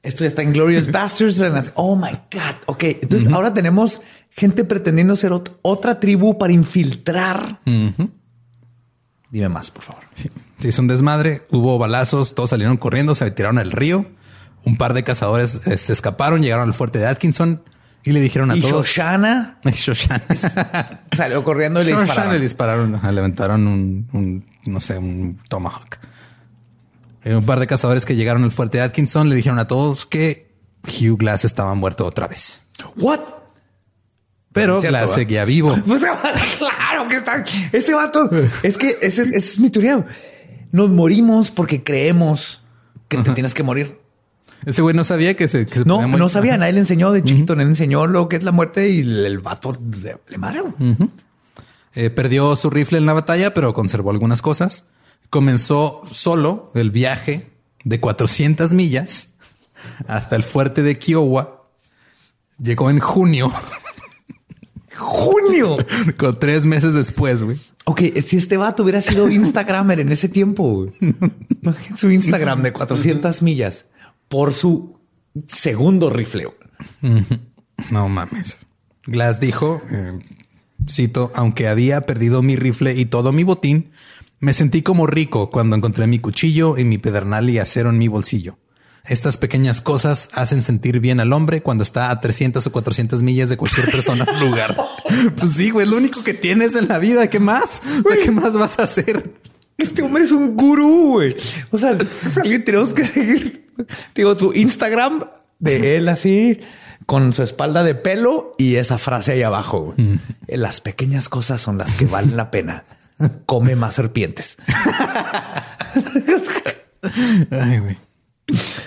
Esto 0.03 0.25
ya 0.25 0.29
está 0.29 0.43
en 0.43 0.53
Glorious 0.53 0.91
Bastards. 0.93 1.39
Renac- 1.39 1.73
Oh 1.75 1.97
my 1.97 2.11
God. 2.33 2.57
Ok. 2.67 2.83
Entonces 2.85 3.29
ahora 3.33 3.55
tenemos 3.55 4.03
gente 4.31 4.65
pretendiendo 4.65 5.17
ser 5.17 5.33
ot- 5.33 5.53
otra 5.63 6.01
tribu 6.01 6.37
para 6.39 6.53
infiltrar. 6.53 7.61
Dime 9.31 9.49
más, 9.49 9.71
por 9.71 9.83
favor. 9.85 10.03
Se 10.59 10.69
hizo 10.69 10.83
un 10.83 10.89
desmadre, 10.89 11.43
hubo 11.51 11.79
balazos, 11.79 12.35
todos 12.35 12.51
salieron 12.51 12.77
corriendo, 12.77 13.15
se 13.15 13.31
tiraron 13.31 13.59
al 13.59 13.71
río. 13.73 14.07
Un 14.65 14.77
par 14.77 14.95
de 14.95 15.03
cazadores 15.05 15.51
se 15.51 15.93
escaparon, 15.93 16.43
llegaron 16.43 16.69
al 16.69 16.75
fuerte 16.75 16.99
de 16.99 17.07
Atkinson 17.07 17.63
y 18.03 18.13
le 18.13 18.21
dijeron 18.21 18.51
a 18.51 18.57
Y 18.57 18.61
todos. 18.61 18.87
Shoshana 18.87 19.59
Y 19.65 19.71
Shoshana. 19.71 20.23
salió 21.17 21.43
corriendo 21.45 21.81
y 21.81 21.85
le 21.85 21.93
Shoshana 21.93 22.35
dispararon. 22.39 23.01
le 23.15 23.23
dispararon, 23.23 23.67
un, 23.67 24.09
un, 24.13 24.45
no 24.65 24.81
sé, 24.81 24.99
un 24.99 25.39
tomahawk. 25.49 25.99
Eh, 27.25 27.35
Un 27.35 27.45
par 27.45 27.61
de 27.61 27.67
cazadores 27.67 28.07
que 28.07 28.17
llegaron 28.17 28.45
al 28.45 28.53
fuerte 28.53 28.79
de 28.79 28.85
Atkinson 28.85 29.29
le 29.29 29.35
dijeron 29.35 29.59
a 29.59 29.67
todos 29.67 30.07
que 30.07 30.51
Hugh 30.85 31.19
Glass 31.19 31.45
estaba 31.45 31.75
muerto 31.75 32.07
otra 32.07 32.27
vez. 32.29 32.63
What? 32.97 33.21
Pero 34.53 34.81
cierto, 34.81 34.93
Glass 34.99 35.03
¿verdad? 35.11 35.15
seguía 35.17 35.45
vivo. 35.45 35.77
Pues, 35.87 36.03
claro 36.59 37.07
que 37.09 37.17
está. 37.17 37.45
Ese 37.73 37.95
vato 37.95 38.29
es 38.63 38.77
que 38.79 38.97
ese 39.01 39.23
es 39.37 39.59
mi 39.61 39.71
teoría. 39.71 40.05
Nos 40.73 40.91
morimos 40.91 41.51
porque 41.51 41.83
creemos 41.85 42.63
que 43.09 43.19
te 43.19 43.31
tienes 43.33 43.55
que 43.55 43.63
morir. 43.63 43.99
Ese 44.67 44.83
güey 44.83 44.95
no 44.95 45.05
sabía 45.05 45.37
que 45.37 45.49
se, 45.49 45.67
que 45.67 45.81
se 45.81 45.85
No, 45.85 46.07
no 46.07 46.29
sabía. 46.29 46.57
Nadie 46.57 46.75
le 46.75 46.81
enseñó 46.81 47.13
de 47.13 47.23
chiquito, 47.23 47.55
nadie 47.55 47.67
le 47.67 47.73
enseñó 47.73 48.07
lo 48.07 48.29
que 48.29 48.37
es 48.37 48.43
la 48.43 48.53
muerte 48.53 48.89
y 48.91 49.01
el, 49.01 49.25
el 49.27 49.39
vato 49.39 49.73
le, 50.03 50.19
le 50.29 50.39
madre. 50.39 50.63
Eh, 51.95 52.11
perdió 52.11 52.55
su 52.57 52.71
rifle 52.71 52.99
en 52.99 53.07
la 53.07 53.13
batalla, 53.13 53.55
pero 53.55 53.75
conservó 53.75 54.11
algunas 54.11 54.43
cosas. 54.43 54.87
Comenzó 55.31 56.03
solo 56.11 56.71
el 56.75 56.91
viaje 56.91 57.51
de 57.85 58.01
400 58.01 58.73
millas 58.73 59.35
hasta 60.07 60.37
el 60.37 60.43
fuerte 60.43 60.83
de 60.83 60.99
Kiowa. 60.99 61.65
Llegó 62.59 62.91
en 62.91 62.99
junio, 62.99 63.51
Junio. 65.01 65.79
con 66.19 66.39
tres 66.39 66.67
meses 66.67 66.93
después, 66.93 67.43
güey. 67.43 67.59
Ok, 67.85 68.03
si 68.27 68.37
este 68.37 68.57
vato 68.57 68.83
hubiera 68.83 69.01
sido 69.01 69.29
Instagramer 69.31 70.01
en 70.01 70.11
ese 70.11 70.29
tiempo, 70.29 70.85
güey. 70.85 70.93
Su 71.97 72.11
Instagram 72.11 72.63
de 72.63 72.73
400 72.73 73.43
millas 73.43 73.87
por 74.31 74.55
su 74.55 74.97
segundo 75.49 76.09
rifle. 76.09 76.49
No 77.91 78.09
mames. 78.09 78.65
Glass 79.05 79.41
dijo, 79.41 79.83
eh, 79.91 80.19
cito, 80.89 81.33
aunque 81.35 81.67
había 81.67 82.03
perdido 82.03 82.41
mi 82.41 82.55
rifle 82.55 82.95
y 82.95 83.07
todo 83.07 83.33
mi 83.33 83.43
botín, 83.43 83.91
me 84.39 84.55
sentí 84.55 84.83
como 84.83 85.09
rico 85.09 85.51
cuando 85.51 85.75
encontré 85.75 86.07
mi 86.07 86.21
cuchillo 86.21 86.79
y 86.79 86.85
mi 86.85 86.97
pedernal 86.97 87.51
y 87.51 87.59
acero 87.59 87.91
en 87.91 87.99
mi 87.99 88.07
bolsillo. 88.07 88.57
Estas 89.05 89.37
pequeñas 89.37 89.81
cosas 89.81 90.29
hacen 90.35 90.63
sentir 90.63 91.01
bien 91.01 91.19
al 91.19 91.33
hombre 91.33 91.63
cuando 91.63 91.83
está 91.83 92.11
a 92.11 92.21
300 92.21 92.65
o 92.65 92.73
400 92.73 93.23
millas 93.23 93.49
de 93.49 93.57
cualquier 93.57 93.91
persona 93.91 94.25
o 94.33 94.39
lugar. 94.45 94.77
Pues 95.37 95.55
sí, 95.55 95.71
güey, 95.71 95.89
lo 95.89 95.97
único 95.97 96.23
que 96.23 96.35
tienes 96.35 96.77
en 96.77 96.87
la 96.87 97.01
vida. 97.01 97.29
¿Qué 97.29 97.41
más? 97.41 97.83
O 98.05 98.09
sea, 98.09 98.23
¿qué 98.23 98.31
más 98.31 98.53
vas 98.53 98.79
a 98.79 98.85
hacer? 98.85 99.35
Este 99.77 100.03
hombre 100.03 100.23
es 100.23 100.31
un 100.31 100.55
gurú, 100.55 101.15
güey. 101.15 101.35
O 101.71 101.79
sea, 101.79 101.97
alguien 102.37 102.65
tenemos 102.65 102.93
que 102.93 103.07
seguir, 103.07 103.70
digo, 104.15 104.39
su 104.39 104.53
Instagram 104.55 105.25
de 105.59 105.97
él 105.97 106.09
así, 106.09 106.61
con 107.07 107.33
su 107.33 107.43
espalda 107.43 107.83
de 107.85 107.95
pelo 107.95 108.55
y 108.59 108.77
esa 108.77 108.99
frase 108.99 109.33
ahí 109.33 109.43
abajo. 109.43 109.95
güey. 109.97 110.19
Las 110.47 110.81
pequeñas 110.81 111.29
cosas 111.29 111.61
son 111.61 111.79
las 111.79 111.95
que 111.95 112.07
valen 112.07 112.37
la 112.37 112.51
pena. 112.51 112.85
Come 113.47 113.77
más 113.77 113.95
serpientes. 113.95 114.57
Ay, 117.51 117.79
güey. 117.79 117.99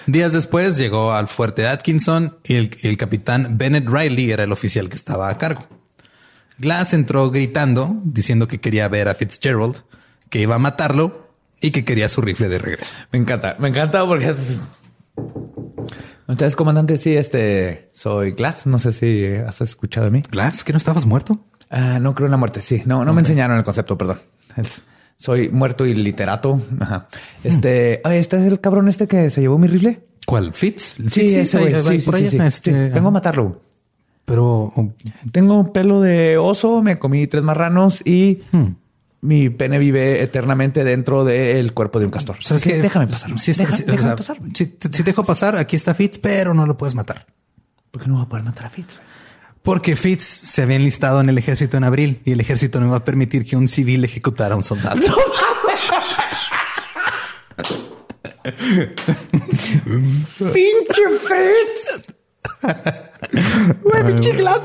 Días 0.08 0.34
después 0.34 0.78
llegó 0.78 1.14
al 1.14 1.28
fuerte 1.28 1.62
de 1.62 1.70
Atkinson 1.70 2.38
y 2.44 2.56
el, 2.56 2.78
el 2.82 2.98
capitán 2.98 3.58
Bennett 3.58 3.88
Riley 3.88 4.32
era 4.32 4.44
el 4.44 4.52
oficial 4.52 4.90
que 4.90 4.96
estaba 4.96 5.30
a 5.30 5.38
cargo. 5.38 5.66
Glass 6.58 6.94
entró 6.94 7.32
gritando, 7.32 8.02
diciendo 8.04 8.48
que 8.48 8.60
quería 8.60 8.88
ver 8.88 9.08
a 9.08 9.16
Fitzgerald, 9.16 9.84
que 10.30 10.40
iba 10.40 10.56
a 10.56 10.60
matarlo 10.60 11.30
y 11.62 11.72
que 11.72 11.86
quería 11.86 12.10
su 12.10 12.22
rifle 12.22 12.50
de 12.50 12.60
regreso. 12.60 12.94
Me 13.12 13.20
encanta, 13.20 13.56
me 13.60 13.70
encanta 13.70 14.06
porque 14.06 14.30
es... 14.30 14.62
Entonces, 16.34 16.56
comandante, 16.56 16.98
sí, 16.98 17.16
este 17.16 17.90
soy 17.92 18.32
Glass. 18.32 18.66
No 18.66 18.80
sé 18.80 18.92
si 18.92 19.24
has 19.26 19.62
escuchado 19.62 20.06
de 20.06 20.12
mí. 20.12 20.24
Glass, 20.32 20.64
¿que 20.64 20.74
no 20.74 20.78
estabas 20.78 21.06
muerto? 21.06 21.46
Ah, 21.70 22.00
no 22.00 22.16
creo 22.16 22.26
en 22.26 22.32
la 22.32 22.38
muerte. 22.38 22.60
Sí, 22.60 22.82
no, 22.88 23.06
no 23.06 23.14
me 23.14 23.22
enseñaron 23.22 23.56
el 23.60 23.64
concepto, 23.64 23.96
perdón. 24.00 24.18
Es- 24.58 24.84
soy 25.16 25.50
muerto 25.50 25.86
y 25.86 25.94
literato. 25.94 26.60
Ajá. 26.80 27.08
Este, 27.44 28.02
ay, 28.04 28.18
este 28.18 28.38
es 28.38 28.46
el 28.48 28.60
cabrón 28.60 28.88
este 28.88 29.08
que 29.08 29.30
se 29.30 29.42
llevó 29.42 29.60
mi 29.60 29.68
rifle. 29.68 30.02
¿Cuál? 30.26 30.56
Fitz? 30.56 30.96
Sí, 31.12 31.36
ese 31.36 31.60
güey. 31.60 31.80
Sí, 31.82 32.00
sí, 32.00 32.12
sí, 32.12 32.28
sí. 32.30 32.38
este, 32.40 32.92
a 32.98 33.02
matarlo. 33.02 33.62
Pero 34.26 34.74
oh, 34.76 34.92
Tengo 35.32 35.72
pelo 35.72 36.02
de 36.02 36.40
oso, 36.40 36.82
me 36.82 36.98
comí 36.98 37.28
tres 37.28 37.44
marranos 37.44 38.02
y 38.08 38.42
mi 39.24 39.50
pene 39.50 39.80
vive 39.80 40.22
eternamente 40.22 40.84
dentro 40.84 41.24
del 41.24 41.74
cuerpo 41.74 41.98
de 42.00 42.06
un 42.06 42.12
castor. 42.12 42.38
Déjame 42.64 43.08
pasar. 43.08 43.40
Sí, 43.40 43.52
está- 43.52 43.64
Deja- 43.64 43.78
sí, 43.78 43.84
o 43.84 43.86
déjame 43.88 44.04
sea, 44.04 44.16
pasar. 44.16 44.38
Si, 44.54 45.04
dejo 45.04 45.24
pasar, 45.24 45.56
aquí 45.56 45.76
está 45.76 45.94
Fitz, 45.96 46.18
pero 46.20 46.54
no 46.54 46.66
lo 46.66 46.78
puedes 46.78 46.94
matar. 46.94 47.26
¿Por 47.90 48.02
qué 48.02 48.08
no 48.10 48.16
voy 48.16 48.24
a 48.24 48.28
poder 48.30 48.44
matar 48.44 48.66
a 48.66 48.70
Fitz? 48.70 49.00
Porque 49.62 49.96
Fitz 49.96 50.24
se 50.26 50.62
había 50.62 50.76
enlistado 50.76 51.22
en 51.22 51.30
el 51.30 51.38
ejército 51.38 51.78
en 51.78 51.86
abril 51.86 52.22
y 52.26 52.34
el 52.34 52.40
ejército 52.42 52.80
no 52.82 52.88
iba 52.88 52.98
a 52.98 53.04
permitir 53.06 53.46
que 53.46 53.56
un 53.56 53.68
civil 53.70 54.04
ejecutara 54.04 54.56
a 54.56 54.58
un 54.58 54.64
soldado. 54.66 55.00
¡Pinche 60.54 61.04
Fritz! 61.22 62.14
Güey, 63.84 64.04
pinche 64.14 64.34
Glass 64.34 64.62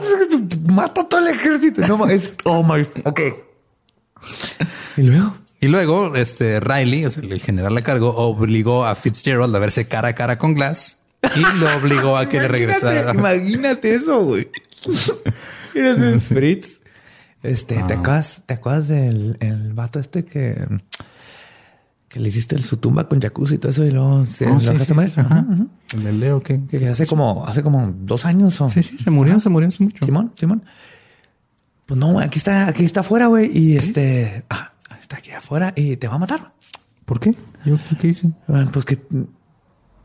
mata 0.70 1.08
todo 1.08 1.20
el 1.26 1.34
ejército. 1.34 1.86
No, 1.86 2.06
es... 2.08 2.34
Oh, 2.44 2.62
my... 2.62 2.86
Ok. 3.04 3.20
¿Y 4.96 5.02
luego? 5.02 5.36
Y 5.60 5.68
luego, 5.68 6.14
este 6.14 6.60
Riley, 6.60 7.04
o 7.04 7.10
sea, 7.10 7.22
el 7.22 7.40
general 7.40 7.76
a 7.76 7.82
cargo, 7.82 8.14
obligó 8.16 8.86
a 8.86 8.94
Fitzgerald 8.94 9.54
a 9.54 9.58
verse 9.58 9.88
cara 9.88 10.08
a 10.08 10.14
cara 10.14 10.38
con 10.38 10.54
Glass 10.54 10.98
y 11.34 11.58
lo 11.58 11.76
obligó 11.76 12.16
a 12.16 12.28
que 12.28 12.38
le 12.38 12.48
regresara. 12.48 13.12
Imagínate 13.12 13.94
eso, 13.94 14.24
güey. 14.24 14.48
Fritz. 16.20 16.78
Este, 17.40 17.76
¿te 17.76 17.94
ah. 17.94 17.98
acuerdas, 17.98 18.42
te 18.46 18.54
acuerdas 18.54 18.88
del 18.88 19.36
el 19.38 19.72
vato 19.72 20.00
este 20.00 20.24
que, 20.24 20.66
que 22.08 22.18
le 22.18 22.30
hiciste 22.30 22.58
su 22.58 22.78
tumba 22.78 23.08
con 23.08 23.20
jacuzzi 23.20 23.54
y 23.54 23.58
todo 23.58 23.70
eso 23.70 23.84
y 23.84 23.92
luego 23.92 24.24
se 24.24 24.48
oh, 24.48 24.58
sí, 24.58 24.66
El 25.94 26.02
del 26.02 26.18
Leo 26.18 26.42
que, 26.42 26.66
que 26.66 26.88
hace 26.88 27.06
como 27.06 27.46
hace 27.46 27.62
como 27.62 27.94
dos 27.96 28.24
años 28.24 28.60
o 28.60 28.68
sí, 28.70 28.82
sí, 28.82 28.98
se 28.98 29.10
murió, 29.12 29.38
se 29.38 29.50
murió 29.50 29.68
hace 29.68 29.84
mucho. 29.84 30.04
Simón, 30.04 30.32
Simón. 30.34 30.64
Pues 31.88 31.98
no, 31.98 32.20
aquí 32.20 32.38
está, 32.38 32.68
aquí 32.68 32.84
está 32.84 33.00
afuera, 33.00 33.28
güey. 33.28 33.50
Y 33.58 33.78
este, 33.78 34.44
ah, 34.50 34.72
está 35.00 35.16
aquí 35.16 35.30
afuera 35.30 35.72
y 35.74 35.96
te 35.96 36.06
va 36.06 36.16
a 36.16 36.18
matar. 36.18 36.52
¿Por 37.06 37.18
qué? 37.18 37.34
¿Yo 37.64 37.78
qué, 37.98 38.08
hice? 38.08 38.28
pues 38.70 38.84
que 38.84 38.98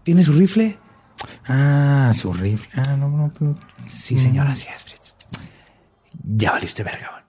tiene 0.03 0.23
su 0.23 0.31
rifle. 0.31 0.77
Ah, 1.45 2.13
su 2.15 2.31
rifle. 2.31 2.69
Ah, 2.81 2.95
no, 2.95 3.09
no, 3.09 3.34
pero... 3.38 3.59
Sí, 3.88 4.17
señora, 4.17 4.51
así 4.51 4.69
es, 4.73 4.81
Fritz. 4.86 5.15
Ya 6.23 6.53
valiste 6.53 6.84
verga, 6.84 7.09
güey. 7.11 7.23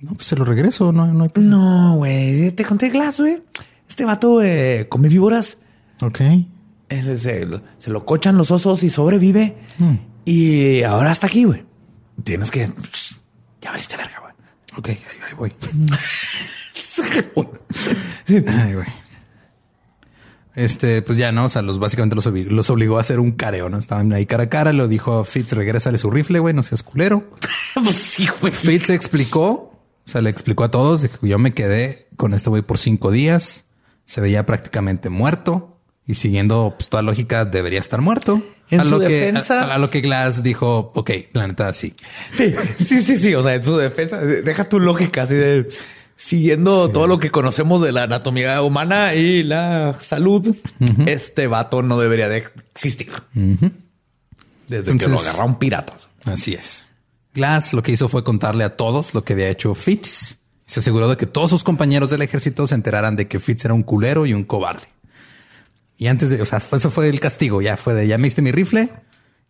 No, 0.00 0.14
pues 0.14 0.26
se 0.26 0.34
lo 0.34 0.44
regreso, 0.44 0.90
no, 0.90 1.06
no 1.06 1.22
hay 1.22 1.30
No, 1.36 1.94
güey, 1.98 2.50
te 2.50 2.64
conté 2.64 2.90
Glass, 2.90 3.20
güey. 3.20 3.40
Este 3.88 4.04
vato 4.04 4.42
eh, 4.42 4.88
come 4.88 5.08
víboras. 5.08 5.58
Ok. 6.02 6.22
se, 6.88 7.46
lo 7.86 8.04
cochan 8.04 8.36
los 8.36 8.50
osos 8.50 8.82
y 8.82 8.90
sobrevive. 8.90 9.56
Hmm. 9.78 9.94
Y 10.24 10.82
ahora 10.82 11.12
está 11.12 11.28
aquí, 11.28 11.44
güey. 11.44 11.64
Tienes 12.24 12.50
que... 12.50 12.70
Ya 13.60 13.70
valiste 13.70 13.96
verga, 13.96 14.20
güey. 14.20 14.32
Ok, 14.76 14.88
ahí, 14.88 15.34
voy. 15.36 15.54
Ay, 18.46 18.74
güey. 18.74 18.86
Este, 20.54 21.02
pues 21.02 21.18
ya 21.18 21.32
no, 21.32 21.44
o 21.44 21.48
sea, 21.50 21.60
los 21.60 21.78
básicamente 21.78 22.16
los, 22.16 22.70
obligó, 22.70 22.96
a 22.96 23.00
hacer 23.00 23.20
un 23.20 23.32
careo, 23.32 23.68
¿no? 23.68 23.78
Estaban 23.78 24.12
ahí 24.14 24.24
cara 24.24 24.44
a 24.44 24.48
cara, 24.48 24.72
lo 24.72 24.88
dijo 24.88 25.22
Fitz, 25.24 25.52
regrésale 25.52 25.98
su 25.98 26.10
rifle, 26.10 26.38
güey, 26.38 26.54
no 26.54 26.62
seas 26.62 26.82
culero. 26.82 27.30
pues 27.74 27.96
sí, 27.96 28.26
güey. 28.40 28.52
Fitz 28.52 28.88
explicó, 28.88 29.50
o 30.06 30.10
sea, 30.10 30.22
le 30.22 30.30
explicó 30.30 30.64
a 30.64 30.70
todos, 30.70 31.06
yo 31.20 31.38
me 31.38 31.52
quedé 31.52 32.08
con 32.16 32.32
este 32.32 32.48
güey 32.48 32.62
por 32.62 32.78
cinco 32.78 33.10
días, 33.10 33.66
se 34.06 34.22
veía 34.22 34.46
prácticamente 34.46 35.10
muerto 35.10 35.75
y 36.06 36.14
siguiendo 36.14 36.74
pues, 36.76 36.88
toda 36.88 37.02
lógica 37.02 37.44
debería 37.44 37.80
estar 37.80 38.00
muerto. 38.00 38.42
En 38.68 38.80
a 38.80 38.84
su 38.84 38.90
lo 38.90 38.98
defensa, 38.98 39.66
que 39.66 39.72
a, 39.72 39.78
lo 39.78 39.90
que 39.90 40.00
Glass 40.00 40.42
dijo, 40.42 40.90
ok, 40.94 41.10
la 41.32 41.46
neta 41.46 41.72
sí. 41.72 41.94
Sí, 42.32 42.52
sí, 42.78 43.00
sí, 43.00 43.16
sí. 43.16 43.34
O 43.34 43.42
sea, 43.42 43.54
en 43.54 43.62
su 43.64 43.76
defensa, 43.76 44.18
deja 44.18 44.64
tu 44.64 44.80
lógica 44.80 45.22
así 45.22 45.34
de 45.34 45.68
siguiendo 46.16 46.90
todo 46.90 47.06
lo 47.06 47.18
que 47.18 47.30
conocemos 47.30 47.82
de 47.82 47.92
la 47.92 48.04
anatomía 48.04 48.62
humana 48.62 49.14
y 49.14 49.42
la 49.42 49.96
salud. 50.00 50.56
Este 51.06 51.46
vato 51.46 51.82
no 51.82 51.98
debería 51.98 52.28
de 52.28 52.38
existir 52.74 53.12
desde 54.66 54.96
que 54.96 55.08
lo 55.08 55.20
agarraron 55.20 55.58
piratas. 55.58 56.08
Así 56.24 56.54
es. 56.54 56.84
Glass 57.34 57.72
lo 57.72 57.82
que 57.82 57.92
hizo 57.92 58.08
fue 58.08 58.24
contarle 58.24 58.64
a 58.64 58.76
todos 58.76 59.14
lo 59.14 59.24
que 59.24 59.34
había 59.34 59.48
hecho 59.48 59.74
Fitz. 59.74 60.38
Se 60.64 60.80
aseguró 60.80 61.08
de 61.08 61.16
que 61.16 61.26
todos 61.26 61.50
sus 61.50 61.62
compañeros 61.62 62.10
del 62.10 62.22
ejército 62.22 62.66
se 62.66 62.74
enteraran 62.74 63.14
de 63.14 63.28
que 63.28 63.38
Fitz 63.38 63.64
era 63.64 63.74
un 63.74 63.84
culero 63.84 64.26
y 64.26 64.32
un 64.32 64.42
cobarde. 64.42 64.88
Y 65.98 66.08
antes 66.08 66.30
de, 66.30 66.42
o 66.42 66.44
sea, 66.44 66.58
eso 66.58 66.90
fue 66.90 67.08
el 67.08 67.20
castigo. 67.20 67.62
Ya 67.62 67.76
fue 67.76 67.94
de, 67.94 68.06
ya 68.06 68.18
me 68.18 68.28
mi 68.36 68.52
rifle 68.52 68.90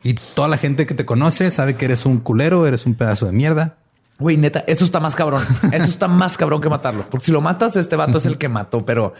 y 0.03 0.15
toda 0.15 0.49
la 0.49 0.59
gente 0.59 0.87
que 0.87 0.95
te 0.95 1.05
conoce 1.05 1.51
sabe 1.51 1.75
que 1.75 1.87
eres 1.87 2.07
un 2.07 2.19
culero, 2.19 2.67
eres 2.67 2.87
un 2.87 2.95
pedazo 2.95 3.27
de 3.27 3.33
mierda. 3.33 3.79
Güey, 4.19 4.37
neta, 4.37 4.65
eso 4.67 4.85
está 4.85 5.01
más 5.01 5.15
cabrón. 5.15 5.45
Eso 5.73 5.87
está 5.87 6.09
más 6.09 6.37
cabrón 6.37 6.61
que 6.61 6.69
matarlo. 6.69 7.05
Porque 7.11 7.27
si 7.27 7.33
lo 7.33 7.41
matas, 7.41 7.77
este 7.77 7.97
vato 7.97 8.19
es 8.19 8.27
el 8.27 8.39
que 8.39 8.49
mató. 8.49 8.87
Pero 8.87 9.15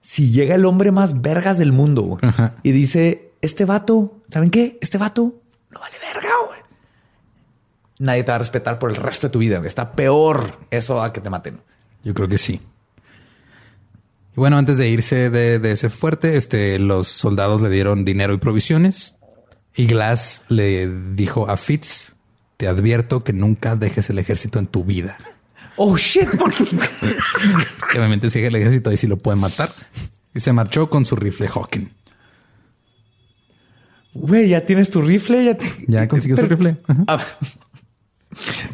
si 0.00 0.30
llega 0.30 0.54
el 0.54 0.64
hombre 0.64 0.92
más 0.92 1.20
vergas 1.20 1.58
del 1.58 1.72
mundo 1.72 2.18
y 2.62 2.72
dice, 2.72 3.32
este 3.42 3.64
vato, 3.64 4.22
¿saben 4.28 4.50
qué? 4.50 4.78
Este 4.80 4.96
vato 4.96 5.34
no 5.70 5.80
vale 5.80 5.96
verga, 6.00 6.30
güey. 6.46 6.60
Nadie 7.98 8.24
te 8.24 8.30
va 8.30 8.36
a 8.36 8.38
respetar 8.38 8.78
por 8.78 8.90
el 8.90 8.96
resto 8.96 9.26
de 9.26 9.32
tu 9.32 9.38
vida. 9.40 9.60
Está 9.64 9.92
peor 9.92 10.58
eso 10.70 11.02
a 11.02 11.12
que 11.12 11.20
te 11.20 11.30
maten. 11.30 11.60
Yo 12.04 12.14
creo 12.14 12.28
que 12.28 12.38
sí. 12.38 12.60
Y 14.36 14.40
bueno, 14.40 14.58
antes 14.58 14.76
de 14.76 14.90
irse 14.90 15.30
de, 15.30 15.72
ese 15.72 15.88
fuerte, 15.88 16.36
este, 16.36 16.78
los 16.78 17.08
soldados 17.08 17.62
le 17.62 17.70
dieron 17.70 18.04
dinero 18.04 18.34
y 18.34 18.36
provisiones. 18.36 19.14
Y 19.74 19.86
Glass 19.86 20.44
le 20.50 20.88
dijo 21.14 21.48
a 21.48 21.56
Fitz, 21.56 22.14
te 22.58 22.68
advierto 22.68 23.24
que 23.24 23.32
nunca 23.32 23.76
dejes 23.76 24.10
el 24.10 24.18
ejército 24.18 24.58
en 24.58 24.66
tu 24.66 24.84
vida. 24.84 25.16
Oh 25.78 25.94
shit, 25.98 26.26
porque 26.38 26.64
obviamente 27.98 28.30
sigue 28.30 28.46
el 28.46 28.54
ejército 28.54 28.90
y 28.92 28.96
si 28.96 29.06
lo 29.06 29.18
puede 29.18 29.36
matar. 29.36 29.70
Y 30.34 30.40
se 30.40 30.50
marchó 30.50 30.88
con 30.88 31.04
su 31.04 31.16
rifle 31.16 31.48
Hawking. 31.48 31.90
Güey, 34.14 34.48
ya 34.48 34.64
tienes 34.64 34.88
tu 34.88 35.02
rifle, 35.02 35.44
ya, 35.44 35.58
ya 35.86 36.08
consiguió 36.08 36.34
su 36.38 36.46
rifle. 36.46 36.78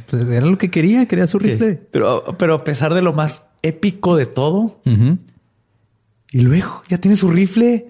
Pues 0.07 0.29
era 0.29 0.47
lo 0.47 0.57
que 0.59 0.71
quería, 0.71 1.07
quería 1.07 1.27
su 1.27 1.41
rifle. 1.41 1.75
Pero, 1.91 2.37
pero 2.39 2.55
a 2.55 2.63
pesar 2.63 2.95
de 2.95 3.03
lo 3.03 3.13
más 3.13 3.43
épico 3.63 4.15
de 4.15 4.27
todo, 4.27 4.81
y 6.33 6.41
luego 6.41 6.83
ya 6.89 6.99
tiene 6.99 7.17
su 7.17 7.31
rifle. 7.31 7.89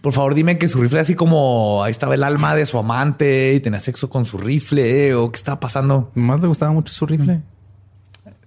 Por 0.00 0.12
favor, 0.12 0.34
dime 0.34 0.56
que 0.56 0.68
su 0.68 0.80
rifle, 0.80 1.00
así 1.00 1.14
como 1.14 1.82
ahí 1.82 1.90
estaba 1.90 2.14
el 2.14 2.22
alma 2.22 2.54
de 2.54 2.64
su 2.64 2.78
amante 2.78 3.54
y 3.54 3.60
tenía 3.60 3.80
sexo 3.80 4.08
con 4.08 4.24
su 4.24 4.38
rifle 4.38 5.14
o 5.14 5.30
qué 5.30 5.36
estaba 5.36 5.60
pasando. 5.60 6.10
Más 6.14 6.40
le 6.40 6.46
gustaba 6.46 6.72
mucho 6.72 6.92
su 6.92 7.06
rifle. 7.06 7.42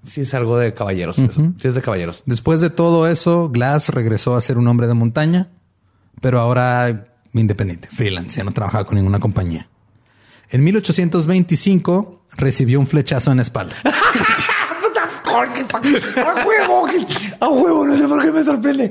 Sí, 0.08 0.22
es 0.22 0.34
algo 0.34 0.58
de 0.58 0.74
caballeros. 0.74 1.18
Sí, 1.18 1.68
es 1.68 1.76
de 1.76 1.82
caballeros. 1.82 2.24
Después 2.26 2.62
de 2.62 2.70
todo 2.70 3.08
eso, 3.08 3.50
Glass 3.50 3.90
regresó 3.90 4.36
a 4.36 4.42
ser 4.42 4.58
un 4.58 4.68
hombre 4.68 4.88
de 4.88 4.94
montaña, 4.94 5.50
pero 6.22 6.40
ahora 6.40 7.08
independiente, 7.34 7.88
freelance, 7.92 8.38
ya 8.38 8.44
no 8.44 8.52
trabajaba 8.52 8.86
con 8.86 8.96
ninguna 8.96 9.20
compañía. 9.20 9.68
En 10.50 10.64
1825 10.64 12.26
recibió 12.38 12.80
un 12.80 12.88
flechazo 12.88 13.32
en 13.32 13.38
la 13.38 13.44
espalda. 13.44 13.76
A 15.34 16.46
huevo, 16.46 16.88
a 17.40 17.50
huevo, 17.50 17.86
no 17.86 17.98
sé 17.98 18.08
por 18.08 18.22
qué 18.22 18.32
me 18.32 18.44
sorprende. 18.44 18.90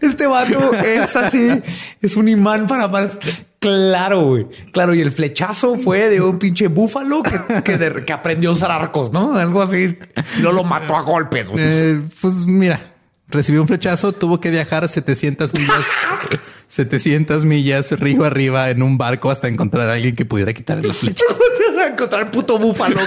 Este 0.00 0.26
vato 0.26 0.72
es 0.74 1.16
así, 1.16 1.62
es 2.00 2.16
un 2.16 2.28
imán 2.28 2.66
para 2.66 2.88
más. 2.88 3.18
Claro, 3.58 4.26
güey. 4.26 4.46
Claro, 4.72 4.94
y 4.94 5.00
el 5.00 5.12
flechazo 5.12 5.76
fue 5.76 6.08
de 6.08 6.20
un 6.20 6.38
pinche 6.38 6.68
búfalo 6.68 7.22
que, 7.22 7.62
que, 8.04 8.12
aprendió 8.12 8.50
a 8.50 8.52
usar 8.54 8.70
arcos, 8.70 9.12
¿no? 9.12 9.36
Algo 9.36 9.62
así. 9.62 9.96
Y 10.38 10.42
no 10.42 10.52
lo 10.52 10.64
mató 10.64 10.96
a 10.96 11.02
golpes, 11.02 11.50
güey. 11.50 11.62
Eh, 11.64 12.02
pues 12.20 12.46
mira, 12.46 12.94
recibió 13.28 13.62
un 13.62 13.68
flechazo, 13.68 14.12
tuvo 14.12 14.40
que 14.40 14.50
viajar 14.50 14.88
700 14.88 15.54
millas. 15.54 15.86
700 16.68 17.44
millas 17.44 17.92
río 18.00 18.24
arriba 18.24 18.70
en 18.70 18.82
un 18.82 18.96
barco 18.96 19.30
hasta 19.30 19.46
encontrar 19.46 19.88
a 19.88 19.92
alguien 19.92 20.16
que 20.16 20.24
pudiera 20.24 20.52
quitarle 20.52 20.88
la 20.88 20.94
flecha. 20.94 21.24
encontrar 21.86 22.22
el 22.22 22.30
puto 22.30 22.58
búfalo. 22.58 22.98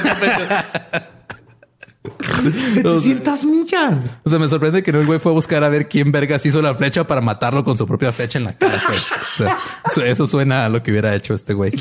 700 2.53 3.45
millas. 3.45 4.09
O 4.23 4.29
sea, 4.29 4.39
me 4.39 4.47
sorprende 4.47 4.83
que 4.83 4.91
no 4.91 4.99
el 4.99 5.05
güey 5.05 5.19
fue 5.19 5.31
a 5.31 5.35
buscar 5.35 5.63
a 5.63 5.69
ver 5.69 5.87
quién 5.87 6.11
vergas 6.11 6.45
hizo 6.45 6.61
la 6.61 6.75
flecha 6.75 7.05
para 7.07 7.21
matarlo 7.21 7.63
con 7.63 7.77
su 7.77 7.87
propia 7.87 8.11
flecha 8.11 8.37
en 8.37 8.45
la 8.45 8.53
cara. 8.53 8.81
eso 10.05 10.27
suena 10.27 10.65
a 10.65 10.69
lo 10.69 10.83
que 10.83 10.91
hubiera 10.91 11.15
hecho 11.15 11.33
este 11.33 11.53
güey. 11.53 11.73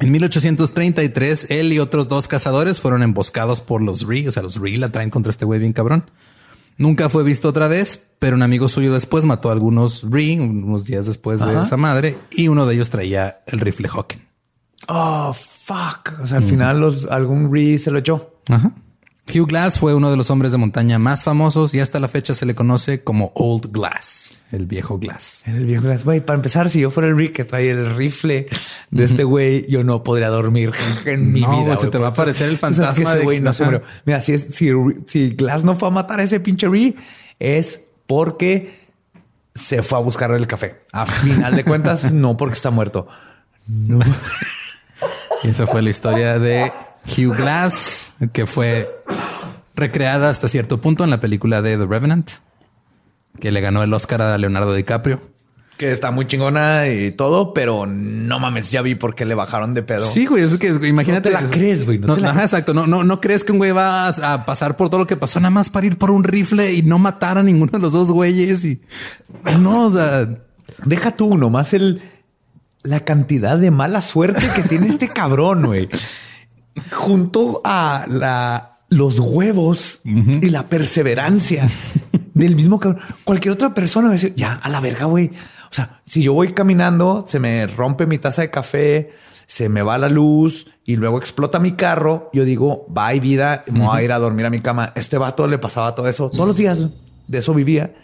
En 0.00 0.12
1833, 0.12 1.50
él 1.50 1.72
y 1.72 1.80
otros 1.80 2.06
dos 2.08 2.28
cazadores 2.28 2.80
fueron 2.80 3.02
emboscados 3.02 3.60
por 3.60 3.82
los 3.82 4.06
Ree. 4.06 4.28
O 4.28 4.32
sea, 4.32 4.44
los 4.44 4.60
Ree 4.60 4.76
la 4.76 4.90
traen 4.90 5.10
contra 5.10 5.30
este 5.30 5.44
güey 5.44 5.58
bien 5.58 5.72
cabrón. 5.72 6.08
Nunca 6.76 7.08
fue 7.08 7.24
visto 7.24 7.48
otra 7.48 7.66
vez, 7.66 8.08
pero 8.20 8.36
un 8.36 8.42
amigo 8.42 8.68
suyo 8.68 8.92
después 8.94 9.24
mató 9.24 9.48
a 9.48 9.52
algunos 9.52 10.04
Ree 10.08 10.38
unos 10.38 10.84
días 10.84 11.06
después 11.06 11.40
de 11.40 11.62
esa 11.62 11.76
madre 11.76 12.16
y 12.30 12.46
uno 12.46 12.66
de 12.66 12.76
ellos 12.76 12.90
traía 12.90 13.40
el 13.48 13.58
rifle 13.58 13.88
Hawking. 13.88 14.20
Oh, 14.86 15.32
fuck. 15.32 16.20
O 16.22 16.26
sea, 16.26 16.38
al 16.38 16.44
final 16.44 16.80
los, 16.80 17.06
algún 17.06 17.52
Ree 17.52 17.80
se 17.80 17.90
lo 17.90 17.98
echó. 17.98 18.40
Ajá. 18.48 18.72
Hugh 19.28 19.46
Glass 19.46 19.78
fue 19.78 19.94
uno 19.94 20.10
de 20.10 20.16
los 20.16 20.30
hombres 20.30 20.52
de 20.52 20.58
montaña 20.58 20.98
más 20.98 21.24
famosos 21.24 21.74
y 21.74 21.80
hasta 21.80 22.00
la 22.00 22.08
fecha 22.08 22.34
se 22.34 22.46
le 22.46 22.54
conoce 22.54 23.04
como 23.04 23.32
Old 23.34 23.70
Glass, 23.70 24.38
el 24.50 24.66
viejo 24.66 24.98
Glass. 24.98 25.42
El 25.46 25.66
viejo 25.66 25.84
Glass. 25.84 26.04
Güey, 26.04 26.20
para 26.20 26.36
empezar, 26.36 26.70
si 26.70 26.80
yo 26.80 26.90
fuera 26.90 27.08
el 27.08 27.16
Rick 27.16 27.36
que 27.36 27.44
trae 27.44 27.70
el 27.70 27.94
rifle 27.94 28.48
de 28.90 29.04
este 29.04 29.24
güey, 29.24 29.66
yo 29.68 29.84
no 29.84 30.02
podría 30.02 30.28
dormir 30.28 30.72
en 31.04 31.32
mi 31.32 31.40
vida. 31.40 31.76
se 31.76 31.88
te 31.88 31.98
va 31.98 32.08
a 32.08 32.10
aparecer 32.10 32.48
el 32.48 32.58
fantasma 32.58 33.14
de 33.14 33.24
güey 33.24 33.40
no 33.40 33.52
se. 33.52 33.82
Mira, 34.04 34.20
si, 34.20 34.38
si, 34.38 35.30
Glass 35.30 35.64
no 35.64 35.76
fue 35.76 35.88
a 35.88 35.90
matar 35.90 36.20
a 36.20 36.22
ese 36.22 36.40
pinche 36.40 36.68
Rick, 36.68 36.98
es 37.38 37.82
porque 38.06 38.88
se 39.54 39.82
fue 39.82 39.98
a 39.98 40.02
buscar 40.02 40.30
el 40.30 40.46
café. 40.46 40.82
A 40.92 41.06
final 41.06 41.54
de 41.54 41.64
cuentas, 41.64 42.12
no 42.12 42.36
porque 42.36 42.54
está 42.54 42.70
muerto. 42.70 43.08
y 43.68 45.48
esa 45.48 45.66
fue 45.66 45.82
la 45.82 45.90
historia 45.90 46.38
de 46.38 46.72
Hugh 47.08 47.34
Glass, 47.36 48.12
que 48.32 48.46
fue 48.46 48.90
recreada 49.74 50.30
hasta 50.30 50.48
cierto 50.48 50.80
punto 50.80 51.04
en 51.04 51.10
la 51.10 51.20
película 51.20 51.62
de 51.62 51.76
The 51.76 51.86
Revenant, 51.86 52.30
que 53.40 53.52
le 53.52 53.60
ganó 53.60 53.82
el 53.82 53.92
Oscar 53.94 54.22
a 54.22 54.38
Leonardo 54.38 54.74
DiCaprio. 54.74 55.20
Que 55.76 55.92
está 55.92 56.10
muy 56.10 56.26
chingona 56.26 56.88
y 56.88 57.12
todo, 57.12 57.54
pero 57.54 57.86
no 57.86 58.40
mames, 58.40 58.72
ya 58.72 58.82
vi 58.82 58.96
por 58.96 59.14
qué 59.14 59.24
le 59.24 59.36
bajaron 59.36 59.74
de 59.74 59.84
pedo. 59.84 60.06
Sí, 60.06 60.26
güey, 60.26 60.42
es 60.42 60.58
que 60.58 60.68
imagínate. 60.88 61.30
No 61.30 61.38
te 61.38 61.44
la 61.44 61.50
crees, 61.50 61.86
güey. 61.86 61.98
No, 61.98 62.16
exacto. 62.16 62.74
No, 62.74 62.88
no, 62.88 63.04
no 63.04 63.20
crees 63.20 63.44
que 63.44 63.52
un 63.52 63.58
güey 63.58 63.70
va 63.70 64.08
a, 64.08 64.44
pasar 64.44 64.76
por 64.76 64.90
todo 64.90 64.98
lo 64.98 65.06
que 65.06 65.16
pasó 65.16 65.38
nada 65.38 65.50
más 65.50 65.70
para 65.70 65.86
ir 65.86 65.96
por 65.96 66.10
un 66.10 66.24
rifle 66.24 66.72
y 66.72 66.82
no 66.82 66.98
matar 66.98 67.38
a 67.38 67.44
ninguno 67.44 67.70
de 67.70 67.78
los 67.78 67.92
dos 67.92 68.10
güeyes. 68.10 68.64
Y 68.64 68.80
no, 69.60 69.86
o 69.86 69.90
sea, 69.92 70.28
deja 70.84 71.12
tú 71.12 71.38
nomás 71.38 71.72
el 71.72 72.02
la 72.82 73.00
cantidad 73.00 73.58
de 73.58 73.70
mala 73.70 74.02
suerte 74.02 74.48
que 74.54 74.62
tiene 74.62 74.88
este 74.88 75.08
cabrón, 75.08 75.66
güey. 75.66 75.88
Junto 76.90 77.60
a 77.64 78.04
la 78.08 78.78
los 78.90 79.18
huevos 79.18 80.00
y 80.04 80.48
la 80.48 80.66
perseverancia 80.66 81.68
del 82.34 82.56
mismo 82.56 82.80
cabrón. 82.80 83.02
Cualquier 83.24 83.52
otra 83.52 83.74
persona 83.74 84.06
va 84.06 84.12
a 84.12 84.14
decir, 84.14 84.34
ya, 84.34 84.54
a 84.54 84.68
la 84.68 84.80
verga, 84.80 85.04
güey. 85.04 85.30
O 85.70 85.74
sea, 85.74 86.00
si 86.06 86.22
yo 86.22 86.32
voy 86.32 86.52
caminando, 86.52 87.24
se 87.28 87.38
me 87.38 87.66
rompe 87.66 88.06
mi 88.06 88.18
taza 88.18 88.42
de 88.42 88.50
café, 88.50 89.12
se 89.46 89.68
me 89.68 89.82
va 89.82 89.98
la 89.98 90.08
luz 90.08 90.68
y 90.84 90.96
luego 90.96 91.18
explota 91.18 91.58
mi 91.58 91.72
carro, 91.72 92.30
yo 92.32 92.44
digo, 92.44 92.86
bye 92.88 93.20
vida, 93.20 93.64
me 93.70 93.80
voy 93.80 93.98
a 93.98 94.02
ir 94.02 94.12
a 94.12 94.18
dormir 94.18 94.46
a 94.46 94.50
mi 94.50 94.60
cama. 94.60 94.92
Este 94.94 95.18
vato 95.18 95.46
le 95.46 95.58
pasaba 95.58 95.94
todo 95.94 96.08
eso 96.08 96.30
todos 96.30 96.46
los 96.46 96.56
días, 96.56 96.88
de 97.26 97.38
eso 97.38 97.52
vivía 97.52 97.94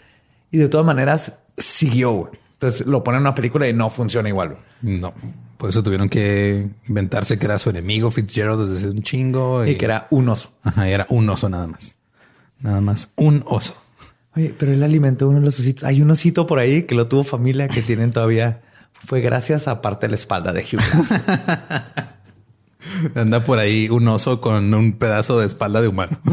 y 0.51 0.59
de 0.59 0.69
todas 0.69 0.87
maneras 0.87 1.33
siguió. 1.57 2.31
Entonces 2.55 2.87
lo 2.87 3.03
ponen 3.03 3.19
en 3.19 3.23
una 3.23 3.35
película 3.35 3.67
y 3.67 3.73
no 3.73 3.89
funciona 3.89 4.29
igual. 4.29 4.59
No. 4.83 5.15
Por 5.57 5.71
eso 5.71 5.83
tuvieron 5.83 6.09
que 6.09 6.69
inventarse 6.89 7.39
que 7.39 7.47
era 7.47 7.59
su 7.59 7.71
enemigo 7.71 8.11
Fitzgerald 8.11 8.69
desde 8.69 8.91
un 8.91 9.03
chingo. 9.03 9.65
Y, 9.65 9.77
que 9.77 9.85
era 9.85 10.09
un 10.11 10.29
oso. 10.29 10.51
Ajá, 10.63 10.89
era 10.89 11.07
un 11.09 11.29
oso 11.31 11.49
nada 11.49 11.67
más. 11.67 11.97
Nada 12.61 12.81
más 12.81 13.13
un 13.17 13.45
oso. 13.47 13.77
Oye, 14.37 14.55
pero 14.59 14.73
él 14.73 14.83
alimentó 14.83 15.29
uno 15.29 15.39
de 15.39 15.45
los 15.45 15.59
ositos. 15.61 15.85
Hay 15.85 16.03
un 16.03 16.11
osito 16.11 16.47
por 16.47 16.59
ahí 16.59 16.83
que 16.85 16.95
lo 16.95 17.07
tuvo 17.07 17.23
familia 17.25 17.69
que 17.69 17.83
tienen 17.83 18.11
todavía. 18.11 18.63
Fue 19.05 19.21
gracias 19.21 19.69
a 19.69 19.81
parte 19.81 20.07
de 20.07 20.11
la 20.11 20.17
espalda 20.17 20.53
de 20.53 20.63
Hugh. 20.63 20.81
Anda 23.15 23.45
por 23.45 23.59
ahí 23.59 23.89
un 23.89 24.09
oso 24.09 24.41
con 24.41 24.75
un 24.75 24.93
pedazo 24.95 25.39
de 25.39 25.47
espalda 25.47 25.81
de 25.81 25.89
humano. 25.89 26.19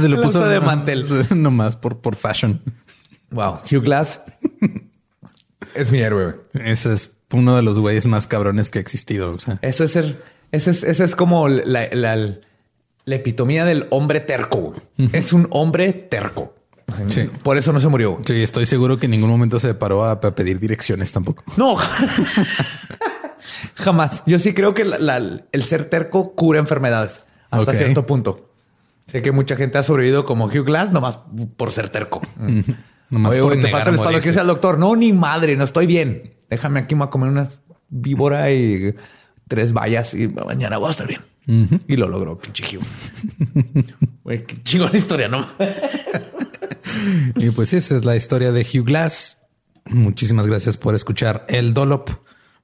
se 0.00 0.08
le 0.08 0.16
puso 0.16 0.46
de 0.46 0.60
mantel. 0.60 1.06
Nomás 1.36 1.76
por, 1.76 1.98
por 1.98 2.16
fashion. 2.16 2.62
Wow. 3.30 3.60
Hugh 3.70 3.82
Glass 3.82 4.20
es 5.76 5.92
mi 5.92 6.00
héroe. 6.00 6.36
Ese 6.54 6.92
es 6.92 7.16
uno 7.32 7.56
de 7.56 7.62
los 7.62 7.78
güeyes 7.78 8.06
más 8.06 8.26
cabrones 8.26 8.70
que 8.70 8.78
ha 8.78 8.82
existido. 8.82 9.36
Eso 9.62 9.84
es 9.84 9.92
ser, 9.92 10.22
ese 10.52 10.70
es, 10.70 10.84
ese 10.84 11.04
es 11.04 11.16
como 11.16 11.48
la, 11.48 11.88
la, 11.92 12.38
epitomía 13.06 13.64
del 13.64 13.86
hombre 13.90 14.20
terco. 14.20 14.74
Es 15.12 15.32
un 15.32 15.48
hombre 15.50 15.92
terco. 15.92 16.54
Por 17.42 17.58
eso 17.58 17.72
no 17.72 17.80
se 17.80 17.88
murió. 17.88 18.20
Sí, 18.24 18.42
estoy 18.42 18.66
seguro 18.66 18.98
que 18.98 19.06
en 19.06 19.12
ningún 19.12 19.30
momento 19.30 19.58
se 19.60 19.74
paró 19.74 20.04
a, 20.04 20.20
pedir 20.20 20.60
direcciones 20.60 21.12
tampoco. 21.12 21.42
No, 21.56 21.76
jamás. 23.74 24.22
Yo 24.26 24.38
sí 24.38 24.54
creo 24.54 24.74
que 24.74 24.82
el 24.82 25.62
ser 25.62 25.86
terco 25.86 26.34
cura 26.34 26.58
enfermedades 26.58 27.22
hasta 27.50 27.72
cierto 27.72 28.06
punto. 28.06 28.50
Sé 29.06 29.22
que 29.22 29.30
mucha 29.30 29.56
gente 29.56 29.78
ha 29.78 29.82
sobrevivido 29.84 30.24
como 30.24 30.46
Hugh 30.46 30.64
Glass 30.64 30.90
nomás 30.90 31.20
por 31.56 31.70
ser 31.72 31.88
terco. 31.90 32.20
Nomás 33.10 33.36
Oye, 33.36 33.62
te 33.62 33.68
falta 33.68 33.90
el 33.90 33.94
espalda 33.96 34.20
que 34.20 34.32
sea 34.32 34.42
el 34.42 34.48
doctor. 34.48 34.78
No, 34.78 34.96
ni 34.96 35.12
madre, 35.12 35.56
no 35.56 35.64
estoy 35.64 35.86
bien. 35.86 36.34
Déjame 36.50 36.80
aquí, 36.80 36.94
me 36.94 37.04
a 37.04 37.10
comer 37.10 37.30
una 37.30 37.48
víbora 37.88 38.52
y 38.52 38.94
tres 39.48 39.72
vallas 39.72 40.14
y 40.14 40.28
mañana 40.28 40.78
voy 40.78 40.88
a 40.88 40.90
estar 40.90 41.06
bien. 41.06 41.20
Y 41.86 41.96
lo 41.96 42.08
logró, 42.08 42.38
pinche 42.38 42.76
Hugh. 42.76 42.84
Güey, 44.24 44.44
qué 44.44 44.60
chingón 44.64 44.90
historia, 44.96 45.28
¿no? 45.28 45.48
y 47.36 47.50
pues 47.50 47.72
esa 47.72 47.96
es 47.96 48.04
la 48.04 48.16
historia 48.16 48.50
de 48.50 48.62
Hugh 48.62 48.84
Glass. 48.84 49.38
Muchísimas 49.84 50.48
gracias 50.48 50.76
por 50.76 50.96
escuchar 50.96 51.46
El 51.48 51.72
Dolop. 51.72 52.10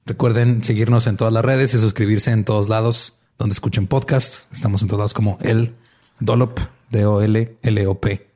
Recuerden 0.05 0.61
seguirnos 0.65 1.07
en 1.07 1.15
todas 1.15 1.31
las 1.31 1.45
redes 1.45 1.73
y 1.73 1.79
suscribirse 1.79 2.31
en 2.31 2.43
todos 2.43 2.67
lados 2.67 3.13
donde 3.37 3.53
escuchen 3.53 3.87
podcast. 3.87 4.51
Estamos 4.53 4.81
en 4.81 4.89
todos 4.89 4.99
lados 4.99 5.13
como 5.13 5.37
El 5.41 5.73
Dolop, 6.19 6.59
D-O-L-L-O-P. 6.89 8.27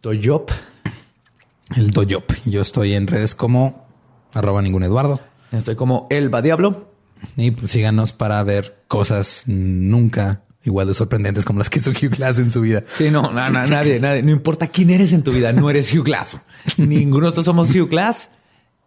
Doyop 0.00 0.50
el 1.76 1.90
Doyop. 1.90 2.32
Yo 2.44 2.62
estoy 2.62 2.94
en 2.94 3.06
redes 3.06 3.34
como 3.34 3.86
arroba 4.32 4.62
ningún 4.62 4.82
Eduardo. 4.82 5.20
Estoy 5.52 5.76
como 5.76 6.06
Elba 6.10 6.42
Diablo. 6.42 6.92
Y 7.36 7.52
pues 7.52 7.72
síganos 7.72 8.12
para 8.12 8.42
ver 8.42 8.84
cosas 8.88 9.44
nunca 9.46 10.42
igual 10.64 10.88
de 10.88 10.94
sorprendentes 10.94 11.44
como 11.44 11.58
las 11.58 11.70
que 11.70 11.78
hizo 11.78 11.90
Hugh 11.90 12.16
Glass 12.16 12.38
en 12.38 12.50
su 12.50 12.60
vida. 12.60 12.84
Sí, 12.96 13.10
no, 13.10 13.30
nadie, 13.30 14.00
nadie. 14.00 14.22
No 14.22 14.30
importa 14.30 14.68
quién 14.68 14.90
eres 14.90 15.12
en 15.12 15.22
tu 15.22 15.32
vida, 15.32 15.52
no 15.52 15.70
eres 15.70 15.92
Hugh 15.92 16.04
Glass. 16.04 16.40
Ninguno 16.76 17.26
de 17.26 17.30
nosotros 17.30 17.46
somos 17.46 17.74
Hugh 17.74 17.88
Glass 17.88 18.30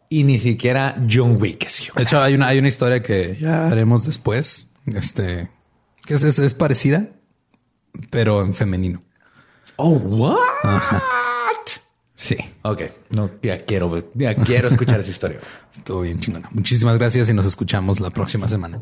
y 0.09 0.23
ni 0.23 0.39
siquiera 0.39 0.95
John 1.09 1.37
Wick 1.39 1.65
es 1.65 1.81
Hugh 1.81 1.95
De 1.95 2.03
hecho, 2.03 2.19
hay 2.19 2.33
una, 2.33 2.47
hay 2.47 2.59
una 2.59 2.67
historia 2.67 3.03
que 3.03 3.37
ya 3.39 3.67
haremos 3.67 4.05
después. 4.05 4.67
Este 4.85 5.49
que 6.05 6.13
es, 6.13 6.23
es, 6.23 6.53
parecida, 6.53 7.09
pero 8.09 8.41
en 8.41 8.53
femenino. 8.53 9.03
Oh, 9.75 9.91
what? 9.91 10.37
Sí. 12.17 12.35
Ok. 12.63 12.81
No, 13.11 13.29
ya 13.41 13.63
quiero, 13.63 14.03
ya 14.15 14.35
quiero 14.35 14.67
escuchar 14.67 14.99
esa 14.99 15.11
historia. 15.11 15.39
Estuvo 15.71 16.01
bien 16.01 16.19
chingona. 16.19 16.49
Muchísimas 16.51 16.97
gracias 16.97 17.29
y 17.29 17.33
nos 17.33 17.45
escuchamos 17.45 17.99
la 17.99 18.09
próxima 18.09 18.49
semana. 18.49 18.81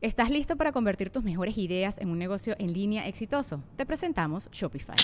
¿Estás 0.00 0.30
listo 0.30 0.56
para 0.56 0.72
convertir 0.72 1.10
tus 1.10 1.22
mejores 1.24 1.56
ideas 1.56 1.96
en 1.98 2.08
un 2.08 2.18
negocio 2.18 2.56
en 2.58 2.72
línea 2.72 3.06
exitoso? 3.06 3.62
Te 3.76 3.86
presentamos 3.86 4.48
Shopify. 4.50 4.96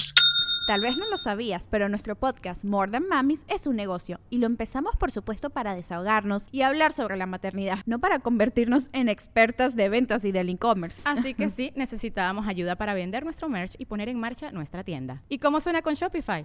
Tal 0.66 0.81
vez 0.83 0.97
no 0.97 1.09
lo 1.11 1.18
sabías, 1.18 1.68
pero 1.70 1.89
nuestro 1.89 2.16
podcast 2.16 2.64
More 2.64 2.91
Than 2.91 3.09
Mamis 3.09 3.45
es 3.49 3.66
un 3.66 3.76
negocio 3.76 4.20
y 4.31 4.39
lo 4.39 4.47
empezamos 4.47 4.97
por 4.97 5.11
supuesto 5.11 5.51
para 5.51 5.74
desahogarnos 5.74 6.49
y 6.53 6.62
hablar 6.62 6.93
sobre 6.93 7.16
la 7.16 7.26
maternidad, 7.26 7.81
no 7.87 7.99
para 7.99 8.20
convertirnos 8.20 8.89
en 8.93 9.09
expertas 9.09 9.74
de 9.74 9.89
ventas 9.89 10.24
y 10.24 10.33
del 10.33 10.49
e-commerce. 10.49 11.03
Así 11.05 11.35
que 11.35 11.49
sí, 11.51 11.72
necesitábamos 11.76 12.47
ayuda 12.47 12.76
para 12.76 12.95
vender 12.95 13.24
nuestro 13.24 13.49
merch 13.49 13.74
y 13.78 13.87
poner 13.87 14.09
en 14.09 14.20
marcha 14.20 14.53
nuestra 14.53 14.85
tienda. 14.85 15.22
¿Y 15.28 15.39
cómo 15.39 15.61
suena 15.61 15.83
con 15.83 15.95
Shopify? 15.95 16.45